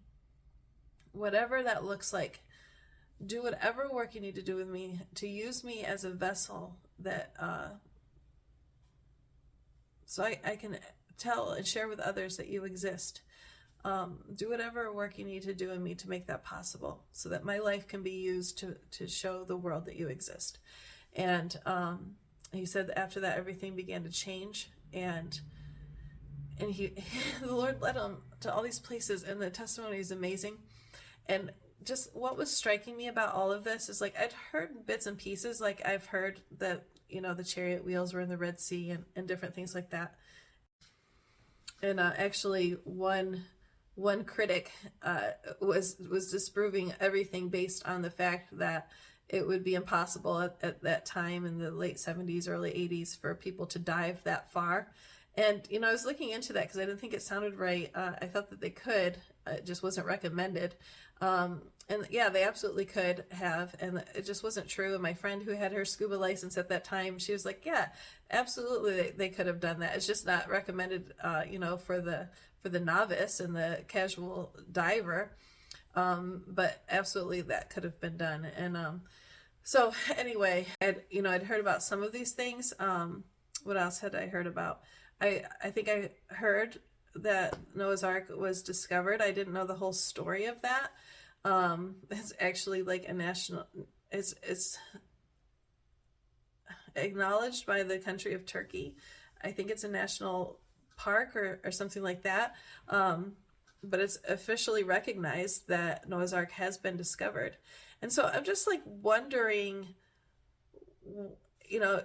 whatever 1.11 1.63
that 1.63 1.83
looks 1.83 2.13
like. 2.13 2.41
Do 3.25 3.43
whatever 3.43 3.89
work 3.89 4.15
you 4.15 4.21
need 4.21 4.35
to 4.35 4.41
do 4.41 4.55
with 4.55 4.67
me 4.67 5.01
to 5.15 5.27
use 5.27 5.63
me 5.63 5.83
as 5.83 6.03
a 6.03 6.09
vessel 6.09 6.75
that." 6.99 7.33
Uh, 7.39 7.69
so 10.05 10.23
I, 10.23 10.39
I 10.43 10.55
can 10.55 10.79
tell 11.17 11.51
and 11.51 11.67
share 11.67 11.87
with 11.87 11.99
others 11.99 12.37
that 12.37 12.47
you 12.47 12.63
exist 12.63 13.21
um, 13.85 14.19
do 14.35 14.49
whatever 14.49 14.91
work 14.91 15.17
you 15.17 15.25
need 15.25 15.43
to 15.43 15.53
do 15.53 15.71
in 15.71 15.81
me 15.81 15.95
to 15.95 16.09
make 16.09 16.27
that 16.27 16.43
possible 16.43 17.03
so 17.11 17.29
that 17.29 17.45
my 17.45 17.59
life 17.59 17.87
can 17.87 18.03
be 18.03 18.11
used 18.11 18.57
to, 18.59 18.75
to 18.91 19.07
show 19.07 19.43
the 19.45 19.55
world 19.55 19.85
that 19.85 19.95
you 19.95 20.09
exist. 20.09 20.59
And 21.15 21.57
um, 21.65 22.15
he 22.51 22.65
said 22.65 22.91
after 22.95 23.21
that, 23.21 23.37
everything 23.37 23.75
began 23.75 24.03
to 24.03 24.09
change. 24.09 24.69
And 24.93 25.39
and 26.59 26.71
he, 26.71 26.91
the 27.41 27.55
Lord 27.55 27.81
led 27.81 27.95
him 27.95 28.17
to 28.41 28.53
all 28.53 28.61
these 28.61 28.79
places, 28.79 29.23
and 29.23 29.41
the 29.41 29.49
testimony 29.49 29.99
is 29.99 30.11
amazing. 30.11 30.57
And 31.27 31.51
just 31.83 32.15
what 32.15 32.37
was 32.37 32.55
striking 32.55 32.97
me 32.97 33.07
about 33.07 33.33
all 33.33 33.51
of 33.51 33.63
this 33.63 33.89
is 33.89 34.01
like 34.01 34.15
I'd 34.19 34.33
heard 34.51 34.85
bits 34.85 35.05
and 35.05 35.17
pieces, 35.17 35.61
like 35.61 35.85
I've 35.85 36.05
heard 36.05 36.41
that 36.57 36.85
you 37.07 37.21
know 37.21 37.33
the 37.33 37.43
chariot 37.43 37.83
wheels 37.83 38.13
were 38.13 38.21
in 38.21 38.29
the 38.29 38.37
Red 38.37 38.59
Sea 38.59 38.91
and, 38.91 39.05
and 39.15 39.27
different 39.27 39.55
things 39.55 39.73
like 39.73 39.89
that. 39.91 40.15
And 41.81 41.99
uh, 41.99 42.11
actually, 42.17 42.77
one 42.83 43.43
one 43.95 44.23
critic 44.23 44.71
uh, 45.03 45.31
was 45.61 45.97
was 46.09 46.31
disproving 46.31 46.93
everything 46.99 47.49
based 47.49 47.85
on 47.87 48.01
the 48.01 48.09
fact 48.09 48.57
that 48.57 48.89
it 49.27 49.45
would 49.45 49.63
be 49.63 49.75
impossible 49.75 50.39
at, 50.39 50.57
at 50.61 50.81
that 50.81 51.05
time 51.05 51.45
in 51.45 51.59
the 51.59 51.69
late 51.69 51.97
70s 51.97 52.49
early 52.49 52.71
80s 52.71 53.19
for 53.19 53.35
people 53.35 53.67
to 53.67 53.77
dive 53.77 54.23
that 54.23 54.51
far 54.51 54.87
and 55.35 55.61
you 55.69 55.79
know 55.79 55.87
i 55.87 55.91
was 55.91 56.05
looking 56.05 56.29
into 56.31 56.53
that 56.53 56.63
because 56.63 56.77
i 56.77 56.85
didn't 56.85 56.99
think 56.99 57.13
it 57.13 57.21
sounded 57.21 57.55
right 57.55 57.91
uh, 57.93 58.13
i 58.21 58.25
thought 58.25 58.49
that 58.49 58.59
they 58.59 58.71
could 58.71 59.17
it 59.49 59.65
just 59.65 59.83
wasn't 59.83 60.05
recommended 60.05 60.75
um, 61.21 61.61
and 61.89 62.07
yeah 62.09 62.29
they 62.29 62.43
absolutely 62.43 62.85
could 62.85 63.25
have 63.31 63.75
and 63.79 64.03
it 64.15 64.25
just 64.25 64.43
wasn't 64.43 64.67
true 64.67 64.93
and 64.93 65.03
my 65.03 65.13
friend 65.13 65.43
who 65.43 65.51
had 65.51 65.71
her 65.71 65.85
scuba 65.85 66.15
license 66.15 66.57
at 66.57 66.69
that 66.69 66.83
time 66.83 67.19
she 67.19 67.33
was 67.33 67.45
like 67.45 67.65
yeah 67.65 67.87
absolutely 68.31 68.95
they, 68.95 69.09
they 69.11 69.29
could 69.29 69.47
have 69.47 69.59
done 69.59 69.79
that 69.79 69.95
it's 69.95 70.07
just 70.07 70.25
not 70.25 70.49
recommended 70.49 71.13
uh, 71.23 71.43
you 71.49 71.59
know 71.59 71.77
for 71.77 71.99
the 71.99 72.27
for 72.61 72.69
the 72.69 72.79
novice 72.79 73.39
and 73.39 73.55
the 73.55 73.83
casual 73.87 74.53
diver. 74.71 75.31
Um, 75.95 76.43
but 76.47 76.83
absolutely 76.89 77.41
that 77.41 77.69
could 77.69 77.83
have 77.83 77.99
been 77.99 78.17
done. 78.17 78.47
And 78.57 78.77
um, 78.77 79.01
so 79.63 79.93
anyway, 80.17 80.67
I'd 80.81 81.03
you 81.09 81.21
know 81.21 81.31
I'd 81.31 81.43
heard 81.43 81.59
about 81.59 81.83
some 81.83 82.03
of 82.03 82.11
these 82.11 82.31
things. 82.31 82.73
Um, 82.79 83.23
what 83.63 83.77
else 83.77 83.99
had 83.99 84.15
I 84.15 84.27
heard 84.27 84.47
about? 84.47 84.81
I 85.19 85.43
I 85.63 85.69
think 85.69 85.89
I 85.89 86.11
heard 86.33 86.79
that 87.15 87.57
Noah's 87.75 88.03
Ark 88.03 88.27
was 88.35 88.61
discovered. 88.61 89.21
I 89.21 89.31
didn't 89.31 89.53
know 89.53 89.65
the 89.65 89.75
whole 89.75 89.93
story 89.93 90.45
of 90.45 90.61
that. 90.61 90.91
Um, 91.45 91.95
it's 92.09 92.33
actually 92.39 92.83
like 92.83 93.07
a 93.07 93.13
national. 93.13 93.67
It's 94.11 94.35
it's 94.43 94.77
acknowledged 96.95 97.65
by 97.65 97.83
the 97.83 97.99
country 97.99 98.33
of 98.33 98.45
Turkey. 98.45 98.95
I 99.43 99.51
think 99.51 99.69
it's 99.69 99.83
a 99.83 99.89
national 99.89 100.59
park 100.97 101.35
or, 101.35 101.59
or 101.63 101.71
something 101.71 102.03
like 102.03 102.23
that. 102.23 102.55
Um, 102.89 103.33
but 103.81 104.01
it's 104.01 104.17
officially 104.27 104.83
recognized 104.83 105.69
that 105.69 106.09
Noah's 106.09 106.33
Ark 106.33 106.51
has 106.51 106.77
been 106.77 106.97
discovered. 106.97 107.55
And 108.01 108.11
so 108.11 108.25
I'm 108.25 108.43
just 108.43 108.67
like 108.67 108.81
wondering 108.85 109.95
you 111.69 111.79
know, 111.79 112.01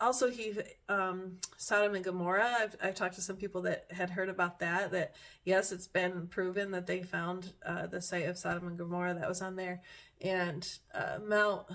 also 0.00 0.30
he 0.30 0.54
um, 0.88 1.38
Sodom 1.56 1.94
and 1.94 2.04
Gomorrah. 2.04 2.56
I've, 2.60 2.76
I've 2.82 2.94
talked 2.94 3.14
to 3.14 3.20
some 3.20 3.36
people 3.36 3.62
that 3.62 3.86
had 3.90 4.10
heard 4.10 4.28
about 4.28 4.58
that. 4.60 4.90
That 4.92 5.14
yes, 5.44 5.72
it's 5.72 5.86
been 5.86 6.26
proven 6.28 6.70
that 6.72 6.86
they 6.86 7.02
found 7.02 7.52
uh, 7.64 7.86
the 7.86 8.02
site 8.02 8.26
of 8.26 8.38
Sodom 8.38 8.66
and 8.66 8.78
Gomorrah 8.78 9.14
that 9.14 9.28
was 9.28 9.42
on 9.42 9.56
there, 9.56 9.82
and 10.20 10.68
uh, 10.94 11.18
Mount 11.26 11.66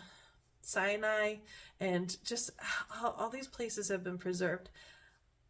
Sinai, 0.62 1.36
and 1.80 2.16
just 2.24 2.52
all, 3.02 3.16
all 3.18 3.30
these 3.30 3.48
places 3.48 3.90
have 3.90 4.04
been 4.04 4.18
preserved. 4.18 4.70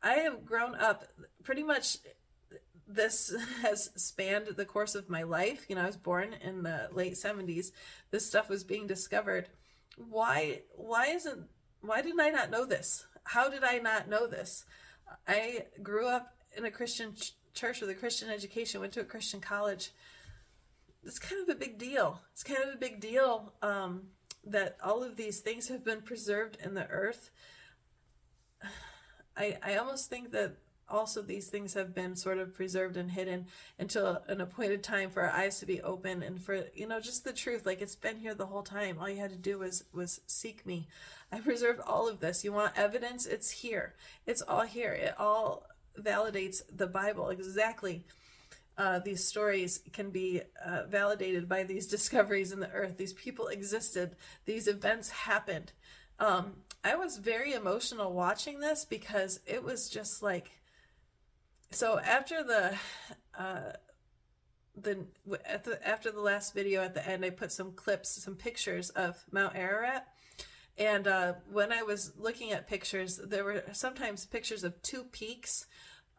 I 0.03 0.13
have 0.15 0.45
grown 0.45 0.76
up 0.76 1.05
pretty 1.43 1.63
much. 1.63 1.97
This 2.88 3.34
has 3.61 3.89
spanned 3.95 4.47
the 4.47 4.65
course 4.65 4.95
of 4.95 5.09
my 5.09 5.24
life. 5.24 5.65
You 5.69 5.76
know, 5.76 5.84
I 5.84 5.88
was 5.88 5.97
born 5.97 6.36
in 6.41 6.63
the 6.63 6.89
late 6.91 7.17
seventies. 7.17 7.72
This 8.11 8.26
stuff 8.26 8.49
was 8.49 8.63
being 8.63 8.88
discovered. 8.88 9.49
Why? 9.97 10.61
Why 10.76 11.07
isn't 11.07 11.47
why 11.82 12.02
didn't 12.02 12.20
I 12.20 12.30
not 12.30 12.52
know 12.52 12.66
this? 12.66 13.06
How 13.24 13.50
did 13.50 13.64
I 13.64 13.78
not 13.78 14.10
know 14.10 14.28
this? 14.28 14.66
I 15.28 15.66
grew 15.82 16.08
up 16.08 16.36
in 16.56 16.66
a 16.66 16.72
Christian 16.72 17.16
ch- 17.16 17.34
church 17.54 17.82
with 17.82 17.90
a 17.90 17.96
Christian 17.96 18.30
education, 18.30 18.82
went 18.82 18.94
to 18.94 19.02
a 19.02 19.06
Christian 19.06 19.40
college. 19.40 19.92
It's 21.04 21.20
kind 21.20 21.42
of 21.42 21.50
a 21.50 21.58
big 21.58 21.78
deal. 21.78 22.22
It's 22.34 22.44
kind 22.44 22.64
of 22.64 22.76
a 22.76 22.78
big 22.78 23.00
deal 23.00 23.54
um, 23.62 24.04
that 24.46 24.78
all 24.84 25.04
of 25.04 25.18
these 25.18 25.40
things 25.40 25.68
have 25.68 25.84
been 25.84 26.02
preserved 26.02 26.58
in 26.64 26.74
the 26.74 26.88
earth. 26.88 27.32
I, 29.38 29.58
I 29.64 29.76
almost 29.76 30.10
think 30.10 30.32
that 30.32 30.58
also 30.92 31.22
these 31.22 31.48
things 31.48 31.74
have 31.74 31.96
been 31.96 32.16
sort 32.16 32.38
of 32.38 32.54
preserved 32.54 32.98
and 32.98 33.12
hidden 33.12 33.48
until 33.80 34.22
an 34.28 34.42
appointed 34.42 34.84
time 34.84 35.10
for 35.10 35.22
our 35.22 35.32
eyes 35.32 35.60
to 35.60 35.66
be 35.66 35.82
open 35.82 36.22
and 36.22 36.42
for 36.42 36.66
you 36.76 36.88
know 36.88 37.00
just 37.00 37.24
the 37.24 37.34
truth 37.34 37.66
like 37.66 37.82
it's 37.82 37.96
been 37.96 38.18
here 38.18 38.36
the 38.36 38.46
whole 38.46 38.64
time. 38.64 38.98
All 39.00 39.10
you 39.10 39.18
had 39.18 39.32
to 39.32 39.38
do 39.38 39.60
was 39.60 39.86
was 39.94 40.22
seek 40.28 40.66
me. 40.66 40.88
I 41.32 41.39
preserved 41.39 41.80
all 41.80 42.08
of 42.08 42.20
this. 42.20 42.44
You 42.44 42.54
want 42.54 42.78
evidence? 42.78 43.26
It's 43.26 43.50
here. 43.50 43.96
It's 44.26 44.42
all 44.42 44.64
here. 44.64 44.94
It 44.94 45.16
all 45.18 45.66
validates 46.00 46.62
the 46.72 46.88
bible. 46.88 47.30
Exactly 47.30 48.06
uh, 48.78 49.00
these 49.00 49.24
stories 49.24 49.82
can 49.94 50.10
be 50.10 50.42
uh, 50.66 50.84
validated 50.89 51.48
by 51.48 51.64
these 51.64 51.88
discoveries 51.88 52.52
in 52.52 52.60
the 52.60 52.72
earth. 52.72 52.98
These 52.98 53.14
people 53.14 53.48
existed. 53.48 54.16
These 54.46 54.68
events 54.68 55.10
happened. 55.10 55.72
Um, 56.20 56.54
i 56.84 56.96
was 56.96 57.18
very 57.18 57.54
emotional 57.54 58.12
watching 58.12 58.60
this 58.60 58.86
because 58.86 59.39
it 59.46 59.64
was 59.64 59.88
just 59.89 60.24
like 60.24 60.52
so 61.72 61.99
after 61.99 62.43
the 62.43 62.78
uh 63.38 63.72
the, 64.76 65.05
the 65.43 65.80
after 65.86 66.11
the 66.11 66.22
last 66.22 66.53
video 66.53 66.82
at 66.82 66.93
the 66.93 67.07
end 67.07 67.26
i 67.26 67.30
put 67.30 67.51
some 67.51 67.74
clips 67.74 68.24
some 68.24 68.36
pictures 68.36 68.89
of 68.91 69.24
mount 69.32 69.55
ararat. 69.55 70.07
And 70.78 71.07
uh, 71.07 71.34
when 71.51 71.72
i 71.72 71.84
was 71.84 72.13
looking 72.17 72.51
at 72.51 72.67
pictures 72.67 73.17
there 73.17 73.43
were 73.43 73.63
sometimes 73.74 74.26
pictures 74.26 74.63
of 74.63 74.82
two 74.82 75.03
peaks 75.03 75.65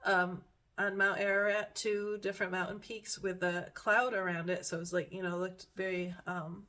um, 0.05 0.43
on 0.79 0.97
mount 0.97 1.21
ararat 1.21 1.75
two 1.75 2.19
different 2.21 2.53
mountain 2.53 2.79
peaks 2.79 3.19
with 3.19 3.43
a 3.43 3.71
cloud 3.75 4.15
around 4.15 4.51
it. 4.51 4.67
So 4.67 4.77
it 4.77 4.81
was 4.81 4.93
like 4.93 5.13
you 5.13 5.23
know 5.23 5.39
looked 5.39 5.67
very 5.77 6.15
um, 6.27 6.65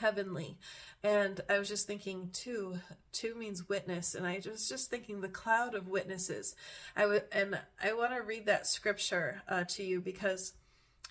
heavenly. 0.00 0.58
And 1.02 1.40
I 1.48 1.58
was 1.58 1.68
just 1.68 1.86
thinking 1.86 2.30
two, 2.32 2.78
two 3.12 3.34
means 3.34 3.68
witness, 3.68 4.14
and 4.14 4.26
I 4.26 4.40
was 4.44 4.68
just 4.68 4.90
thinking 4.90 5.20
the 5.20 5.28
cloud 5.28 5.74
of 5.74 5.88
witnesses. 5.88 6.54
I 6.96 7.06
would, 7.06 7.24
and 7.32 7.58
I 7.82 7.92
want 7.92 8.12
to 8.14 8.22
read 8.22 8.46
that 8.46 8.66
scripture 8.66 9.42
uh, 9.48 9.64
to 9.70 9.82
you 9.82 10.00
because, 10.00 10.52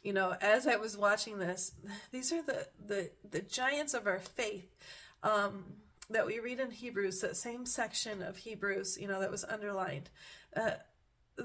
you 0.03 0.13
know, 0.13 0.35
as 0.41 0.67
I 0.67 0.75
was 0.75 0.97
watching 0.97 1.39
this, 1.39 1.73
these 2.11 2.31
are 2.31 2.43
the 2.43 2.67
the 2.85 3.09
the 3.29 3.41
giants 3.41 3.93
of 3.93 4.05
our 4.07 4.19
faith. 4.19 4.75
Um, 5.23 5.63
that 6.11 6.25
we 6.25 6.39
read 6.39 6.59
in 6.59 6.71
Hebrews, 6.71 7.21
that 7.21 7.37
same 7.37 7.67
section 7.67 8.23
of 8.23 8.37
Hebrews, 8.37 8.97
you 8.99 9.07
know, 9.07 9.19
that 9.19 9.29
was 9.29 9.43
underlined. 9.43 10.09
Uh, 10.55 10.71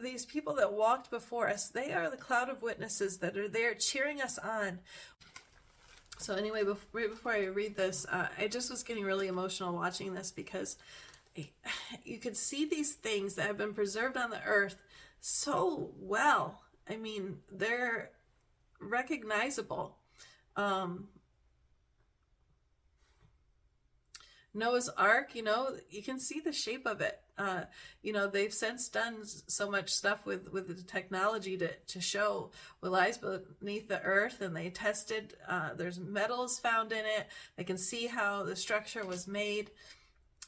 these 0.03 0.24
people 0.24 0.55
that 0.55 0.72
walked 0.72 1.11
before 1.11 1.49
us, 1.49 1.68
they 1.68 1.92
are 1.92 2.11
the 2.11 2.16
cloud 2.16 2.49
of 2.49 2.62
witnesses 2.62 3.18
that 3.18 3.36
are 3.36 3.49
there 3.49 3.74
cheering 3.74 4.20
us 4.20 4.38
on. 4.38 4.80
So 6.19 6.35
anyway, 6.35 6.65
before, 6.65 7.01
right 7.01 7.11
before 7.11 7.33
I 7.33 7.45
read 7.47 7.77
this, 7.77 8.07
uh, 8.11 8.29
I 8.39 8.49
just 8.49 8.71
was 8.71 8.83
getting 8.83 9.05
really 9.05 9.27
emotional 9.27 9.75
watching 9.75 10.15
this 10.15 10.31
because 10.31 10.77
you 12.05 12.19
could 12.19 12.37
see 12.37 12.67
these 12.67 12.95
things 12.95 13.35
that 13.35 13.47
have 13.47 13.59
been 13.59 13.75
preserved 13.75 14.17
on 14.17 14.31
the 14.31 14.43
earth 14.45 14.77
so 15.21 15.91
well. 15.99 16.61
I 16.89 16.97
mean, 16.97 17.39
they're 17.51 18.11
recognizable. 18.81 19.97
Um, 20.57 21.09
Noah's 24.53 24.89
Ark, 24.91 25.35
you 25.35 25.43
know, 25.43 25.77
you 25.91 26.03
can 26.03 26.21
see 26.21 26.41
the 26.41 26.53
shape 26.53 26.87
of 26.87 27.01
it. 27.01 27.21
Uh, 27.37 27.62
you 28.03 28.12
know, 28.12 28.28
they've 28.28 28.55
since 28.55 28.89
done 28.89 29.16
so 29.24 29.68
much 29.68 29.91
stuff 29.91 30.24
with, 30.24 30.53
with 30.53 30.68
the 30.68 30.82
technology 30.82 31.57
to, 31.57 31.68
to 31.87 32.01
show 32.01 32.51
what 32.80 32.93
lies 32.93 33.18
beneath 33.61 33.89
the 33.89 34.01
earth, 34.03 34.41
and 34.41 34.57
they 34.57 34.70
tested, 34.70 35.35
uh, 35.49 35.74
there's 35.74 35.99
metals 35.99 36.59
found 36.59 36.93
in 36.93 37.05
it. 37.05 37.26
They 37.57 37.64
can 37.64 37.78
see 37.78 38.07
how 38.07 38.45
the 38.45 38.55
structure 38.55 39.05
was 39.05 39.26
made. 39.26 39.70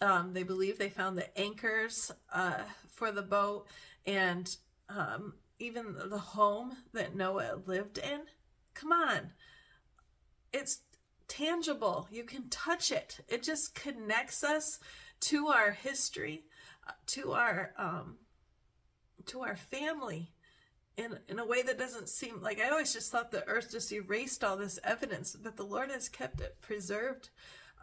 Um, 0.00 0.32
they 0.32 0.42
believe 0.42 0.78
they 0.78 0.90
found 0.90 1.18
the 1.18 1.38
anchors 1.38 2.12
uh, 2.32 2.62
for 2.92 3.10
the 3.10 3.22
boat 3.22 3.66
and 4.04 4.54
um, 4.88 5.34
even 5.58 5.96
the 6.08 6.18
home 6.18 6.76
that 6.92 7.16
Noah 7.16 7.60
lived 7.66 7.98
in. 7.98 8.20
Come 8.74 8.92
on. 8.92 9.32
It's 10.52 10.80
tangible. 11.28 12.08
You 12.10 12.24
can 12.24 12.48
touch 12.48 12.92
it. 12.92 13.20
It 13.28 13.42
just 13.42 13.74
connects 13.74 14.44
us 14.44 14.78
to 15.20 15.48
our 15.48 15.72
history, 15.72 16.44
to 17.06 17.32
our 17.32 17.72
um, 17.78 18.16
to 19.26 19.42
our 19.42 19.56
family 19.56 20.32
in 20.96 21.18
in 21.28 21.38
a 21.38 21.46
way 21.46 21.62
that 21.62 21.78
doesn't 21.78 22.08
seem 22.08 22.40
like 22.42 22.60
I 22.60 22.70
always 22.70 22.92
just 22.92 23.10
thought 23.12 23.30
the 23.30 23.46
earth 23.46 23.70
just 23.70 23.92
erased 23.92 24.42
all 24.42 24.56
this 24.56 24.78
evidence, 24.82 25.36
but 25.36 25.56
the 25.56 25.64
Lord 25.64 25.90
has 25.90 26.08
kept 26.08 26.40
it 26.40 26.56
preserved 26.60 27.30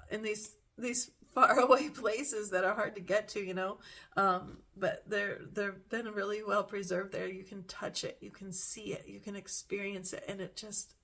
in 0.10 0.24
these 0.24 0.56
these 0.78 1.12
faraway 1.34 1.90
places 1.90 2.52
that 2.52 2.64
are 2.64 2.76
hard 2.76 2.94
to 2.94 3.02
get 3.02 3.28
to, 3.28 3.44
you 3.44 3.56
know. 3.56 3.80
Um, 4.16 4.60
but 4.76 5.04
they're 5.08 5.40
they've 5.54 5.90
been 5.90 6.08
really 6.08 6.44
well 6.44 6.64
preserved 6.64 7.12
there. 7.12 7.28
You 7.28 7.44
can 7.44 7.64
touch 7.64 8.04
it, 8.04 8.18
you 8.22 8.32
can 8.32 8.52
see 8.52 8.94
it, 8.94 9.06
you 9.08 9.20
can 9.20 9.36
experience 9.36 10.14
it, 10.14 10.24
and 10.28 10.42
it 10.42 10.56
just 10.56 10.96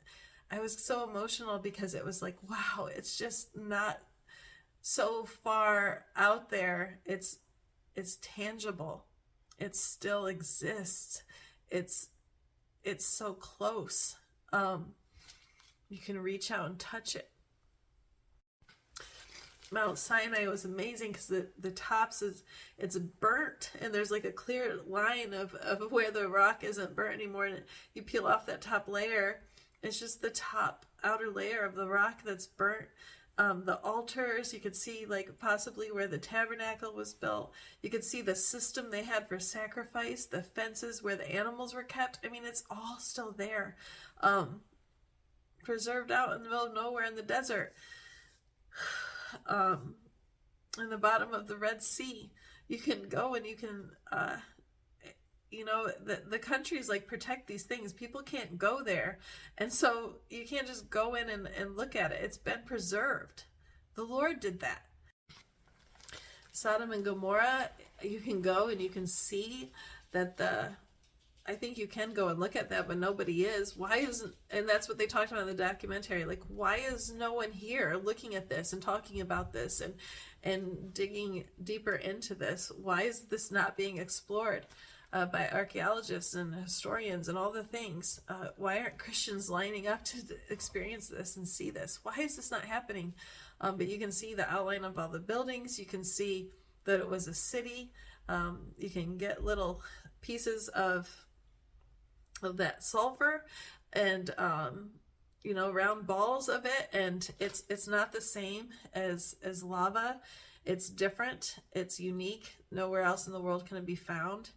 I 0.51 0.59
was 0.59 0.83
so 0.83 1.07
emotional 1.07 1.59
because 1.59 1.93
it 1.93 2.03
was 2.03 2.21
like, 2.21 2.37
wow, 2.49 2.87
it's 2.87 3.17
just 3.17 3.55
not 3.55 3.99
so 4.81 5.25
far 5.25 6.05
out 6.15 6.49
there. 6.49 6.99
It's 7.05 7.37
it's 7.99 8.17
tangible. 8.21 9.05
It 9.59 9.75
still 9.75 10.25
exists. 10.25 11.23
It's 11.69 12.07
it's 12.83 13.05
so 13.05 13.33
close. 13.33 14.15
Um 14.53 14.93
you 15.89 15.97
can 15.97 16.19
reach 16.19 16.49
out 16.49 16.67
and 16.67 16.79
touch 16.79 17.15
it. 17.15 17.29
Mount 19.71 19.99
Sinai 19.99 20.47
was 20.47 20.65
amazing 20.65 21.11
because 21.11 21.27
the, 21.27 21.47
the 21.59 21.71
tops 21.71 22.23
is 22.23 22.43
it's 22.77 22.97
burnt 22.97 23.71
and 23.81 23.93
there's 23.93 24.09
like 24.09 24.25
a 24.25 24.31
clear 24.31 24.79
line 24.87 25.33
of, 25.33 25.53
of 25.55 25.91
where 25.91 26.09
the 26.09 26.27
rock 26.27 26.63
isn't 26.63 26.95
burnt 26.95 27.13
anymore 27.13 27.45
and 27.45 27.63
you 27.93 28.01
peel 28.01 28.25
off 28.25 28.47
that 28.47 28.61
top 28.61 28.87
layer 28.87 29.41
it's 29.81 29.99
just 29.99 30.21
the 30.21 30.29
top 30.29 30.85
outer 31.03 31.29
layer 31.29 31.63
of 31.63 31.75
the 31.75 31.87
rock 31.87 32.23
that's 32.25 32.47
burnt. 32.47 32.87
Um, 33.39 33.63
the 33.63 33.79
altars, 33.85 34.53
you 34.53 34.59
could 34.59 34.75
see 34.75 35.05
like 35.07 35.39
possibly 35.39 35.89
where 35.89 36.09
the 36.09 36.17
tabernacle 36.17 36.93
was 36.93 37.13
built. 37.13 37.53
You 37.81 37.89
could 37.89 38.03
see 38.03 38.21
the 38.21 38.35
system 38.35 38.91
they 38.91 39.03
had 39.03 39.29
for 39.29 39.39
sacrifice, 39.39 40.25
the 40.25 40.43
fences 40.43 41.01
where 41.01 41.15
the 41.15 41.33
animals 41.33 41.73
were 41.73 41.83
kept. 41.83 42.19
I 42.21 42.27
mean, 42.27 42.43
it's 42.43 42.65
all 42.69 42.97
still 42.99 43.31
there, 43.31 43.77
um, 44.19 44.59
preserved 45.63 46.11
out 46.11 46.33
in 46.33 46.43
the 46.43 46.49
middle 46.49 46.65
of 46.65 46.73
nowhere 46.73 47.05
in 47.05 47.15
the 47.15 47.21
desert, 47.21 47.73
um, 49.47 49.95
in 50.77 50.89
the 50.89 50.97
bottom 50.97 51.33
of 51.33 51.47
the 51.47 51.55
Red 51.55 51.81
Sea. 51.81 52.33
You 52.67 52.77
can 52.77 53.07
go 53.07 53.35
and 53.35 53.45
you 53.45 53.55
can 53.55 53.91
uh, 54.11 54.35
you 55.51 55.65
know 55.65 55.89
the 56.03 56.21
the 56.27 56.39
countries 56.39 56.89
like 56.89 57.07
protect 57.07 57.47
these 57.47 57.63
things. 57.63 57.93
People 57.93 58.21
can't 58.21 58.57
go 58.57 58.83
there. 58.83 59.19
And 59.57 59.71
so 59.71 60.15
you 60.29 60.45
can't 60.45 60.67
just 60.67 60.89
go 60.89 61.15
in 61.15 61.29
and, 61.29 61.47
and 61.57 61.75
look 61.75 61.95
at 61.95 62.11
it. 62.11 62.21
It's 62.23 62.37
been 62.37 62.61
preserved. 62.65 63.43
The 63.95 64.03
lord 64.03 64.39
did 64.39 64.59
that. 64.61 64.83
Sodom 66.51 66.91
and 66.91 67.03
gomorrah 67.03 67.69
you 68.03 68.19
can 68.19 68.41
go 68.41 68.67
and 68.67 68.81
you 68.81 68.89
can 68.89 69.05
see 69.05 69.71
that 70.11 70.37
the 70.37 70.69
i 71.45 71.53
think 71.53 71.77
you 71.77 71.87
can 71.87 72.13
go 72.13 72.27
and 72.27 72.39
look 72.39 72.55
at 72.55 72.69
that 72.69 72.87
but 72.87 72.97
nobody 72.97 73.43
is. 73.43 73.75
Why 73.75 73.97
isn't 73.97 74.35
and 74.51 74.67
that's 74.67 74.87
what 74.87 74.97
they 74.97 75.05
talked 75.05 75.31
about 75.31 75.41
in 75.41 75.47
the 75.47 75.63
documentary 75.63 76.25
like 76.25 76.43
why 76.47 76.77
is 76.77 77.11
no 77.11 77.33
one 77.33 77.51
here 77.51 77.99
looking 78.01 78.35
at 78.35 78.49
this 78.49 78.73
and 78.73 78.81
talking 78.81 79.21
about 79.21 79.51
this 79.51 79.81
and 79.81 79.95
and 80.43 80.93
digging 80.93 81.45
deeper 81.63 81.95
into 81.95 82.35
this? 82.35 82.71
Why 82.81 83.01
is 83.03 83.21
this 83.21 83.51
not 83.51 83.75
being 83.75 83.97
explored 83.97 84.65
uh, 85.11 85.25
by 85.25 85.49
archaeologists 85.49 86.35
and 86.35 86.53
historians 86.53 87.27
and 87.27 87.37
all 87.37 87.51
the 87.51 87.63
things. 87.63 88.21
Uh, 88.27 88.49
why 88.57 88.79
aren't 88.79 88.97
Christians 88.97 89.49
lining 89.49 89.87
up 89.87 90.03
to 90.05 90.17
experience 90.49 91.07
this 91.07 91.35
and 91.35 91.47
see 91.47 91.71
this? 91.71 91.99
Why 92.03 92.15
is 92.19 92.35
this 92.35 92.51
not 92.51 92.65
happening? 92.65 93.13
Um, 93.61 93.77
but 93.77 93.87
you 93.87 93.97
can 93.97 94.11
see 94.11 94.33
the 94.33 94.51
outline 94.51 94.83
of 94.83 94.97
all 94.97 95.09
the 95.09 95.19
buildings. 95.19 95.79
You 95.79 95.85
can 95.85 96.03
see 96.03 96.49
that 96.85 96.99
it 96.99 97.09
was 97.09 97.27
a 97.27 97.33
city. 97.33 97.91
Um, 98.27 98.73
you 98.77 98.89
can 98.89 99.17
get 99.17 99.43
little 99.43 99.81
pieces 100.21 100.67
of 100.69 101.09
of 102.41 102.57
that 102.57 102.83
sulfur 102.83 103.45
and 103.93 104.33
um, 104.37 104.91
you 105.43 105.53
know 105.53 105.71
round 105.71 106.05
balls 106.05 106.49
of 106.49 106.65
it 106.65 106.89
and 106.93 107.31
it's 107.39 107.63
it's 107.69 107.87
not 107.87 108.11
the 108.11 108.21
same 108.21 108.69
as 108.93 109.35
as 109.43 109.63
lava 109.63 110.19
it's 110.65 110.89
different 110.89 111.57
it's 111.73 111.99
unique 111.99 112.55
nowhere 112.71 113.03
else 113.03 113.27
in 113.27 113.33
the 113.33 113.41
world 113.41 113.65
can 113.65 113.77
it 113.77 113.85
be 113.85 113.95
found 113.95 114.51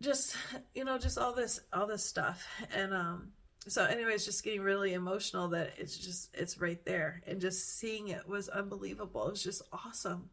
just 0.00 0.36
you 0.74 0.84
know 0.84 0.98
just 0.98 1.18
all 1.18 1.32
this 1.32 1.60
all 1.72 1.86
this 1.86 2.04
stuff. 2.04 2.46
And 2.74 2.94
um 2.94 3.32
so 3.66 3.84
anyways 3.84 4.24
just 4.24 4.44
getting 4.44 4.60
really 4.60 4.92
emotional 4.92 5.48
that 5.48 5.72
it's 5.78 5.96
just 5.96 6.34
it's 6.34 6.60
right 6.60 6.84
there. 6.84 7.22
And 7.26 7.40
just 7.40 7.78
seeing 7.78 8.08
it 8.08 8.28
was 8.28 8.48
unbelievable. 8.48 9.26
It 9.26 9.30
was 9.32 9.42
just 9.42 9.62
awesome. 9.72 10.30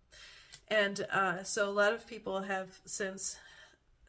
And 0.68 1.06
uh 1.12 1.44
so 1.44 1.70
a 1.70 1.72
lot 1.72 1.94
of 1.94 2.08
people 2.08 2.42
have 2.42 2.80
since 2.86 3.38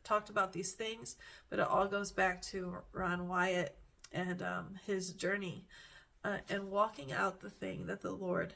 talked 0.05 0.31
about 0.31 0.53
these 0.53 0.73
things 0.73 1.15
but 1.49 1.61
it 1.61 1.69
all 1.69 1.87
goes 1.87 2.11
back 2.11 2.43
to 2.43 2.75
ron 2.93 3.29
wyatt 3.29 3.77
and 4.11 4.43
um 4.43 4.75
his 4.85 5.13
journey 5.13 5.65
uh, 6.25 6.39
and 6.51 6.73
walking 6.73 7.13
out 7.13 7.39
the 7.39 7.49
thing 7.49 7.87
that 7.87 8.01
the 8.01 8.11
lord 8.11 8.53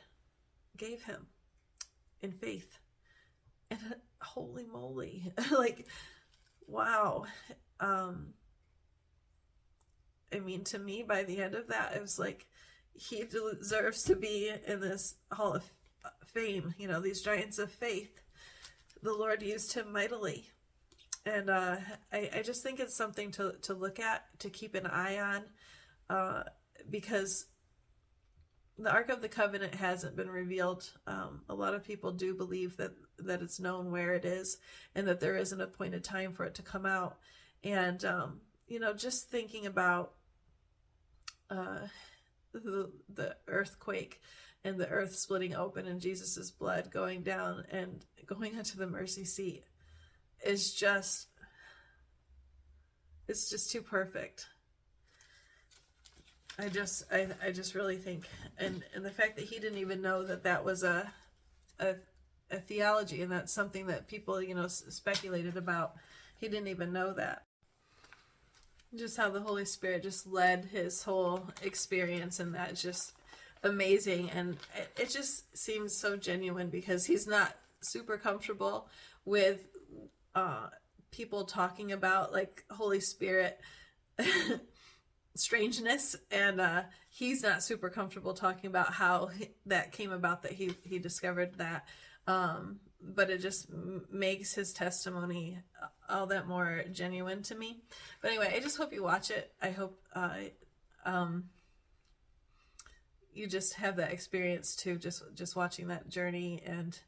gave 0.76 1.05
him 1.05 1.28
in 2.20 2.32
faith. 2.32 2.78
And 3.70 3.80
holy 4.20 4.64
moly. 4.64 5.32
Like 5.51 5.86
wow. 6.67 7.25
Um 7.81 8.35
i 10.33 10.41
mean 10.41 10.64
to 10.64 10.79
me 10.79 11.05
by 11.07 11.23
the 11.23 11.41
end 11.41 11.55
of 11.55 11.69
that 11.69 11.95
it 11.95 12.03
was 12.03 12.19
like 12.19 12.47
he 12.95 13.23
deserves 13.25 14.03
to 14.03 14.17
be 14.17 14.51
in 14.67 14.81
this 14.81 15.14
hall 15.31 15.53
of 15.55 15.71
fame 16.25 16.75
you 16.79 16.89
know 16.89 17.01
these 17.01 17.23
giants 17.23 17.59
of 17.59 17.71
faith. 17.71 18.21
The 19.03 19.12
lord 19.12 19.43
used 19.43 19.73
him 19.73 19.93
mightily. 19.93 20.49
And 21.25 21.51
uh 21.51 21.77
i 22.12 22.31
i 22.37 22.43
just 22.43 22.62
think 22.62 22.81
it's 22.81 22.97
something 22.97 23.31
to 23.33 23.55
to 23.62 23.75
look 23.75 24.01
at 24.01 24.25
to 24.41 24.51
keep 24.51 24.75
an 24.75 24.87
eye 24.87 25.19
on 25.19 25.45
uh 26.11 26.43
because 26.91 27.47
the 28.79 28.93
Ark 28.93 29.09
of 29.09 29.22
the 29.22 29.29
Covenant 29.29 29.74
hasn't 29.74 30.16
been 30.16 30.31
revealed. 30.31 30.91
Um, 31.07 31.43
a 31.49 31.55
lot 31.55 31.74
of 31.74 31.85
people 31.85 32.12
do 32.12 32.35
believe 32.35 32.77
that 32.77 32.93
that 33.18 33.41
it's 33.41 33.59
known 33.59 33.91
where 33.91 34.14
it 34.14 34.24
is, 34.24 34.59
and 34.95 35.09
that 35.09 35.20
there 35.20 35.37
is 35.37 35.53
an 35.53 35.61
appointed 35.61 36.05
time 36.05 36.33
for 36.33 36.45
it 36.45 36.55
to 36.57 36.62
come 36.62 36.85
out. 36.85 37.16
And 37.64 38.05
um, 38.05 38.41
you 38.66 38.79
know, 38.79 38.93
just 38.93 39.31
thinking 39.31 39.66
about 39.66 40.12
uh, 41.51 41.87
the 42.53 42.91
the 43.09 43.37
earthquake 43.49 44.20
and 44.64 44.79
the 44.79 44.89
earth 44.89 45.14
splitting 45.14 45.55
open 45.55 45.87
and 45.87 46.01
Jesus's 46.01 46.51
blood 46.51 46.91
going 46.91 47.22
down 47.22 47.64
and 47.70 48.05
going 48.27 48.55
into 48.59 48.77
the 48.77 48.87
mercy 48.87 49.24
seat 49.24 49.64
is 50.45 50.74
just 50.74 51.29
it's 53.29 53.49
just 53.49 53.70
too 53.70 53.83
perfect. 53.83 54.47
I 56.59 56.68
just 56.68 57.04
I, 57.12 57.28
I 57.44 57.50
just 57.50 57.74
really 57.74 57.96
think 57.96 58.28
and 58.59 58.82
and 58.94 59.04
the 59.04 59.11
fact 59.11 59.36
that 59.36 59.44
he 59.46 59.59
didn't 59.59 59.78
even 59.78 60.00
know 60.00 60.24
that 60.24 60.44
that 60.44 60.64
was 60.64 60.82
a 60.82 61.12
a, 61.78 61.94
a 62.50 62.57
theology 62.59 63.22
and 63.22 63.30
that's 63.30 63.52
something 63.52 63.86
that 63.88 64.09
people 64.09 64.40
you 64.42 64.54
know 64.54 64.66
speculated 64.68 65.57
about 65.57 65.96
he 66.38 66.48
didn't 66.48 66.68
even 66.68 66.92
know 66.92 67.12
that. 67.14 67.42
Just 68.94 69.16
how 69.16 69.30
the 69.30 69.40
holy 69.40 69.64
spirit 69.64 70.02
just 70.02 70.26
led 70.26 70.66
his 70.66 71.02
whole 71.02 71.48
experience 71.62 72.40
and 72.40 72.54
that's 72.54 72.82
just 72.82 73.12
amazing 73.62 74.30
and 74.30 74.57
it, 74.76 75.00
it 75.00 75.11
just 75.11 75.57
seems 75.57 75.94
so 75.94 76.16
genuine 76.16 76.68
because 76.68 77.07
he's 77.07 77.26
not 77.26 77.54
super 77.80 78.16
comfortable 78.16 78.88
with 79.24 79.61
uh 80.34 80.68
people 81.11 81.44
talking 81.44 81.90
about 81.90 82.32
like 82.32 82.64
holy 82.70 83.00
spirit 83.00 83.59
strangeness 85.37 86.16
and 86.30 86.61
uh 86.61 86.82
he's 87.09 87.43
not 87.43 87.62
super 87.62 87.89
comfortable 87.91 88.34
talking 88.34 88.68
about 88.68 88.93
how 88.93 89.26
he, 89.26 89.49
that 89.66 89.93
came 89.93 90.12
about 90.12 90.43
that 90.43 90.53
he 90.53 90.74
he 90.82 90.99
discovered 90.99 91.55
that 91.59 91.87
um 92.26 92.80
but 93.03 93.30
it 93.30 93.41
just 93.41 93.68
makes 94.11 94.55
his 94.55 94.72
testimony 94.72 95.59
all 96.09 96.26
that 96.26 96.47
more 96.49 96.82
genuine 96.93 97.43
to 97.43 97.55
me. 97.55 97.80
But 98.20 98.30
anyway 98.30 98.53
i 98.57 98.61
just 98.61 98.76
hope 98.76 98.93
you 98.93 99.03
watch 99.03 99.30
it. 99.30 99.53
I 99.62 99.70
hope 99.70 100.01
uh 100.14 100.34
um 101.05 101.45
you 103.32 103.47
just 103.47 103.74
have 103.74 103.97
that 103.97 104.12
experience 104.12 104.74
too 104.74 104.97
just 104.97 105.22
just 105.34 105.57
watching 105.57 105.89
that 105.89 106.09
journey 106.09 106.62
and 106.64 106.99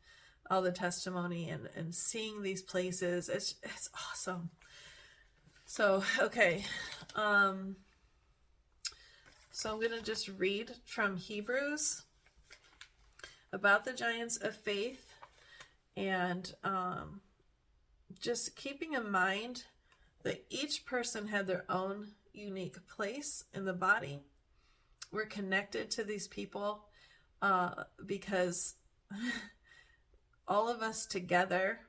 all 0.50 0.62
the 0.62 0.72
testimony 0.72 1.48
and 1.48 1.68
and 1.74 1.94
seeing 1.94 2.42
these 2.42 2.62
places. 2.62 3.28
It's 3.28 3.54
it's 3.62 3.90
awesome. 4.12 4.50
So 5.64 6.02
okay 6.20 6.64
um 7.14 7.76
so 9.58 9.72
I'm 9.72 9.80
going 9.80 9.90
to 9.90 10.04
just 10.04 10.28
read 10.38 10.70
from 10.84 11.16
Hebrews 11.16 12.04
about 13.52 13.84
the 13.84 13.92
giants 13.92 14.36
of 14.36 14.54
faith 14.54 15.12
and 15.96 16.54
um, 16.62 17.20
just 18.20 18.54
keeping 18.54 18.92
in 18.92 19.10
mind 19.10 19.64
that 20.22 20.44
each 20.48 20.86
person 20.86 21.26
had 21.26 21.48
their 21.48 21.64
own 21.68 22.06
unique 22.32 22.76
place 22.86 23.46
in 23.52 23.64
the 23.64 23.72
body. 23.72 24.20
We're 25.10 25.26
connected 25.26 25.90
to 25.90 26.04
these 26.04 26.28
people 26.28 26.84
uh, 27.42 27.82
because 28.06 28.76
all 30.46 30.68
of 30.68 30.82
us 30.82 31.04
together 31.04 31.80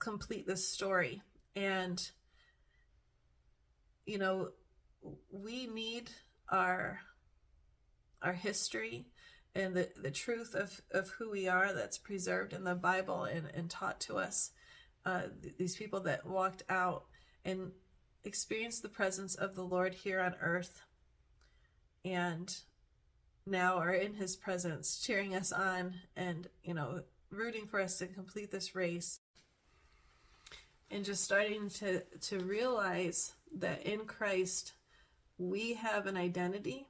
complete 0.00 0.46
this 0.46 0.68
story. 0.68 1.22
And, 1.54 2.06
you 4.04 4.18
know, 4.18 4.50
we 5.30 5.66
need 5.66 6.10
our 6.50 7.00
our 8.22 8.32
history 8.32 9.06
and 9.54 9.74
the, 9.74 9.88
the 9.96 10.10
truth 10.10 10.54
of, 10.54 10.80
of 10.90 11.08
who 11.10 11.30
we 11.30 11.48
are 11.48 11.72
that's 11.72 11.98
preserved 11.98 12.52
in 12.52 12.64
the 12.64 12.74
Bible 12.74 13.24
and, 13.24 13.48
and 13.54 13.70
taught 13.70 14.00
to 14.00 14.16
us. 14.16 14.50
Uh, 15.04 15.22
these 15.58 15.76
people 15.76 16.00
that 16.00 16.26
walked 16.26 16.62
out 16.68 17.04
and 17.44 17.70
experienced 18.24 18.82
the 18.82 18.88
presence 18.88 19.34
of 19.34 19.54
the 19.54 19.62
Lord 19.62 19.94
here 19.94 20.20
on 20.20 20.34
earth 20.42 20.82
and 22.04 22.54
now 23.46 23.76
are 23.76 23.94
in 23.94 24.14
his 24.14 24.36
presence, 24.36 24.98
cheering 24.98 25.34
us 25.34 25.52
on 25.52 25.94
and, 26.16 26.48
you 26.64 26.74
know, 26.74 27.02
rooting 27.30 27.66
for 27.66 27.80
us 27.80 27.98
to 27.98 28.06
complete 28.06 28.50
this 28.50 28.74
race. 28.74 29.20
And 30.90 31.04
just 31.04 31.24
starting 31.24 31.68
to, 31.70 32.02
to 32.28 32.38
realize 32.40 33.32
that 33.58 33.84
in 33.84 34.06
Christ, 34.06 34.72
we 35.38 35.74
have 35.74 36.06
an 36.06 36.16
identity 36.16 36.86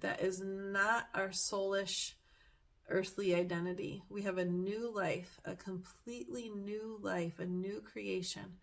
that 0.00 0.20
is 0.20 0.40
not 0.40 1.08
our 1.14 1.28
soulish 1.28 2.14
earthly 2.88 3.34
identity. 3.34 4.02
We 4.10 4.22
have 4.22 4.38
a 4.38 4.44
new 4.44 4.92
life, 4.94 5.40
a 5.44 5.54
completely 5.54 6.50
new 6.50 6.98
life, 7.00 7.38
a 7.38 7.46
new 7.46 7.80
creation. 7.80 8.58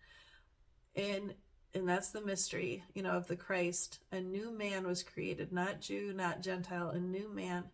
And 0.94 1.34
and 1.74 1.88
that's 1.88 2.10
the 2.10 2.20
mystery, 2.20 2.84
you 2.92 3.02
know, 3.02 3.12
of 3.12 3.28
the 3.28 3.36
Christ. 3.36 4.00
A 4.12 4.20
new 4.20 4.50
man 4.56 4.86
was 4.86 5.02
created, 5.02 5.52
not 5.52 5.80
Jew, 5.80 6.12
not 6.12 6.42
Gentile, 6.42 6.90
a 6.90 6.98
new 6.98 7.32
man. 7.32 7.64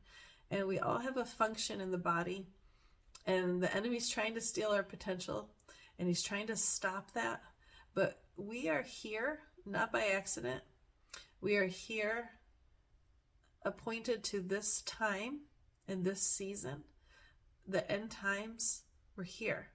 And 0.53 0.69
we 0.69 0.79
all 0.79 0.99
have 0.99 1.17
a 1.17 1.25
function 1.25 1.81
in 1.81 1.91
the 1.91 1.99
body. 1.99 2.47
And 3.27 3.61
the 3.61 3.75
enemy's 3.77 4.09
trying 4.09 4.35
to 4.35 4.41
steal 4.41 4.69
our 4.69 4.85
potential 4.85 5.51
and 5.99 6.07
he's 6.07 6.23
trying 6.23 6.47
to 6.47 6.57
stop 6.57 7.13
that. 7.13 7.43
But 7.93 8.23
we 8.37 8.69
are 8.69 8.83
here 8.83 9.41
not 9.67 9.93
by 9.93 10.07
accident. 10.15 10.63
We 11.41 11.57
are 11.57 11.67
here 11.67 12.31
appointed 13.63 14.25
to 14.25 14.41
this 14.41 14.83
time 14.83 15.41
in 15.87 16.03
this 16.03 16.21
season. 16.21 16.83
The 17.67 17.89
end 17.91 18.11
times, 18.11 18.83
we're 19.17 19.25
here. 19.25 19.69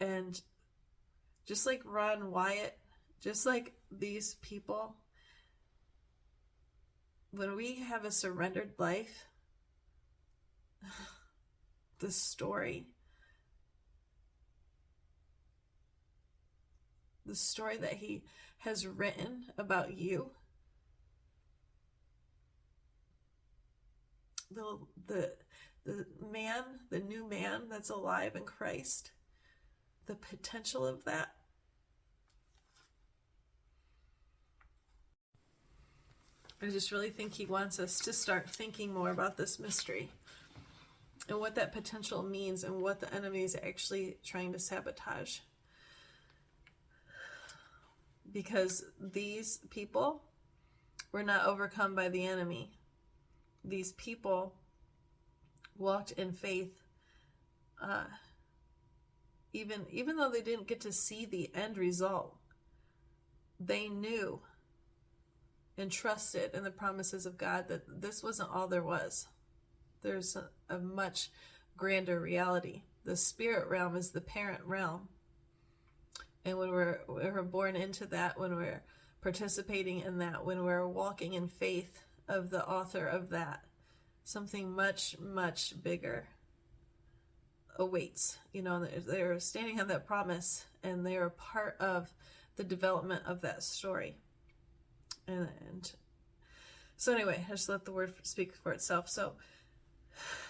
And 0.00 0.40
just 1.44 1.66
like 1.66 1.82
Ron 1.84 2.32
Wyatt, 2.32 2.78
just 3.20 3.46
like 3.46 3.74
these 3.90 4.34
people, 4.36 4.96
when 7.30 7.54
we 7.54 7.76
have 7.76 8.04
a 8.04 8.10
surrendered 8.10 8.72
life, 8.78 9.26
the 12.00 12.10
story 12.10 12.88
the 17.26 17.34
story 17.34 17.76
that 17.76 17.94
he 17.94 18.22
has 18.66 18.86
written 18.86 19.44
about 19.56 19.96
you. 19.96 20.32
The 24.50 24.78
the 25.06 25.32
the 25.84 26.06
man 26.32 26.64
the 26.90 26.98
new 26.98 27.28
man 27.28 27.68
that's 27.70 27.90
alive 27.90 28.34
in 28.34 28.42
Christ. 28.42 29.12
The 30.06 30.16
potential 30.16 30.84
of 30.84 31.04
that. 31.04 31.28
I 36.60 36.66
just 36.66 36.90
really 36.90 37.10
think 37.10 37.34
he 37.34 37.46
wants 37.46 37.78
us 37.78 37.98
to 38.00 38.12
start 38.12 38.50
thinking 38.50 38.92
more 38.92 39.10
about 39.10 39.36
this 39.36 39.60
mystery 39.60 40.10
and 41.28 41.38
what 41.38 41.54
that 41.54 41.72
potential 41.72 42.22
means 42.22 42.64
and 42.64 42.82
what 42.82 43.00
the 43.00 43.12
enemy 43.14 43.44
is 43.44 43.56
actually 43.62 44.16
trying 44.24 44.52
to 44.52 44.58
sabotage. 44.58 45.38
Because 48.32 48.84
these 49.00 49.58
people 49.70 50.22
were 51.12 51.22
not 51.22 51.46
overcome 51.46 51.94
by 51.94 52.08
the 52.08 52.26
enemy. 52.26 52.72
These 53.64 53.92
people 53.92 54.54
walked 55.76 56.12
in 56.12 56.32
faith, 56.32 56.72
uh, 57.82 58.04
even 59.52 59.86
even 59.90 60.16
though 60.16 60.30
they 60.30 60.42
didn't 60.42 60.68
get 60.68 60.80
to 60.82 60.92
see 60.92 61.24
the 61.24 61.50
end 61.54 61.78
result. 61.78 62.36
They 63.58 63.88
knew 63.88 64.40
and 65.78 65.90
trusted 65.90 66.54
in 66.54 66.64
the 66.64 66.70
promises 66.70 67.26
of 67.26 67.38
God 67.38 67.68
that 67.68 68.00
this 68.00 68.22
wasn't 68.22 68.50
all 68.50 68.68
there 68.68 68.82
was. 68.82 69.28
There's 70.02 70.36
a, 70.36 70.50
a 70.68 70.78
much 70.78 71.30
grander 71.76 72.20
reality. 72.20 72.82
The 73.04 73.16
spirit 73.16 73.68
realm 73.68 73.96
is 73.96 74.10
the 74.10 74.20
parent 74.20 74.62
realm. 74.64 75.08
And 76.46 76.56
when 76.56 76.70
we're, 76.70 77.00
we're 77.06 77.42
born 77.42 77.76
into 77.76 78.06
that, 78.06 78.40
when 78.40 78.56
we're 78.56 78.82
participating 79.20 80.00
in 80.00 80.18
that, 80.18 80.46
when 80.46 80.64
we're 80.64 80.86
walking 80.86 81.34
in 81.34 81.48
faith 81.48 82.04
of 82.26 82.48
the 82.48 82.66
author 82.66 83.06
of 83.06 83.28
that, 83.30 83.64
something 84.24 84.74
much, 84.74 85.18
much 85.18 85.74
bigger 85.82 86.28
awaits. 87.78 88.38
You 88.52 88.62
know, 88.62 88.86
they're 88.86 89.38
standing 89.40 89.80
on 89.80 89.88
that 89.88 90.06
promise 90.06 90.64
and 90.82 91.04
they're 91.04 91.28
part 91.28 91.76
of 91.78 92.14
the 92.56 92.64
development 92.64 93.24
of 93.26 93.42
that 93.42 93.62
story 93.62 94.16
and, 95.26 95.48
and 95.68 95.92
so 96.96 97.12
anyway, 97.12 97.44
I 97.46 97.50
just 97.50 97.68
let 97.68 97.84
the 97.84 97.92
word 97.92 98.14
speak 98.22 98.54
for 98.54 98.72
itself. 98.72 99.08
So 99.08 99.32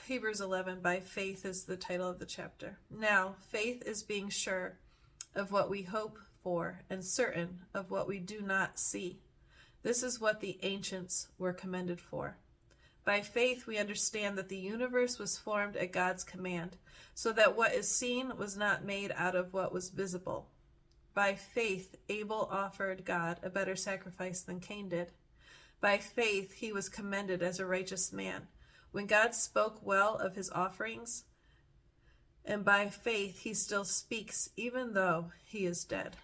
Hebrews 0.07 0.41
11 0.41 0.81
by 0.81 1.01
faith 1.01 1.45
is 1.45 1.65
the 1.65 1.77
title 1.77 2.09
of 2.09 2.19
the 2.19 2.27
chapter. 2.27 2.79
Now, 2.91 3.35
faith 3.49 3.83
is 3.85 4.03
being 4.03 4.29
sure 4.29 4.79
of 5.37 5.53
what 5.53 5.71
we 5.71 5.83
hope 5.83 6.19
for 6.43 6.81
and 6.91 7.05
certain 7.05 7.61
of 7.75 7.91
what 7.91 8.09
we 8.09 8.19
do 8.19 8.41
not 8.41 8.79
see. 8.79 9.21
This 9.83 10.03
is 10.03 10.21
what 10.21 10.41
the 10.41 10.59
ancients 10.63 11.29
were 11.39 11.53
commended 11.53 12.01
for. 12.01 12.39
By 13.05 13.21
faith, 13.21 13.69
we 13.69 13.79
understand 13.79 14.37
that 14.37 14.49
the 14.49 14.57
universe 14.57 15.19
was 15.19 15.39
formed 15.39 15.77
at 15.77 15.93
God's 15.93 16.25
command, 16.25 16.77
so 17.15 17.33
that 17.33 17.57
what 17.57 17.73
is 17.73 17.89
seen 17.89 18.37
was 18.37 18.57
not 18.57 18.85
made 18.85 19.13
out 19.17 19.37
of 19.37 19.53
what 19.53 19.73
was 19.73 19.91
visible. 19.91 20.49
By 21.15 21.35
faith, 21.35 21.97
Abel 22.09 22.49
offered 22.51 23.05
God 23.05 23.39
a 23.43 23.49
better 23.49 23.77
sacrifice 23.77 24.43
than 24.43 24.59
Cain 24.59 24.89
did. 24.89 25.13
By 25.81 25.99
faith, 25.99 26.55
he 26.55 26.73
was 26.73 26.89
commended 26.89 27.43
as 27.43 27.61
a 27.61 27.67
righteous 27.67 28.13
man. 28.13 28.49
When 28.91 29.07
God 29.07 29.35
spoke 29.35 29.87
well 29.87 30.17
of 30.17 30.35
his 30.35 30.51
offerings, 30.51 31.25
and 32.47 32.65
by 32.65 32.89
faith, 32.89 33.41
he 33.41 33.53
still 33.53 33.85
speaks, 33.85 34.51
even 34.57 34.95
though 34.95 35.33
he 35.45 35.67
is 35.67 35.85
dead. 35.85 36.17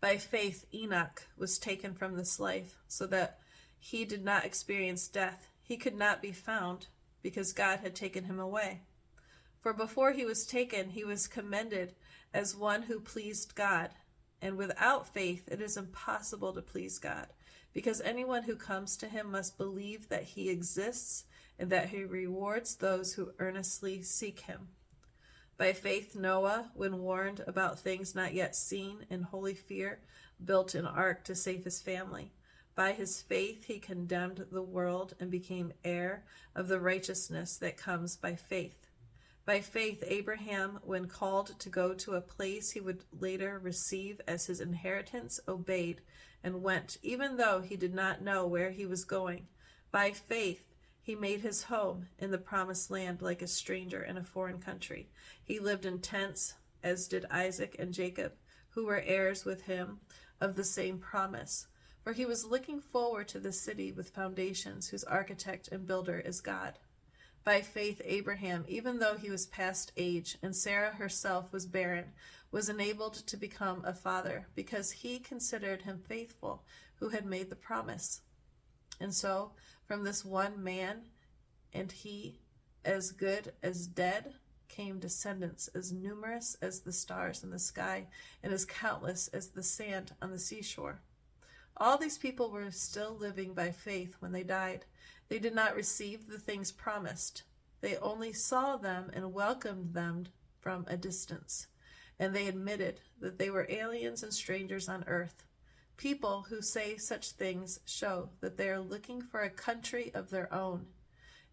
By 0.00 0.16
faith, 0.16 0.64
Enoch 0.72 1.28
was 1.36 1.58
taken 1.58 1.94
from 1.94 2.16
this 2.16 2.40
life, 2.40 2.78
so 2.88 3.06
that 3.08 3.38
he 3.78 4.04
did 4.04 4.24
not 4.24 4.44
experience 4.44 5.08
death. 5.08 5.48
He 5.62 5.76
could 5.76 5.96
not 5.96 6.22
be 6.22 6.32
found, 6.32 6.86
because 7.22 7.52
God 7.52 7.80
had 7.80 7.94
taken 7.94 8.24
him 8.24 8.40
away. 8.40 8.80
For 9.60 9.72
before 9.72 10.12
he 10.12 10.24
was 10.24 10.46
taken, 10.46 10.90
he 10.90 11.04
was 11.04 11.26
commended 11.26 11.94
as 12.32 12.56
one 12.56 12.82
who 12.82 13.00
pleased 13.00 13.54
God. 13.54 13.90
And 14.40 14.56
without 14.56 15.06
faith, 15.06 15.48
it 15.48 15.60
is 15.60 15.76
impossible 15.76 16.52
to 16.52 16.62
please 16.62 16.98
God, 16.98 17.28
because 17.72 18.00
anyone 18.02 18.42
who 18.42 18.56
comes 18.56 18.96
to 18.98 19.08
him 19.08 19.30
must 19.30 19.56
believe 19.56 20.08
that 20.08 20.24
he 20.24 20.50
exists 20.50 21.24
and 21.64 21.72
that 21.72 21.88
he 21.88 22.04
rewards 22.04 22.76
those 22.76 23.14
who 23.14 23.32
earnestly 23.38 24.02
seek 24.02 24.40
him. 24.40 24.68
By 25.56 25.72
faith, 25.72 26.14
Noah, 26.14 26.70
when 26.74 26.98
warned 26.98 27.42
about 27.46 27.80
things 27.80 28.14
not 28.14 28.34
yet 28.34 28.54
seen 28.54 29.06
in 29.08 29.22
holy 29.22 29.54
fear, 29.54 30.00
built 30.44 30.74
an 30.74 30.84
ark 30.84 31.24
to 31.24 31.34
save 31.34 31.64
his 31.64 31.80
family. 31.80 32.32
By 32.74 32.92
his 32.92 33.22
faith, 33.22 33.64
he 33.64 33.78
condemned 33.78 34.44
the 34.52 34.60
world 34.60 35.14
and 35.18 35.30
became 35.30 35.72
heir 35.82 36.24
of 36.54 36.68
the 36.68 36.78
righteousness 36.78 37.56
that 37.62 37.78
comes 37.78 38.18
by 38.18 38.34
faith. 38.34 38.86
By 39.46 39.62
faith, 39.62 40.04
Abraham, 40.06 40.80
when 40.82 41.08
called 41.08 41.58
to 41.58 41.70
go 41.70 41.94
to 41.94 42.12
a 42.12 42.20
place 42.20 42.72
he 42.72 42.80
would 42.80 43.04
later 43.18 43.58
receive 43.58 44.20
as 44.28 44.44
his 44.44 44.60
inheritance, 44.60 45.40
obeyed 45.48 46.02
and 46.42 46.62
went, 46.62 46.98
even 47.02 47.38
though 47.38 47.62
he 47.62 47.76
did 47.76 47.94
not 47.94 48.20
know 48.20 48.46
where 48.46 48.70
he 48.70 48.84
was 48.84 49.06
going. 49.06 49.46
By 49.90 50.10
faith, 50.10 50.73
he 51.04 51.14
made 51.14 51.42
his 51.42 51.64
home 51.64 52.08
in 52.18 52.30
the 52.30 52.38
promised 52.38 52.90
land 52.90 53.20
like 53.20 53.42
a 53.42 53.46
stranger 53.46 54.02
in 54.02 54.16
a 54.16 54.24
foreign 54.24 54.58
country. 54.58 55.10
He 55.42 55.58
lived 55.58 55.84
in 55.84 55.98
tents, 55.98 56.54
as 56.82 57.06
did 57.08 57.26
Isaac 57.30 57.76
and 57.78 57.92
Jacob, 57.92 58.32
who 58.70 58.86
were 58.86 59.02
heirs 59.04 59.44
with 59.44 59.64
him 59.64 60.00
of 60.40 60.56
the 60.56 60.64
same 60.64 60.98
promise. 60.98 61.66
For 62.02 62.14
he 62.14 62.24
was 62.24 62.46
looking 62.46 62.80
forward 62.80 63.28
to 63.28 63.38
the 63.38 63.52
city 63.52 63.92
with 63.92 64.14
foundations, 64.14 64.88
whose 64.88 65.04
architect 65.04 65.68
and 65.68 65.86
builder 65.86 66.20
is 66.20 66.40
God. 66.40 66.78
By 67.44 67.60
faith, 67.60 68.00
Abraham, 68.06 68.64
even 68.66 68.98
though 68.98 69.18
he 69.18 69.30
was 69.30 69.44
past 69.44 69.92
age 69.98 70.38
and 70.42 70.56
Sarah 70.56 70.94
herself 70.94 71.52
was 71.52 71.66
barren, 71.66 72.12
was 72.50 72.70
enabled 72.70 73.26
to 73.26 73.36
become 73.36 73.84
a 73.84 73.92
father 73.92 74.46
because 74.54 74.90
he 74.90 75.18
considered 75.18 75.82
him 75.82 75.98
faithful 75.98 76.64
who 76.94 77.10
had 77.10 77.26
made 77.26 77.50
the 77.50 77.56
promise. 77.56 78.22
And 79.00 79.12
so, 79.12 79.52
from 79.86 80.04
this 80.04 80.24
one 80.24 80.62
man, 80.62 81.02
and 81.72 81.90
he 81.90 82.40
as 82.84 83.12
good 83.12 83.52
as 83.62 83.86
dead, 83.86 84.34
came 84.68 84.98
descendants 84.98 85.68
as 85.68 85.92
numerous 85.92 86.56
as 86.60 86.80
the 86.80 86.92
stars 86.92 87.44
in 87.44 87.50
the 87.50 87.58
sky 87.58 88.06
and 88.42 88.52
as 88.52 88.64
countless 88.64 89.28
as 89.28 89.48
the 89.48 89.62
sand 89.62 90.12
on 90.20 90.30
the 90.30 90.38
seashore. 90.38 91.00
All 91.76 91.96
these 91.96 92.18
people 92.18 92.50
were 92.50 92.70
still 92.70 93.16
living 93.16 93.54
by 93.54 93.70
faith 93.70 94.16
when 94.20 94.32
they 94.32 94.42
died. 94.42 94.84
They 95.28 95.38
did 95.38 95.54
not 95.54 95.76
receive 95.76 96.26
the 96.26 96.38
things 96.38 96.72
promised. 96.72 97.44
They 97.80 97.96
only 97.96 98.32
saw 98.32 98.76
them 98.76 99.10
and 99.12 99.32
welcomed 99.32 99.94
them 99.94 100.26
from 100.60 100.84
a 100.88 100.96
distance. 100.96 101.66
And 102.18 102.34
they 102.34 102.46
admitted 102.46 103.00
that 103.20 103.38
they 103.38 103.50
were 103.50 103.66
aliens 103.68 104.22
and 104.22 104.32
strangers 104.32 104.88
on 104.88 105.04
earth. 105.06 105.44
People 105.96 106.46
who 106.48 106.60
say 106.60 106.96
such 106.96 107.30
things 107.30 107.80
show 107.84 108.30
that 108.40 108.56
they 108.56 108.68
are 108.68 108.80
looking 108.80 109.22
for 109.22 109.40
a 109.40 109.50
country 109.50 110.10
of 110.14 110.30
their 110.30 110.52
own. 110.52 110.86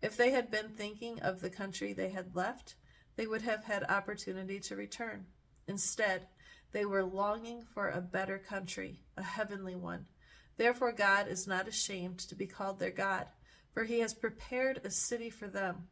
If 0.02 0.18
they 0.18 0.32
had 0.32 0.50
been 0.50 0.70
thinking 0.70 1.20
of 1.20 1.42
the 1.42 1.50
country 1.50 1.94
they 1.94 2.10
had 2.10 2.36
left, 2.36 2.76
they 3.16 3.28
would 3.28 3.44
have 3.44 3.66
had 3.66 3.84
opportunity 3.84 4.60
to 4.62 4.76
return. 4.76 5.28
Instead, 5.68 6.28
they 6.72 6.86
were 6.86 7.04
longing 7.04 7.64
for 7.74 7.89
a 7.89 8.02
better 8.02 8.39
country, 8.39 9.04
a 9.16 9.24
heavenly 9.24 9.76
one. 9.76 10.08
Therefore, 10.58 10.92
God 10.92 11.28
is 11.28 11.48
not 11.48 11.68
ashamed 11.68 12.20
to 12.20 12.36
be 12.36 12.48
called 12.48 12.80
their 12.80 12.92
God, 12.92 13.28
for 13.74 13.84
he 13.84 14.00
has 14.00 14.14
prepared 14.14 14.82
a 14.84 14.89
city 14.89 15.30
for 15.30 15.48
them. 15.48 15.88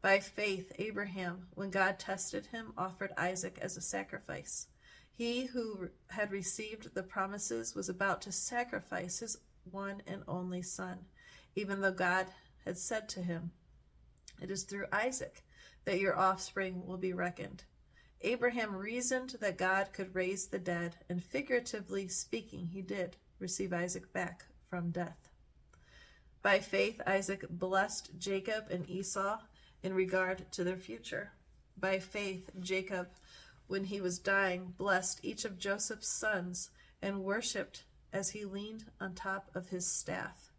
By 0.00 0.20
faith, 0.20 0.72
Abraham, 0.78 1.48
when 1.54 1.70
God 1.70 1.98
tested 1.98 2.46
him, 2.46 2.72
offered 2.76 3.12
Isaac 3.16 3.58
as 3.60 3.76
a 3.76 3.80
sacrifice. 3.80 4.68
He 5.16 5.46
who 5.46 5.90
had 6.08 6.32
received 6.32 6.94
the 6.94 7.04
promises 7.04 7.74
was 7.74 7.88
about 7.88 8.20
to 8.22 8.32
sacrifice 8.32 9.20
his 9.20 9.38
one 9.70 10.02
and 10.06 10.24
only 10.26 10.60
son, 10.60 11.06
even 11.54 11.80
though 11.80 11.92
God 11.92 12.26
had 12.64 12.76
said 12.78 13.08
to 13.10 13.22
him, 13.22 13.52
It 14.42 14.50
is 14.50 14.64
through 14.64 14.86
Isaac 14.92 15.44
that 15.84 16.00
your 16.00 16.18
offspring 16.18 16.84
will 16.84 16.96
be 16.96 17.12
reckoned. 17.12 17.62
Abraham 18.22 18.74
reasoned 18.74 19.36
that 19.40 19.58
God 19.58 19.92
could 19.92 20.14
raise 20.14 20.48
the 20.48 20.58
dead, 20.58 20.96
and 21.08 21.22
figuratively 21.22 22.08
speaking, 22.08 22.66
he 22.68 22.82
did 22.82 23.16
receive 23.38 23.72
Isaac 23.72 24.12
back 24.12 24.46
from 24.68 24.90
death. 24.90 25.28
By 26.42 26.58
faith, 26.58 27.00
Isaac 27.06 27.44
blessed 27.48 28.18
Jacob 28.18 28.64
and 28.70 28.88
Esau 28.90 29.38
in 29.82 29.94
regard 29.94 30.50
to 30.52 30.64
their 30.64 30.76
future. 30.76 31.32
By 31.76 31.98
faith, 31.98 32.50
Jacob, 32.60 33.08
when 33.66 33.84
he 33.84 34.00
was 34.00 34.18
dying, 34.18 34.74
blessed 34.76 35.20
each 35.22 35.44
of 35.44 35.58
Joseph's 35.58 36.08
sons 36.08 36.70
and 37.00 37.24
worshipped 37.24 37.84
as 38.12 38.30
he 38.30 38.44
leaned 38.44 38.84
on 39.00 39.14
top 39.14 39.50
of 39.54 39.68
his 39.68 39.86
staff. 39.86 40.52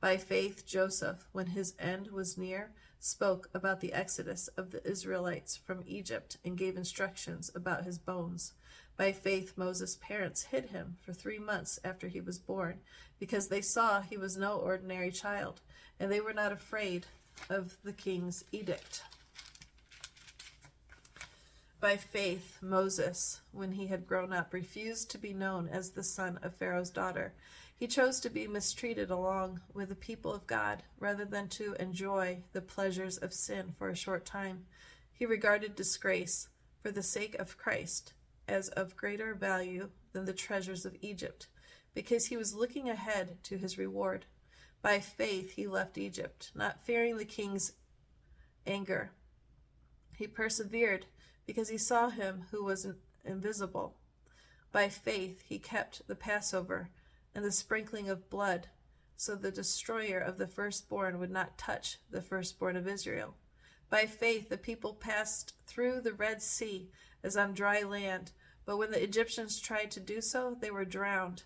By 0.00 0.16
faith, 0.16 0.66
Joseph, 0.66 1.28
when 1.32 1.46
his 1.46 1.74
end 1.78 2.08
was 2.08 2.36
near, 2.36 2.72
spoke 2.98 3.48
about 3.54 3.80
the 3.80 3.92
exodus 3.92 4.48
of 4.56 4.70
the 4.70 4.86
Israelites 4.88 5.56
from 5.56 5.82
Egypt 5.86 6.38
and 6.44 6.58
gave 6.58 6.76
instructions 6.76 7.50
about 7.54 7.84
his 7.84 7.98
bones. 7.98 8.52
By 8.96 9.12
faith, 9.12 9.54
Moses' 9.56 9.98
parents 10.00 10.44
hid 10.44 10.66
him 10.66 10.96
for 11.00 11.12
three 11.12 11.38
months 11.38 11.80
after 11.82 12.08
he 12.08 12.20
was 12.20 12.38
born, 12.38 12.80
because 13.18 13.48
they 13.48 13.60
saw 13.60 14.00
he 14.00 14.16
was 14.16 14.36
no 14.36 14.54
ordinary 14.58 15.10
child, 15.10 15.60
and 15.98 16.12
they 16.12 16.20
were 16.20 16.34
not 16.34 16.52
afraid 16.52 17.06
of 17.48 17.76
the 17.82 17.92
king's 17.92 18.44
edict. 18.52 19.02
By 21.82 21.96
faith, 21.96 22.58
Moses, 22.62 23.40
when 23.50 23.72
he 23.72 23.88
had 23.88 24.06
grown 24.06 24.32
up, 24.32 24.52
refused 24.52 25.10
to 25.10 25.18
be 25.18 25.32
known 25.32 25.68
as 25.68 25.90
the 25.90 26.04
son 26.04 26.38
of 26.40 26.54
Pharaoh's 26.54 26.90
daughter. 26.90 27.34
He 27.74 27.88
chose 27.88 28.20
to 28.20 28.30
be 28.30 28.46
mistreated 28.46 29.10
along 29.10 29.62
with 29.74 29.88
the 29.88 29.96
people 29.96 30.32
of 30.32 30.46
God 30.46 30.84
rather 31.00 31.24
than 31.24 31.48
to 31.48 31.74
enjoy 31.80 32.44
the 32.52 32.60
pleasures 32.60 33.18
of 33.18 33.32
sin 33.32 33.74
for 33.76 33.88
a 33.88 33.96
short 33.96 34.24
time. 34.24 34.66
He 35.12 35.26
regarded 35.26 35.74
disgrace 35.74 36.46
for 36.80 36.92
the 36.92 37.02
sake 37.02 37.34
of 37.34 37.58
Christ 37.58 38.12
as 38.46 38.68
of 38.68 38.96
greater 38.96 39.34
value 39.34 39.90
than 40.12 40.24
the 40.24 40.32
treasures 40.32 40.86
of 40.86 40.96
Egypt, 41.00 41.48
because 41.94 42.26
he 42.26 42.36
was 42.36 42.54
looking 42.54 42.90
ahead 42.90 43.42
to 43.42 43.58
his 43.58 43.76
reward. 43.76 44.26
By 44.82 45.00
faith 45.00 45.54
he 45.54 45.66
left 45.66 45.98
Egypt, 45.98 46.52
not 46.54 46.86
fearing 46.86 47.16
the 47.16 47.24
king's 47.24 47.72
anger. 48.68 49.10
He 50.14 50.28
persevered 50.28 51.06
because 51.46 51.68
he 51.68 51.78
saw 51.78 52.08
him 52.08 52.46
who 52.50 52.64
was 52.64 52.86
invisible. 53.24 53.96
By 54.70 54.88
faith 54.88 55.42
he 55.42 55.58
kept 55.58 56.06
the 56.08 56.14
Passover 56.14 56.90
and 57.34 57.44
the 57.44 57.52
sprinkling 57.52 58.08
of 58.08 58.30
blood, 58.30 58.68
so 59.16 59.34
the 59.34 59.50
destroyer 59.50 60.18
of 60.18 60.38
the 60.38 60.46
firstborn 60.46 61.18
would 61.18 61.30
not 61.30 61.58
touch 61.58 61.98
the 62.10 62.22
firstborn 62.22 62.76
of 62.76 62.88
Israel. 62.88 63.34
By 63.90 64.06
faith 64.06 64.48
the 64.48 64.56
people 64.56 64.94
passed 64.94 65.54
through 65.66 66.00
the 66.00 66.14
Red 66.14 66.42
Sea 66.42 66.90
as 67.22 67.36
on 67.36 67.52
dry 67.52 67.82
land, 67.82 68.32
but 68.64 68.78
when 68.78 68.90
the 68.90 69.02
Egyptians 69.02 69.60
tried 69.60 69.90
to 69.92 70.00
do 70.00 70.20
so, 70.20 70.56
they 70.60 70.70
were 70.70 70.84
drowned. 70.84 71.42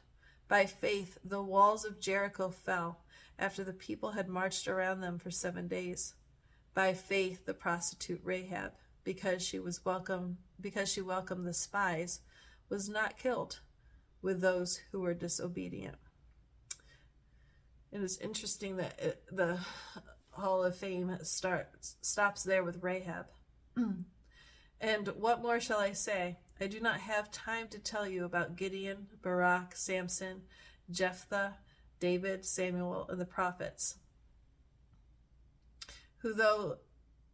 By 0.49 0.67
faith 0.67 1.19
the 1.25 1.43
walls 1.43 1.85
of 1.85 2.01
Jericho 2.01 2.51
fell 2.51 3.01
after 3.39 3.65
the 3.65 3.73
people 3.73 4.13
had 4.13 4.29
marched 4.29 4.69
around 4.69 5.01
them 5.01 5.19
for 5.19 5.31
seven 5.31 5.69
days. 5.69 6.15
By 6.75 6.95
faith, 6.95 7.47
the 7.47 7.55
prostitute 7.55 8.21
Rahab, 8.23 8.73
because 9.07 9.41
she 9.41 9.61
was 9.61 9.85
welcome, 9.85 10.37
because 10.61 10.93
she 10.93 11.01
welcomed 11.01 11.47
the 11.47 11.55
spies, 11.55 12.21
was 12.69 12.89
not 12.89 13.17
killed 13.17 13.61
with 14.21 14.41
those 14.41 14.81
who 14.91 15.01
were 15.01 15.15
disobedient. 15.15 15.95
It 17.93 18.03
is 18.03 18.19
interesting 18.19 18.79
that 18.79 18.99
it, 18.99 19.23
the 19.31 19.61
Hall 20.31 20.65
of 20.65 20.75
Fame 20.75 21.17
starts 21.23 21.95
stops 22.03 22.43
there 22.43 22.65
with 22.65 22.83
Rahab. 22.83 23.27
and 24.81 25.09
what 25.17 25.41
more 25.41 25.61
shall 25.61 25.79
I 25.79 25.93
say? 25.93 26.39
I 26.61 26.67
do 26.67 26.81
not 26.81 26.99
have 26.99 27.31
time 27.31 27.69
to 27.69 27.79
tell 27.79 28.09
you 28.09 28.25
about 28.25 28.57
Gideon, 28.57 29.07
Barak, 29.23 29.77
Samson, 29.77 30.43
Jephthah, 30.91 31.59
David, 32.01 32.45
Samuel, 32.45 33.07
and 33.09 33.21
the 33.21 33.25
prophets, 33.25 33.99
who 36.19 36.35
though 36.35 36.79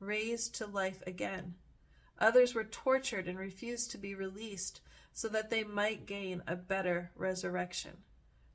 raised 0.00 0.54
to 0.56 0.66
life 0.66 1.02
again. 1.06 1.54
Others 2.18 2.54
were 2.54 2.64
tortured 2.64 3.28
and 3.28 3.38
refused 3.38 3.90
to 3.90 3.98
be 3.98 4.14
released 4.14 4.80
so 5.12 5.28
that 5.28 5.50
they 5.50 5.64
might 5.64 6.06
gain 6.06 6.42
a 6.46 6.56
better 6.56 7.10
resurrection. 7.14 7.98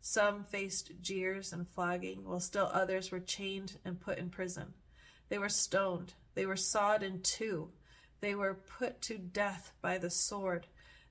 Some 0.02 0.44
faced 0.44 0.92
jeers 1.02 1.52
and 1.52 1.68
flogging, 1.68 2.26
while 2.26 2.40
still 2.40 2.70
others 2.72 3.12
were 3.12 3.20
chained 3.20 3.78
and 3.84 4.00
put 4.00 4.20
in 4.20 4.30
prison. 4.30 4.74
They 5.30 5.40
were 5.40 5.50
stoned. 5.50 6.14
They 6.36 6.46
were 6.46 6.56
sawed 6.56 7.02
in 7.02 7.22
two. 7.22 7.72
They 8.22 8.36
were 8.36 8.54
put 8.54 9.02
to 9.04 9.18
death 9.18 9.74
by 9.82 9.98
the 9.98 10.10
sword. 10.10 10.68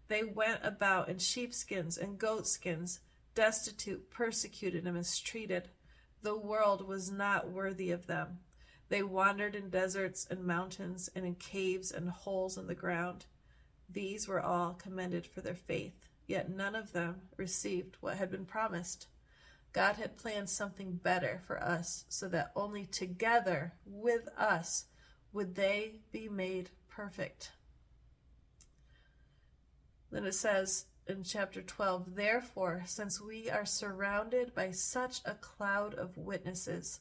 They 0.09 0.23
went 0.23 0.61
about 0.63 1.09
in 1.09 1.19
sheepskins 1.19 1.99
and 1.99 2.19
goatskins, 2.19 3.01
destitute, 3.35 4.11
persecuted, 4.11 4.85
and 4.85 4.97
mistreated. 4.97 5.71
The 6.23 6.37
world 6.39 6.87
was 6.87 7.11
not 7.11 7.51
worthy 7.51 7.91
of 7.91 8.07
them. 8.07 8.39
They 8.95 9.03
wandered 9.03 9.57
in 9.57 9.71
deserts 9.71 10.25
and 10.31 10.45
mountains, 10.45 11.11
and 11.17 11.27
in 11.27 11.35
caves 11.35 11.91
and 11.91 12.09
holes 12.09 12.57
in 12.57 12.69
the 12.69 12.77
ground. 12.77 13.27
These 13.91 14.29
were 14.29 14.41
all 14.41 14.75
commended 14.75 15.27
for 15.27 15.41
their 15.41 15.57
faith, 15.57 16.09
yet 16.29 16.49
none 16.49 16.77
of 16.77 16.93
them 16.93 17.23
received 17.37 17.97
what 17.99 18.19
had 18.19 18.31
been 18.31 18.47
promised. 18.47 19.09
God 19.73 19.97
had 19.97 20.17
planned 20.17 20.49
something 20.49 20.93
better 20.93 21.43
for 21.45 21.61
us, 21.61 22.05
so 22.09 22.29
that 22.29 22.53
only 22.55 22.87
together 22.87 23.73
with 23.85 24.29
us 24.39 24.85
would 25.33 25.57
they 25.57 25.97
be 26.13 26.29
made 26.29 26.71
perfect. 26.89 27.51
Then 30.13 30.25
it 30.25 30.37
says 30.37 30.87
in 31.09 31.25
chapter 31.25 31.63
12, 31.63 32.15
Therefore, 32.15 32.85
since 32.87 33.21
we 33.21 33.51
are 33.51 33.67
surrounded 33.67 34.55
by 34.55 34.71
such 34.71 35.21
a 35.25 35.35
cloud 35.35 35.95
of 35.95 36.17
witnesses, 36.17 37.01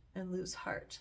and 0.15 0.31
lose 0.31 0.53
heart. 0.53 0.99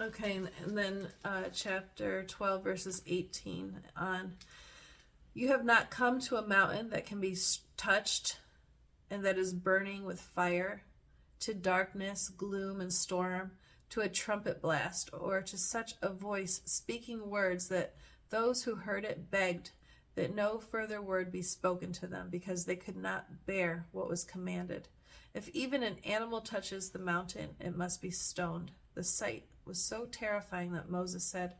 Okay, 0.00 0.40
and 0.64 0.76
then 0.76 1.08
uh, 1.24 1.44
chapter 1.52 2.24
12, 2.24 2.62
verses 2.62 3.02
18 3.06 3.80
on. 3.96 4.34
You 5.32 5.48
have 5.48 5.64
not 5.64 5.90
come 5.90 6.18
to 6.20 6.36
a 6.36 6.46
mountain 6.46 6.90
that 6.90 7.04
can 7.04 7.20
be 7.20 7.36
touched 7.76 8.38
and 9.10 9.24
that 9.24 9.38
is 9.38 9.52
burning 9.52 10.04
with 10.04 10.20
fire, 10.20 10.82
to 11.40 11.54
darkness, 11.54 12.28
gloom, 12.28 12.80
and 12.80 12.92
storm 12.92 13.52
to 13.90 14.00
a 14.00 14.08
trumpet 14.08 14.60
blast, 14.60 15.10
or 15.12 15.42
to 15.42 15.56
such 15.56 15.94
a 16.02 16.08
voice 16.08 16.60
speaking 16.64 17.30
words 17.30 17.68
that 17.68 17.94
those 18.30 18.64
who 18.64 18.74
heard 18.74 19.04
it 19.04 19.30
begged 19.30 19.70
that 20.16 20.34
no 20.34 20.58
further 20.58 21.00
word 21.00 21.30
be 21.30 21.42
spoken 21.42 21.92
to 21.92 22.06
them, 22.06 22.28
because 22.30 22.64
they 22.64 22.76
could 22.76 22.96
not 22.96 23.46
bear 23.46 23.86
what 23.92 24.08
was 24.08 24.24
commanded. 24.24 24.88
If 25.36 25.50
even 25.50 25.82
an 25.82 25.98
animal 26.02 26.40
touches 26.40 26.88
the 26.88 26.98
mountain, 26.98 27.50
it 27.60 27.76
must 27.76 28.00
be 28.00 28.10
stoned. 28.10 28.70
The 28.94 29.04
sight 29.04 29.44
was 29.66 29.78
so 29.78 30.06
terrifying 30.06 30.72
that 30.72 30.88
Moses 30.88 31.24
said, 31.24 31.56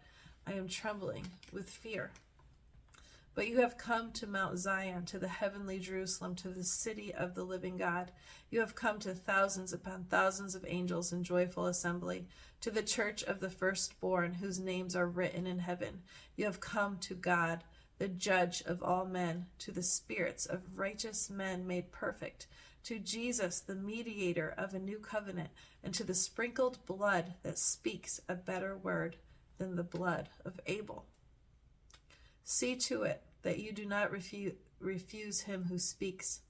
I 0.47 0.55
am 0.55 0.67
trembling 0.67 1.27
with 1.53 1.69
fear. 1.69 2.11
But 3.35 3.49
you 3.49 3.61
have 3.61 3.77
come 3.77 4.13
to 4.13 4.27
Mount 4.27 4.57
Zion, 4.57 5.05
to 5.05 5.19
the 5.19 5.29
heavenly 5.29 5.79
Jerusalem, 5.79 6.37
to 6.37 6.49
the 6.49 6.65
city 6.65 7.13
of 7.13 7.35
the 7.35 7.45
living 7.45 7.77
God. 7.77 8.13
You 8.51 8.61
have 8.61 8.75
come 8.75 8.99
to 9.01 9.13
thousands 9.13 9.75
upon 9.75 10.05
thousands 10.05 10.55
of 10.55 10.65
angels 10.67 11.13
in 11.13 11.23
joyful 11.23 11.67
assembly, 11.67 12.29
to 12.63 12.71
the 12.71 12.83
church 12.83 13.23
of 13.25 13.41
the 13.41 13.51
firstborn, 13.51 14.33
whose 14.33 14.59
names 14.59 14.97
are 14.97 15.07
written 15.07 15.47
in 15.47 15.59
heaven. 15.59 16.01
You 16.35 16.47
have 16.47 16.61
come 16.61 16.97
to 17.01 17.15
God, 17.15 17.63
the 17.99 18.09
judge 18.09 18.63
of 18.63 18.83
all 18.83 19.05
men, 19.05 19.49
to 19.59 19.71
the 19.71 19.83
spirits 19.83 20.47
of 20.47 20.63
righteous 20.79 21.29
men 21.29 21.67
made 21.67 21.93
perfect, 21.93 22.47
to 22.87 23.01
Jesus, 23.01 23.59
the 23.59 23.75
mediator 23.75 24.55
of 24.57 24.73
a 24.73 24.79
new 24.79 25.01
covenant, 25.01 25.51
and 25.83 25.93
to 25.93 26.05
the 26.05 26.15
sprinkled 26.15 26.79
blood 26.87 27.35
that 27.43 27.59
speaks 27.59 28.21
a 28.29 28.35
better 28.37 28.77
word 28.77 29.17
than 29.59 29.75
the 29.75 29.83
blood 29.83 30.29
of 30.45 30.61
Abel. 30.67 31.05
See 32.45 32.77
to 32.77 33.03
it 33.03 33.25
that 33.43 33.59
you 33.59 33.73
do 33.73 33.85
not 33.87 34.13
refuse, 34.13 34.55
refuse 34.79 35.41
him 35.41 35.65
who 35.65 35.81
speaks. 35.81 36.43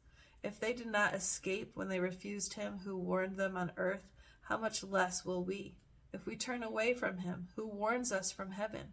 If 0.44 0.60
they 0.60 0.74
did 0.74 0.88
not 0.88 1.14
escape 1.14 1.70
when 1.72 1.88
they 1.88 2.00
refused 2.00 2.52
him 2.52 2.80
who 2.84 2.98
warned 2.98 3.38
them 3.38 3.56
on 3.56 3.72
earth, 3.78 4.06
how 4.42 4.58
much 4.58 4.84
less 4.84 5.24
will 5.24 5.42
we, 5.42 5.76
if 6.12 6.26
we 6.26 6.36
turn 6.36 6.62
away 6.62 6.92
from 6.92 7.18
him 7.18 7.48
who 7.56 7.66
warns 7.66 8.12
us 8.12 8.30
from 8.30 8.50
heaven? 8.50 8.92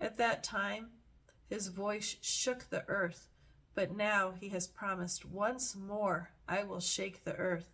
At 0.00 0.16
that 0.16 0.42
time, 0.42 0.92
his 1.50 1.68
voice 1.68 2.16
shook 2.22 2.70
the 2.70 2.84
earth, 2.88 3.28
but 3.74 3.94
now 3.94 4.32
he 4.40 4.48
has 4.48 4.66
promised, 4.66 5.26
Once 5.26 5.76
more 5.76 6.30
I 6.50 6.64
will 6.64 6.80
shake 6.80 7.24
the 7.24 7.36
earth. 7.36 7.70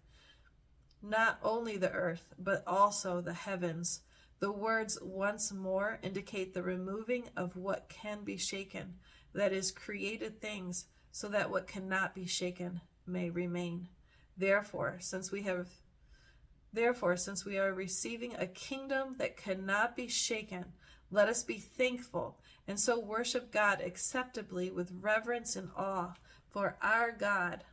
Not 1.03 1.41
only 1.43 1.77
the 1.77 1.91
earth, 1.91 2.33
but 2.39 2.63
also 2.67 3.21
the 3.21 3.35
heavens 3.35 4.03
the 4.39 4.53
words 4.53 4.99
once 5.01 5.51
more 5.51 5.99
indicate 6.03 6.53
the 6.53 6.63
removing 6.63 7.25
of 7.37 7.57
what 7.57 7.89
can 7.89 8.23
be 8.23 8.37
shaken, 8.37 8.97
that 9.33 9.53
is, 9.53 9.73
created 9.73 10.41
things, 10.41 10.87
so 11.11 11.29
that 11.29 11.51
what 11.51 11.67
cannot 11.67 12.15
be 12.15 12.27
shaken 12.27 12.83
may 13.07 13.31
remain. 13.31 13.89
Therefore, 14.37 14.99
since 15.01 15.33
we 15.33 15.43
have 15.43 15.69
Therefore, 16.73 17.17
since 17.17 17.47
we 17.47 17.57
are 17.57 17.73
receiving 17.73 18.35
a 18.35 18.47
kingdom 18.47 19.15
that 19.17 19.39
cannot 19.39 19.97
be 19.97 20.09
shaken, 20.09 20.67
let 21.11 21.27
us 21.27 21.43
be 21.43 21.57
thankful 21.57 22.39
and 22.69 22.79
so 22.79 23.01
worship 23.01 23.51
God 23.51 23.81
acceptably 23.81 24.71
with 24.71 24.93
reverence 25.01 25.57
and 25.57 25.71
awe, 25.75 26.13
for 26.51 26.77
our 26.83 27.13
God 27.13 27.65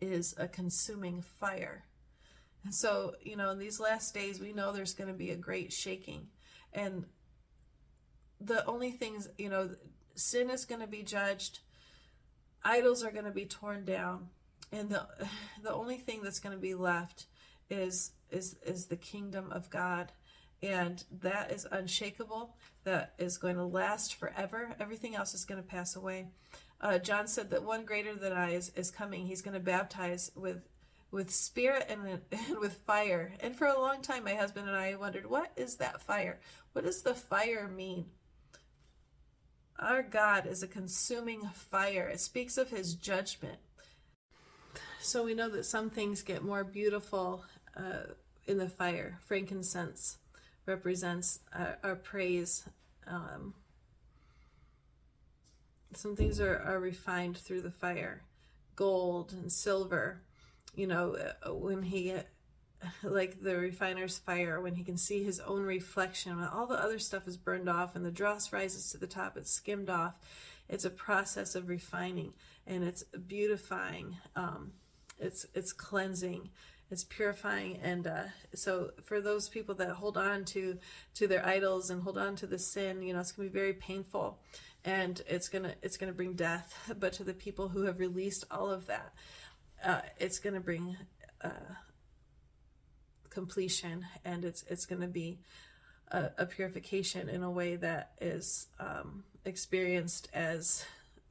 is 0.00 0.34
a 0.38 0.48
consuming 0.48 1.22
fire. 1.22 1.84
And 2.64 2.74
so, 2.74 3.14
you 3.22 3.36
know, 3.36 3.50
in 3.50 3.58
these 3.58 3.78
last 3.78 4.14
days, 4.14 4.40
we 4.40 4.52
know 4.52 4.72
there's 4.72 4.94
going 4.94 5.08
to 5.08 5.14
be 5.14 5.30
a 5.30 5.36
great 5.36 5.72
shaking. 5.72 6.28
And 6.72 7.04
the 8.40 8.64
only 8.66 8.90
things, 8.90 9.28
you 9.38 9.48
know, 9.48 9.70
sin 10.14 10.50
is 10.50 10.64
going 10.64 10.80
to 10.80 10.86
be 10.86 11.02
judged, 11.02 11.60
idols 12.62 13.04
are 13.04 13.10
going 13.10 13.24
to 13.24 13.30
be 13.30 13.44
torn 13.44 13.84
down, 13.84 14.28
and 14.72 14.90
the 14.90 15.06
the 15.62 15.72
only 15.72 15.98
thing 15.98 16.22
that's 16.22 16.40
going 16.40 16.54
to 16.54 16.60
be 16.60 16.74
left 16.74 17.26
is 17.70 18.12
is 18.30 18.56
is 18.64 18.86
the 18.86 18.96
kingdom 18.96 19.50
of 19.50 19.70
God 19.70 20.12
and 20.62 21.04
that 21.20 21.50
is 21.50 21.66
unshakable 21.70 22.56
that 22.84 23.14
is 23.18 23.38
going 23.38 23.56
to 23.56 23.64
last 23.64 24.14
forever 24.14 24.74
everything 24.78 25.14
else 25.14 25.34
is 25.34 25.44
going 25.44 25.62
to 25.62 25.66
pass 25.66 25.96
away 25.96 26.28
uh, 26.84 26.98
john 26.98 27.26
said 27.26 27.50
that 27.50 27.64
one 27.64 27.84
greater 27.84 28.14
than 28.14 28.32
i 28.32 28.52
is, 28.52 28.70
is 28.76 28.90
coming. 28.90 29.26
He's 29.26 29.42
going 29.42 29.54
to 29.54 29.60
baptize 29.60 30.30
with 30.36 30.68
with 31.10 31.30
spirit 31.30 31.86
and, 31.88 32.20
and 32.32 32.58
with 32.58 32.74
fire. 32.86 33.32
And 33.40 33.56
for 33.56 33.66
a 33.66 33.80
long 33.80 34.02
time 34.02 34.24
my 34.24 34.34
husband 34.34 34.68
and 34.68 34.76
i 34.76 34.94
wondered 34.94 35.28
what 35.28 35.50
is 35.56 35.76
that 35.76 36.00
fire? 36.00 36.38
What 36.72 36.84
does 36.84 37.02
the 37.02 37.14
fire 37.14 37.68
mean? 37.68 38.06
Our 39.78 40.02
god 40.02 40.46
is 40.46 40.62
a 40.62 40.68
consuming 40.68 41.48
fire. 41.52 42.08
It 42.12 42.20
speaks 42.20 42.58
of 42.58 42.70
his 42.70 42.94
judgment. 42.94 43.58
So 45.00 45.24
we 45.24 45.34
know 45.34 45.48
that 45.50 45.66
some 45.66 45.90
things 45.90 46.22
get 46.22 46.42
more 46.42 46.64
beautiful 46.64 47.44
uh, 47.76 48.12
in 48.46 48.58
the 48.58 48.68
fire. 48.68 49.18
Frankincense 49.26 50.18
represents 50.66 51.40
our, 51.52 51.78
our 51.82 51.96
praise. 51.96 52.64
Um, 53.06 53.54
some 55.96 56.16
things 56.16 56.40
are, 56.40 56.58
are 56.58 56.78
refined 56.78 57.36
through 57.36 57.62
the 57.62 57.70
fire. 57.70 58.22
Gold 58.76 59.32
and 59.32 59.50
silver, 59.50 60.22
you 60.74 60.86
know, 60.86 61.16
uh, 61.46 61.54
when 61.54 61.82
he, 61.82 62.14
like 63.02 63.40
the 63.40 63.56
refiner's 63.56 64.18
fire, 64.18 64.60
when 64.60 64.74
he 64.74 64.84
can 64.84 64.96
see 64.96 65.22
his 65.22 65.40
own 65.40 65.62
reflection, 65.62 66.36
when 66.36 66.48
all 66.48 66.66
the 66.66 66.82
other 66.82 66.98
stuff 66.98 67.28
is 67.28 67.36
burned 67.36 67.68
off 67.68 67.94
and 67.94 68.04
the 68.04 68.10
dross 68.10 68.52
rises 68.52 68.90
to 68.90 68.98
the 68.98 69.06
top, 69.06 69.36
it's 69.36 69.50
skimmed 69.50 69.90
off. 69.90 70.14
It's 70.68 70.84
a 70.84 70.90
process 70.90 71.54
of 71.54 71.68
refining 71.68 72.32
and 72.66 72.82
it's 72.84 73.02
beautifying. 73.02 74.16
Um, 74.34 74.72
it's 75.18 75.46
it's 75.54 75.72
cleansing 75.72 76.50
it's 76.90 77.04
purifying 77.04 77.78
and 77.82 78.06
uh, 78.06 78.24
so 78.54 78.90
for 79.02 79.20
those 79.20 79.48
people 79.48 79.74
that 79.74 79.90
hold 79.90 80.16
on 80.16 80.44
to 80.44 80.78
to 81.14 81.26
their 81.26 81.44
idols 81.44 81.90
and 81.90 82.02
hold 82.02 82.18
on 82.18 82.36
to 82.36 82.46
the 82.46 82.58
sin 82.58 83.02
you 83.02 83.12
know 83.12 83.20
it's 83.20 83.32
going 83.32 83.48
to 83.48 83.52
be 83.52 83.58
very 83.58 83.72
painful 83.72 84.38
and 84.84 85.22
it's 85.26 85.48
to 85.64 85.74
it's 85.82 85.96
to 86.10 86.16
bring 86.16 86.34
death 86.34 86.94
but 86.98 87.12
to 87.12 87.24
the 87.24 87.34
people 87.34 87.68
who 87.68 87.82
have 87.82 87.98
released 87.98 88.44
all 88.50 88.70
of 88.70 88.86
that 88.86 89.12
uh, 89.84 90.00
it's 90.18 90.38
to 90.54 90.60
bring 90.60 90.96
uh, 91.42 91.50
completion 93.30 94.06
and 94.24 94.44
it's 94.44 94.64
it's 94.68 94.86
to 95.00 95.08
be 95.08 95.38
a, 96.08 96.30
a, 96.38 96.46
purification 96.46 97.28
in 97.28 97.42
a 97.42 97.50
way 97.50 97.76
that 97.76 98.12
is 98.20 98.68
um, 98.78 99.24
experienced 99.44 100.28
as 100.32 100.84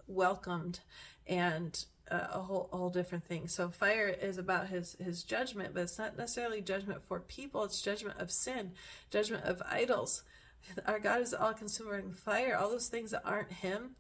welcomed 0.07 0.79
and 1.27 1.85
a 2.11 2.39
whole 2.39 2.69
whole 2.71 2.89
different 2.89 3.23
thing. 3.23 3.47
So 3.47 3.69
fire 3.69 4.07
is 4.07 4.37
about 4.37 4.67
his 4.67 4.95
his 5.03 5.23
judgment, 5.23 5.73
but 5.73 5.83
it's 5.83 5.97
not 5.97 6.17
necessarily 6.17 6.61
judgment 6.61 7.01
for 7.07 7.19
people. 7.19 7.63
It's 7.63 7.81
judgment 7.81 8.19
of 8.19 8.29
sin, 8.29 8.71
judgment 9.09 9.45
of 9.45 9.61
idols. 9.65 10.23
Our 10.86 10.99
God 10.99 11.22
is 11.22 11.34
all 11.34 11.53
consuming 11.53 12.11
fire. 12.11 12.55
All 12.55 12.70
those 12.70 12.88
things 12.88 13.11
that 13.11 13.24
aren't 13.26 13.51
Him, 13.51 13.95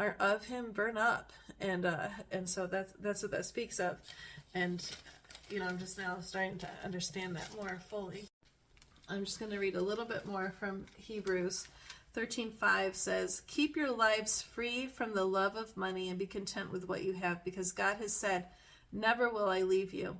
are 0.00 0.16
of 0.20 0.44
Him, 0.46 0.72
burn 0.72 0.96
up, 0.96 1.32
and 1.60 1.84
uh, 1.84 2.08
and 2.30 2.48
so 2.48 2.66
that's 2.66 2.92
that's 3.00 3.22
what 3.22 3.32
that 3.32 3.44
speaks 3.44 3.78
of. 3.80 3.96
And 4.54 4.84
you 5.50 5.58
know, 5.58 5.66
I'm 5.66 5.78
just 5.78 5.98
now 5.98 6.18
starting 6.20 6.58
to 6.58 6.68
understand 6.84 7.36
that 7.36 7.54
more 7.56 7.80
fully. 7.88 8.28
I'm 9.08 9.24
just 9.24 9.38
going 9.38 9.50
to 9.52 9.58
read 9.58 9.74
a 9.74 9.80
little 9.80 10.04
bit 10.04 10.26
more 10.26 10.52
from 10.58 10.84
Hebrews 10.98 11.66
13:5 12.14 12.94
says, 12.94 13.42
"Keep 13.46 13.76
your 13.76 13.90
lives 13.90 14.42
free 14.42 14.86
from 14.86 15.14
the 15.14 15.24
love 15.24 15.56
of 15.56 15.76
money 15.76 16.08
and 16.08 16.18
be 16.18 16.26
content 16.26 16.72
with 16.72 16.88
what 16.88 17.04
you 17.04 17.12
have 17.12 17.44
because 17.44 17.72
God 17.72 17.98
has 17.98 18.14
said, 18.14 18.46
never 18.92 19.28
will 19.28 19.48
I 19.48 19.62
leave 19.62 19.94
you. 19.94 20.18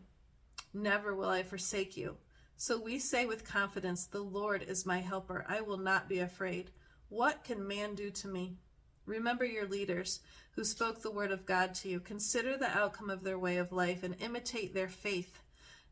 Never 0.72 1.14
will 1.14 1.28
I 1.28 1.42
forsake 1.42 1.96
you." 1.96 2.16
So 2.60 2.76
we 2.76 2.98
say 2.98 3.24
with 3.24 3.44
confidence, 3.44 4.04
"The 4.04 4.20
Lord 4.20 4.64
is 4.64 4.84
my 4.84 4.98
helper. 4.98 5.46
I 5.48 5.60
will 5.60 5.78
not 5.78 6.08
be 6.08 6.18
afraid. 6.18 6.72
What 7.08 7.44
can 7.44 7.66
man 7.66 7.94
do 7.94 8.10
to 8.10 8.26
me?" 8.26 8.58
Remember 9.06 9.44
your 9.44 9.66
leaders 9.68 10.18
who 10.56 10.64
spoke 10.64 11.00
the 11.00 11.10
word 11.12 11.30
of 11.30 11.46
God 11.46 11.72
to 11.76 11.88
you. 11.88 12.00
Consider 12.00 12.56
the 12.56 12.76
outcome 12.76 13.10
of 13.10 13.22
their 13.22 13.38
way 13.38 13.58
of 13.58 13.70
life 13.70 14.02
and 14.02 14.20
imitate 14.20 14.74
their 14.74 14.88
faith. 14.88 15.40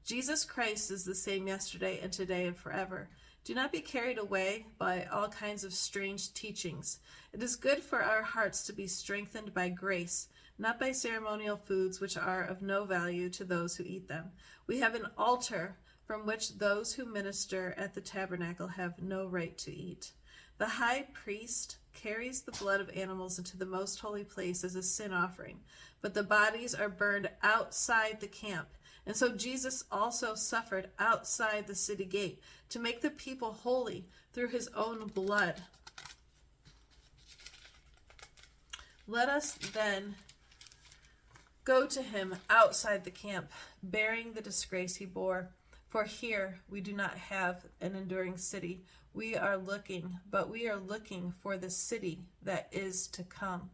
Jesus 0.05 0.45
Christ 0.45 0.91
is 0.91 1.05
the 1.05 1.15
same 1.15 1.47
yesterday 1.47 2.01
and 2.01 2.13
today 2.13 2.49
and 2.49 2.57
forever. 2.57 3.11
Do 3.45 3.55
not 3.55 3.71
be 3.71 3.81
carried 3.81 4.19
away 4.19 4.67
by 4.77 5.05
all 5.05 5.29
kinds 5.29 5.63
of 5.63 5.73
strange 5.73 6.35
teachings. 6.35 6.99
It 7.33 7.45
is 7.45 7.55
good 7.55 7.81
for 7.81 8.03
our 8.03 8.23
hearts 8.23 8.65
to 8.65 8.73
be 8.73 8.89
strengthened 8.89 9.55
by 9.55 9.69
grace, 9.69 10.27
not 10.59 10.81
by 10.81 10.91
ceremonial 10.91 11.57
foods 11.57 12.01
which 12.01 12.17
are 12.17 12.43
of 12.43 12.61
no 12.61 12.85
value 12.85 13.31
to 13.31 13.45
those 13.45 13.77
who 13.77 13.85
eat 13.85 14.09
them. 14.09 14.33
We 14.67 14.81
have 14.81 14.97
an 14.97 15.07
altar 15.17 15.79
from 16.07 16.25
which 16.25 16.59
those 16.59 16.95
who 16.95 17.05
minister 17.05 17.75
at 17.77 17.95
the 17.95 18.01
tabernacle 18.01 18.69
have 18.69 19.03
no 19.03 19.27
right 19.27 19.59
to 19.59 19.75
eat. 19.75 20.13
The 20.59 20.67
high 20.67 21.09
priest 21.13 21.77
carries 21.93 22.43
the 22.43 22.53
blood 22.53 22.81
of 22.81 22.97
animals 22.97 23.39
into 23.39 23.57
the 23.57 23.67
most 23.67 23.99
holy 23.99 24.25
place 24.25 24.63
as 24.63 24.77
a 24.77 24.83
sin 24.83 25.13
offering, 25.13 25.61
but 26.01 26.15
the 26.15 26.23
bodies 26.23 26.75
are 26.75 26.89
burned 26.89 27.29
outside 27.43 28.21
the 28.21 28.29
camp. 28.29 28.69
And 29.05 29.17
so 29.17 29.37
Jesus 29.37 29.85
also 29.91 30.35
suffered 30.35 30.91
outside 30.99 31.67
the 31.67 31.75
city 31.75 32.05
gate 32.05 32.41
to 32.71 32.79
make 32.79 33.01
the 33.01 33.11
people 33.11 33.53
holy 33.53 34.07
through 34.33 34.49
his 34.49 34.69
own 34.75 35.09
blood. 35.09 35.63
Let 39.09 39.29
us 39.29 39.53
then 39.53 40.17
go 41.65 41.87
to 41.87 42.03
him 42.03 42.37
outside 42.49 43.05
the 43.05 43.11
camp, 43.11 43.51
bearing 43.83 44.33
the 44.33 44.41
disgrace 44.41 44.97
he 44.97 45.05
bore. 45.05 45.51
For 45.89 46.05
here 46.05 46.61
we 46.69 46.81
do 46.81 46.93
not 46.93 47.17
have 47.17 47.65
an 47.81 47.95
enduring 47.95 48.37
city. 48.37 48.83
We 49.15 49.37
are 49.37 49.57
looking, 49.57 50.19
but 50.31 50.51
we 50.51 50.69
are 50.69 50.77
looking 50.77 51.33
for 51.41 51.57
the 51.57 51.71
city 51.71 52.27
that 52.43 52.69
is 52.73 53.07
to 53.09 53.23
come. 53.23 53.71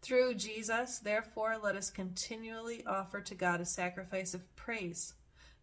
Through 0.00 0.34
Jesus, 0.34 0.98
therefore, 0.98 1.58
let 1.62 1.76
us 1.76 1.90
continually 1.90 2.84
offer 2.86 3.20
to 3.20 3.34
God 3.34 3.60
a 3.60 3.66
sacrifice 3.66 4.32
of 4.32 4.56
praise, 4.56 5.14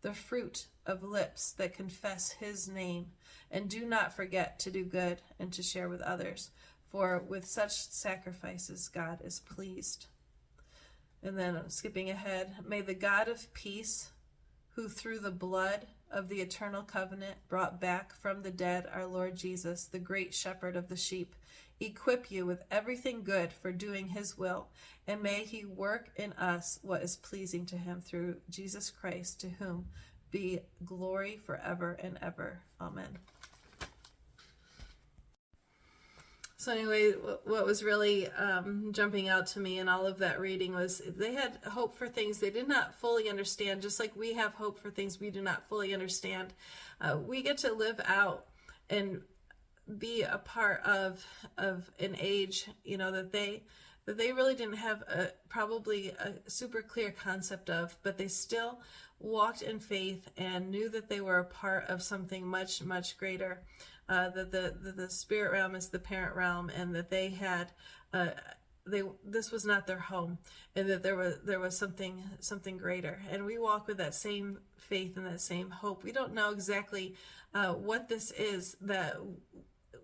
the 0.03 0.13
fruit 0.13 0.67
of 0.85 1.01
lips 1.01 1.51
that 1.53 1.73
confess 1.73 2.31
his 2.31 2.67
name, 2.67 3.07
and 3.49 3.67
do 3.67 3.83
not 3.83 4.15
forget 4.15 4.59
to 4.59 4.69
do 4.69 4.83
good 4.83 5.21
and 5.39 5.51
to 5.53 5.63
share 5.63 5.89
with 5.89 6.01
others, 6.01 6.51
for 6.91 7.23
with 7.27 7.45
such 7.45 7.71
sacrifices 7.71 8.89
God 8.89 9.21
is 9.23 9.39
pleased. 9.39 10.05
And 11.23 11.39
then 11.39 11.59
skipping 11.69 12.11
ahead. 12.11 12.57
May 12.63 12.81
the 12.81 12.93
God 12.93 13.27
of 13.27 13.51
peace, 13.53 14.11
who 14.77 14.87
through 14.87 15.17
the 15.17 15.31
blood 15.31 15.87
of 16.11 16.29
the 16.29 16.39
eternal 16.39 16.83
covenant 16.83 17.35
brought 17.49 17.81
back 17.81 18.13
from 18.13 18.43
the 18.43 18.51
dead 18.51 18.85
our 18.93 19.07
Lord 19.07 19.35
Jesus, 19.35 19.85
the 19.85 19.97
great 19.97 20.35
shepherd 20.35 20.75
of 20.75 20.87
the 20.87 20.95
sheep, 20.95 21.35
equip 21.79 22.29
you 22.29 22.45
with 22.45 22.63
everything 22.69 23.23
good 23.23 23.51
for 23.51 23.71
doing 23.71 24.09
his 24.09 24.37
will, 24.37 24.67
and 25.07 25.23
may 25.23 25.43
he 25.45 25.65
work 25.65 26.11
in 26.15 26.31
us 26.33 26.77
what 26.83 27.01
is 27.01 27.17
pleasing 27.17 27.65
to 27.65 27.75
him 27.75 28.01
through 28.01 28.37
Jesus 28.51 28.91
Christ, 28.91 29.41
to 29.41 29.49
whom 29.49 29.87
be 30.29 30.59
glory 30.85 31.39
forever 31.43 31.97
and 31.99 32.19
ever. 32.21 32.61
Amen. 32.79 33.17
So, 36.67 36.73
anyway, 36.73 37.13
what 37.45 37.65
was 37.65 37.81
really 37.81 38.27
um, 38.31 38.89
jumping 38.91 39.29
out 39.29 39.47
to 39.47 39.61
me 39.61 39.79
in 39.79 39.87
all 39.87 40.05
of 40.05 40.17
that 40.17 40.37
reading 40.37 40.75
was 40.75 41.01
they 41.07 41.33
had 41.33 41.59
hope 41.65 41.95
for 41.95 42.09
things 42.09 42.39
they 42.39 42.49
did 42.49 42.67
not 42.67 42.93
fully 42.93 43.29
understand, 43.29 43.81
just 43.81 44.01
like 44.01 44.13
we 44.17 44.33
have 44.33 44.51
hope 44.55 44.77
for 44.77 44.91
things 44.91 45.17
we 45.17 45.29
do 45.29 45.41
not 45.41 45.69
fully 45.69 45.93
understand. 45.93 46.53
Uh, 46.99 47.19
we 47.25 47.41
get 47.41 47.57
to 47.59 47.71
live 47.71 48.01
out 48.03 48.47
and 48.89 49.21
be 49.97 50.23
a 50.23 50.39
part 50.39 50.81
of 50.83 51.25
of 51.57 51.89
an 52.01 52.17
age 52.19 52.69
you 52.83 52.97
know 52.97 53.13
that 53.13 53.31
they 53.31 53.63
that 54.05 54.17
they 54.17 54.33
really 54.33 54.53
didn't 54.53 54.75
have 54.75 55.03
a 55.03 55.31
probably 55.47 56.09
a 56.09 56.33
super 56.49 56.81
clear 56.81 57.11
concept 57.11 57.69
of 57.69 57.95
but 58.03 58.17
they 58.17 58.27
still 58.27 58.81
walked 59.19 59.61
in 59.61 59.79
faith 59.79 60.29
and 60.35 60.69
knew 60.69 60.89
that 60.89 61.07
they 61.07 61.21
were 61.21 61.39
a 61.39 61.45
part 61.45 61.85
of 61.85 62.03
something 62.03 62.45
much 62.45 62.83
much 62.83 63.17
greater 63.17 63.61
uh, 64.09 64.29
that 64.29 64.51
the, 64.51 64.93
the 64.95 65.09
spirit 65.09 65.51
realm 65.51 65.75
is 65.75 65.89
the 65.89 65.99
parent 65.99 66.35
realm 66.35 66.69
and 66.69 66.95
that 66.95 67.09
they 67.09 67.29
had 67.29 67.71
uh, 68.13 68.29
they 68.85 69.03
this 69.25 69.51
was 69.51 69.65
not 69.65 69.85
their 69.87 69.99
home 69.99 70.37
and 70.75 70.89
that 70.89 71.03
there 71.03 71.15
was 71.15 71.39
there 71.43 71.59
was 71.59 71.77
something 71.77 72.23
something 72.39 72.77
greater. 72.77 73.21
And 73.29 73.45
we 73.45 73.57
walk 73.57 73.87
with 73.87 73.97
that 73.97 74.15
same 74.15 74.59
faith 74.77 75.17
and 75.17 75.25
that 75.25 75.41
same 75.41 75.69
hope. 75.69 76.03
We 76.03 76.11
don't 76.11 76.33
know 76.33 76.51
exactly 76.51 77.15
uh, 77.53 77.73
what 77.73 78.07
this 78.07 78.31
is 78.31 78.75
that 78.81 79.17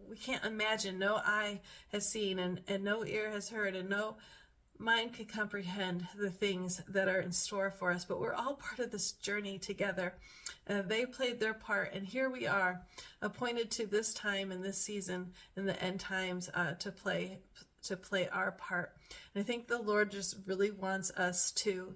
we 0.09 0.17
can't 0.17 0.43
imagine. 0.43 0.99
No 0.99 1.15
eye 1.15 1.61
has 1.91 2.09
seen 2.09 2.39
and, 2.39 2.61
and 2.67 2.83
no 2.83 3.05
ear 3.05 3.31
has 3.31 3.49
heard 3.49 3.75
and 3.75 3.89
no 3.89 4.17
mind 4.83 5.13
can 5.13 5.25
comprehend 5.25 6.07
the 6.17 6.29
things 6.29 6.81
that 6.87 7.07
are 7.07 7.19
in 7.19 7.31
store 7.31 7.71
for 7.71 7.91
us 7.91 8.05
but 8.05 8.19
we're 8.19 8.33
all 8.33 8.55
part 8.55 8.79
of 8.79 8.91
this 8.91 9.13
journey 9.13 9.57
together 9.57 10.13
uh, 10.69 10.81
they 10.81 11.05
played 11.05 11.39
their 11.39 11.53
part 11.53 11.93
and 11.93 12.07
here 12.07 12.29
we 12.29 12.45
are 12.45 12.81
appointed 13.21 13.71
to 13.71 13.85
this 13.85 14.13
time 14.13 14.51
and 14.51 14.63
this 14.63 14.77
season 14.77 15.31
in 15.55 15.65
the 15.65 15.81
end 15.81 15.99
times 15.99 16.49
uh, 16.53 16.73
to 16.73 16.91
play 16.91 17.39
to 17.83 17.97
play 17.97 18.27
our 18.29 18.51
part. 18.51 18.93
And 19.33 19.43
I 19.43 19.45
think 19.45 19.67
the 19.67 19.81
Lord 19.81 20.11
just 20.11 20.37
really 20.45 20.71
wants 20.71 21.11
us 21.11 21.51
to 21.51 21.95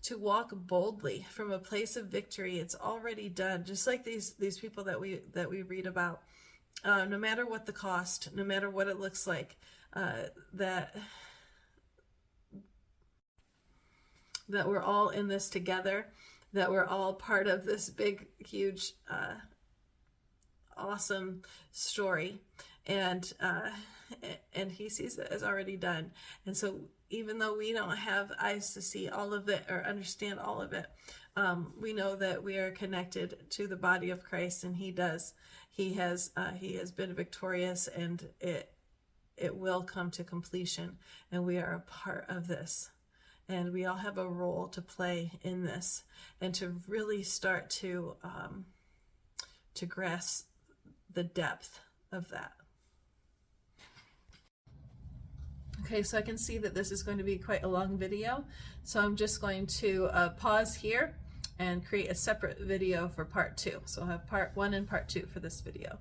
to 0.00 0.16
walk 0.16 0.52
boldly 0.54 1.26
from 1.28 1.50
a 1.50 1.58
place 1.58 1.96
of 1.96 2.06
victory. 2.06 2.58
It's 2.58 2.76
already 2.76 3.28
done, 3.28 3.64
just 3.64 3.86
like 3.86 4.04
these 4.04 4.34
these 4.34 4.58
people 4.58 4.84
that 4.84 5.00
we 5.00 5.20
that 5.32 5.50
we 5.50 5.62
read 5.62 5.86
about. 5.86 6.20
Uh, 6.84 7.04
no 7.04 7.18
matter 7.18 7.44
what 7.44 7.66
the 7.66 7.72
cost, 7.72 8.28
no 8.34 8.44
matter 8.44 8.70
what 8.70 8.86
it 8.86 9.00
looks 9.00 9.26
like, 9.26 9.56
uh, 9.94 10.24
that 10.52 10.94
that 14.48 14.68
we're 14.68 14.82
all 14.82 15.08
in 15.10 15.28
this 15.28 15.48
together, 15.48 16.06
that 16.52 16.70
we're 16.70 16.86
all 16.86 17.14
part 17.14 17.46
of 17.46 17.64
this 17.64 17.90
big, 17.90 18.26
huge, 18.38 18.92
uh, 19.10 19.34
awesome 20.76 21.42
story, 21.72 22.40
and 22.86 23.32
uh, 23.40 23.70
and 24.54 24.72
he 24.72 24.88
sees 24.88 25.18
it 25.18 25.28
as 25.30 25.42
already 25.42 25.76
done. 25.76 26.12
And 26.46 26.56
so 26.56 26.80
even 27.10 27.38
though 27.38 27.56
we 27.56 27.72
don't 27.72 27.96
have 27.96 28.32
eyes 28.40 28.74
to 28.74 28.82
see 28.82 29.08
all 29.08 29.32
of 29.32 29.48
it 29.48 29.64
or 29.68 29.84
understand 29.84 30.38
all 30.38 30.60
of 30.60 30.72
it, 30.72 30.86
um, 31.36 31.72
we 31.80 31.92
know 31.92 32.16
that 32.16 32.42
we 32.42 32.56
are 32.56 32.70
connected 32.70 33.50
to 33.50 33.66
the 33.66 33.76
body 33.76 34.10
of 34.10 34.24
Christ, 34.24 34.64
and 34.64 34.76
He 34.76 34.90
does. 34.90 35.34
He 35.70 35.94
has 35.94 36.30
uh, 36.36 36.52
He 36.52 36.74
has 36.76 36.90
been 36.90 37.14
victorious, 37.14 37.88
and 37.88 38.28
it 38.40 38.72
it 39.36 39.56
will 39.56 39.82
come 39.82 40.10
to 40.12 40.24
completion, 40.24 40.98
and 41.30 41.44
we 41.44 41.58
are 41.58 41.74
a 41.74 41.90
part 41.90 42.26
of 42.28 42.48
this. 42.48 42.90
And 43.48 43.72
we 43.72 43.86
all 43.86 43.96
have 43.96 44.18
a 44.18 44.28
role 44.28 44.68
to 44.68 44.82
play 44.82 45.32
in 45.42 45.64
this, 45.64 46.04
and 46.40 46.54
to 46.56 46.80
really 46.86 47.22
start 47.22 47.70
to 47.70 48.16
um, 48.22 48.66
to 49.74 49.86
grasp 49.86 50.48
the 51.10 51.24
depth 51.24 51.80
of 52.12 52.28
that. 52.28 52.52
Okay, 55.80 56.02
so 56.02 56.18
I 56.18 56.22
can 56.22 56.36
see 56.36 56.58
that 56.58 56.74
this 56.74 56.92
is 56.92 57.02
going 57.02 57.18
to 57.18 57.24
be 57.24 57.38
quite 57.38 57.62
a 57.62 57.68
long 57.68 57.96
video. 57.96 58.44
So 58.82 59.00
I'm 59.00 59.16
just 59.16 59.40
going 59.40 59.66
to 59.66 60.06
uh, 60.06 60.28
pause 60.30 60.74
here 60.74 61.16
and 61.58 61.86
create 61.86 62.10
a 62.10 62.14
separate 62.14 62.58
video 62.60 63.08
for 63.08 63.24
part 63.24 63.56
two. 63.56 63.80
So 63.86 64.02
I'll 64.02 64.08
have 64.08 64.26
part 64.26 64.52
one 64.54 64.74
and 64.74 64.86
part 64.86 65.08
two 65.08 65.26
for 65.32 65.40
this 65.40 65.60
video. 65.60 65.98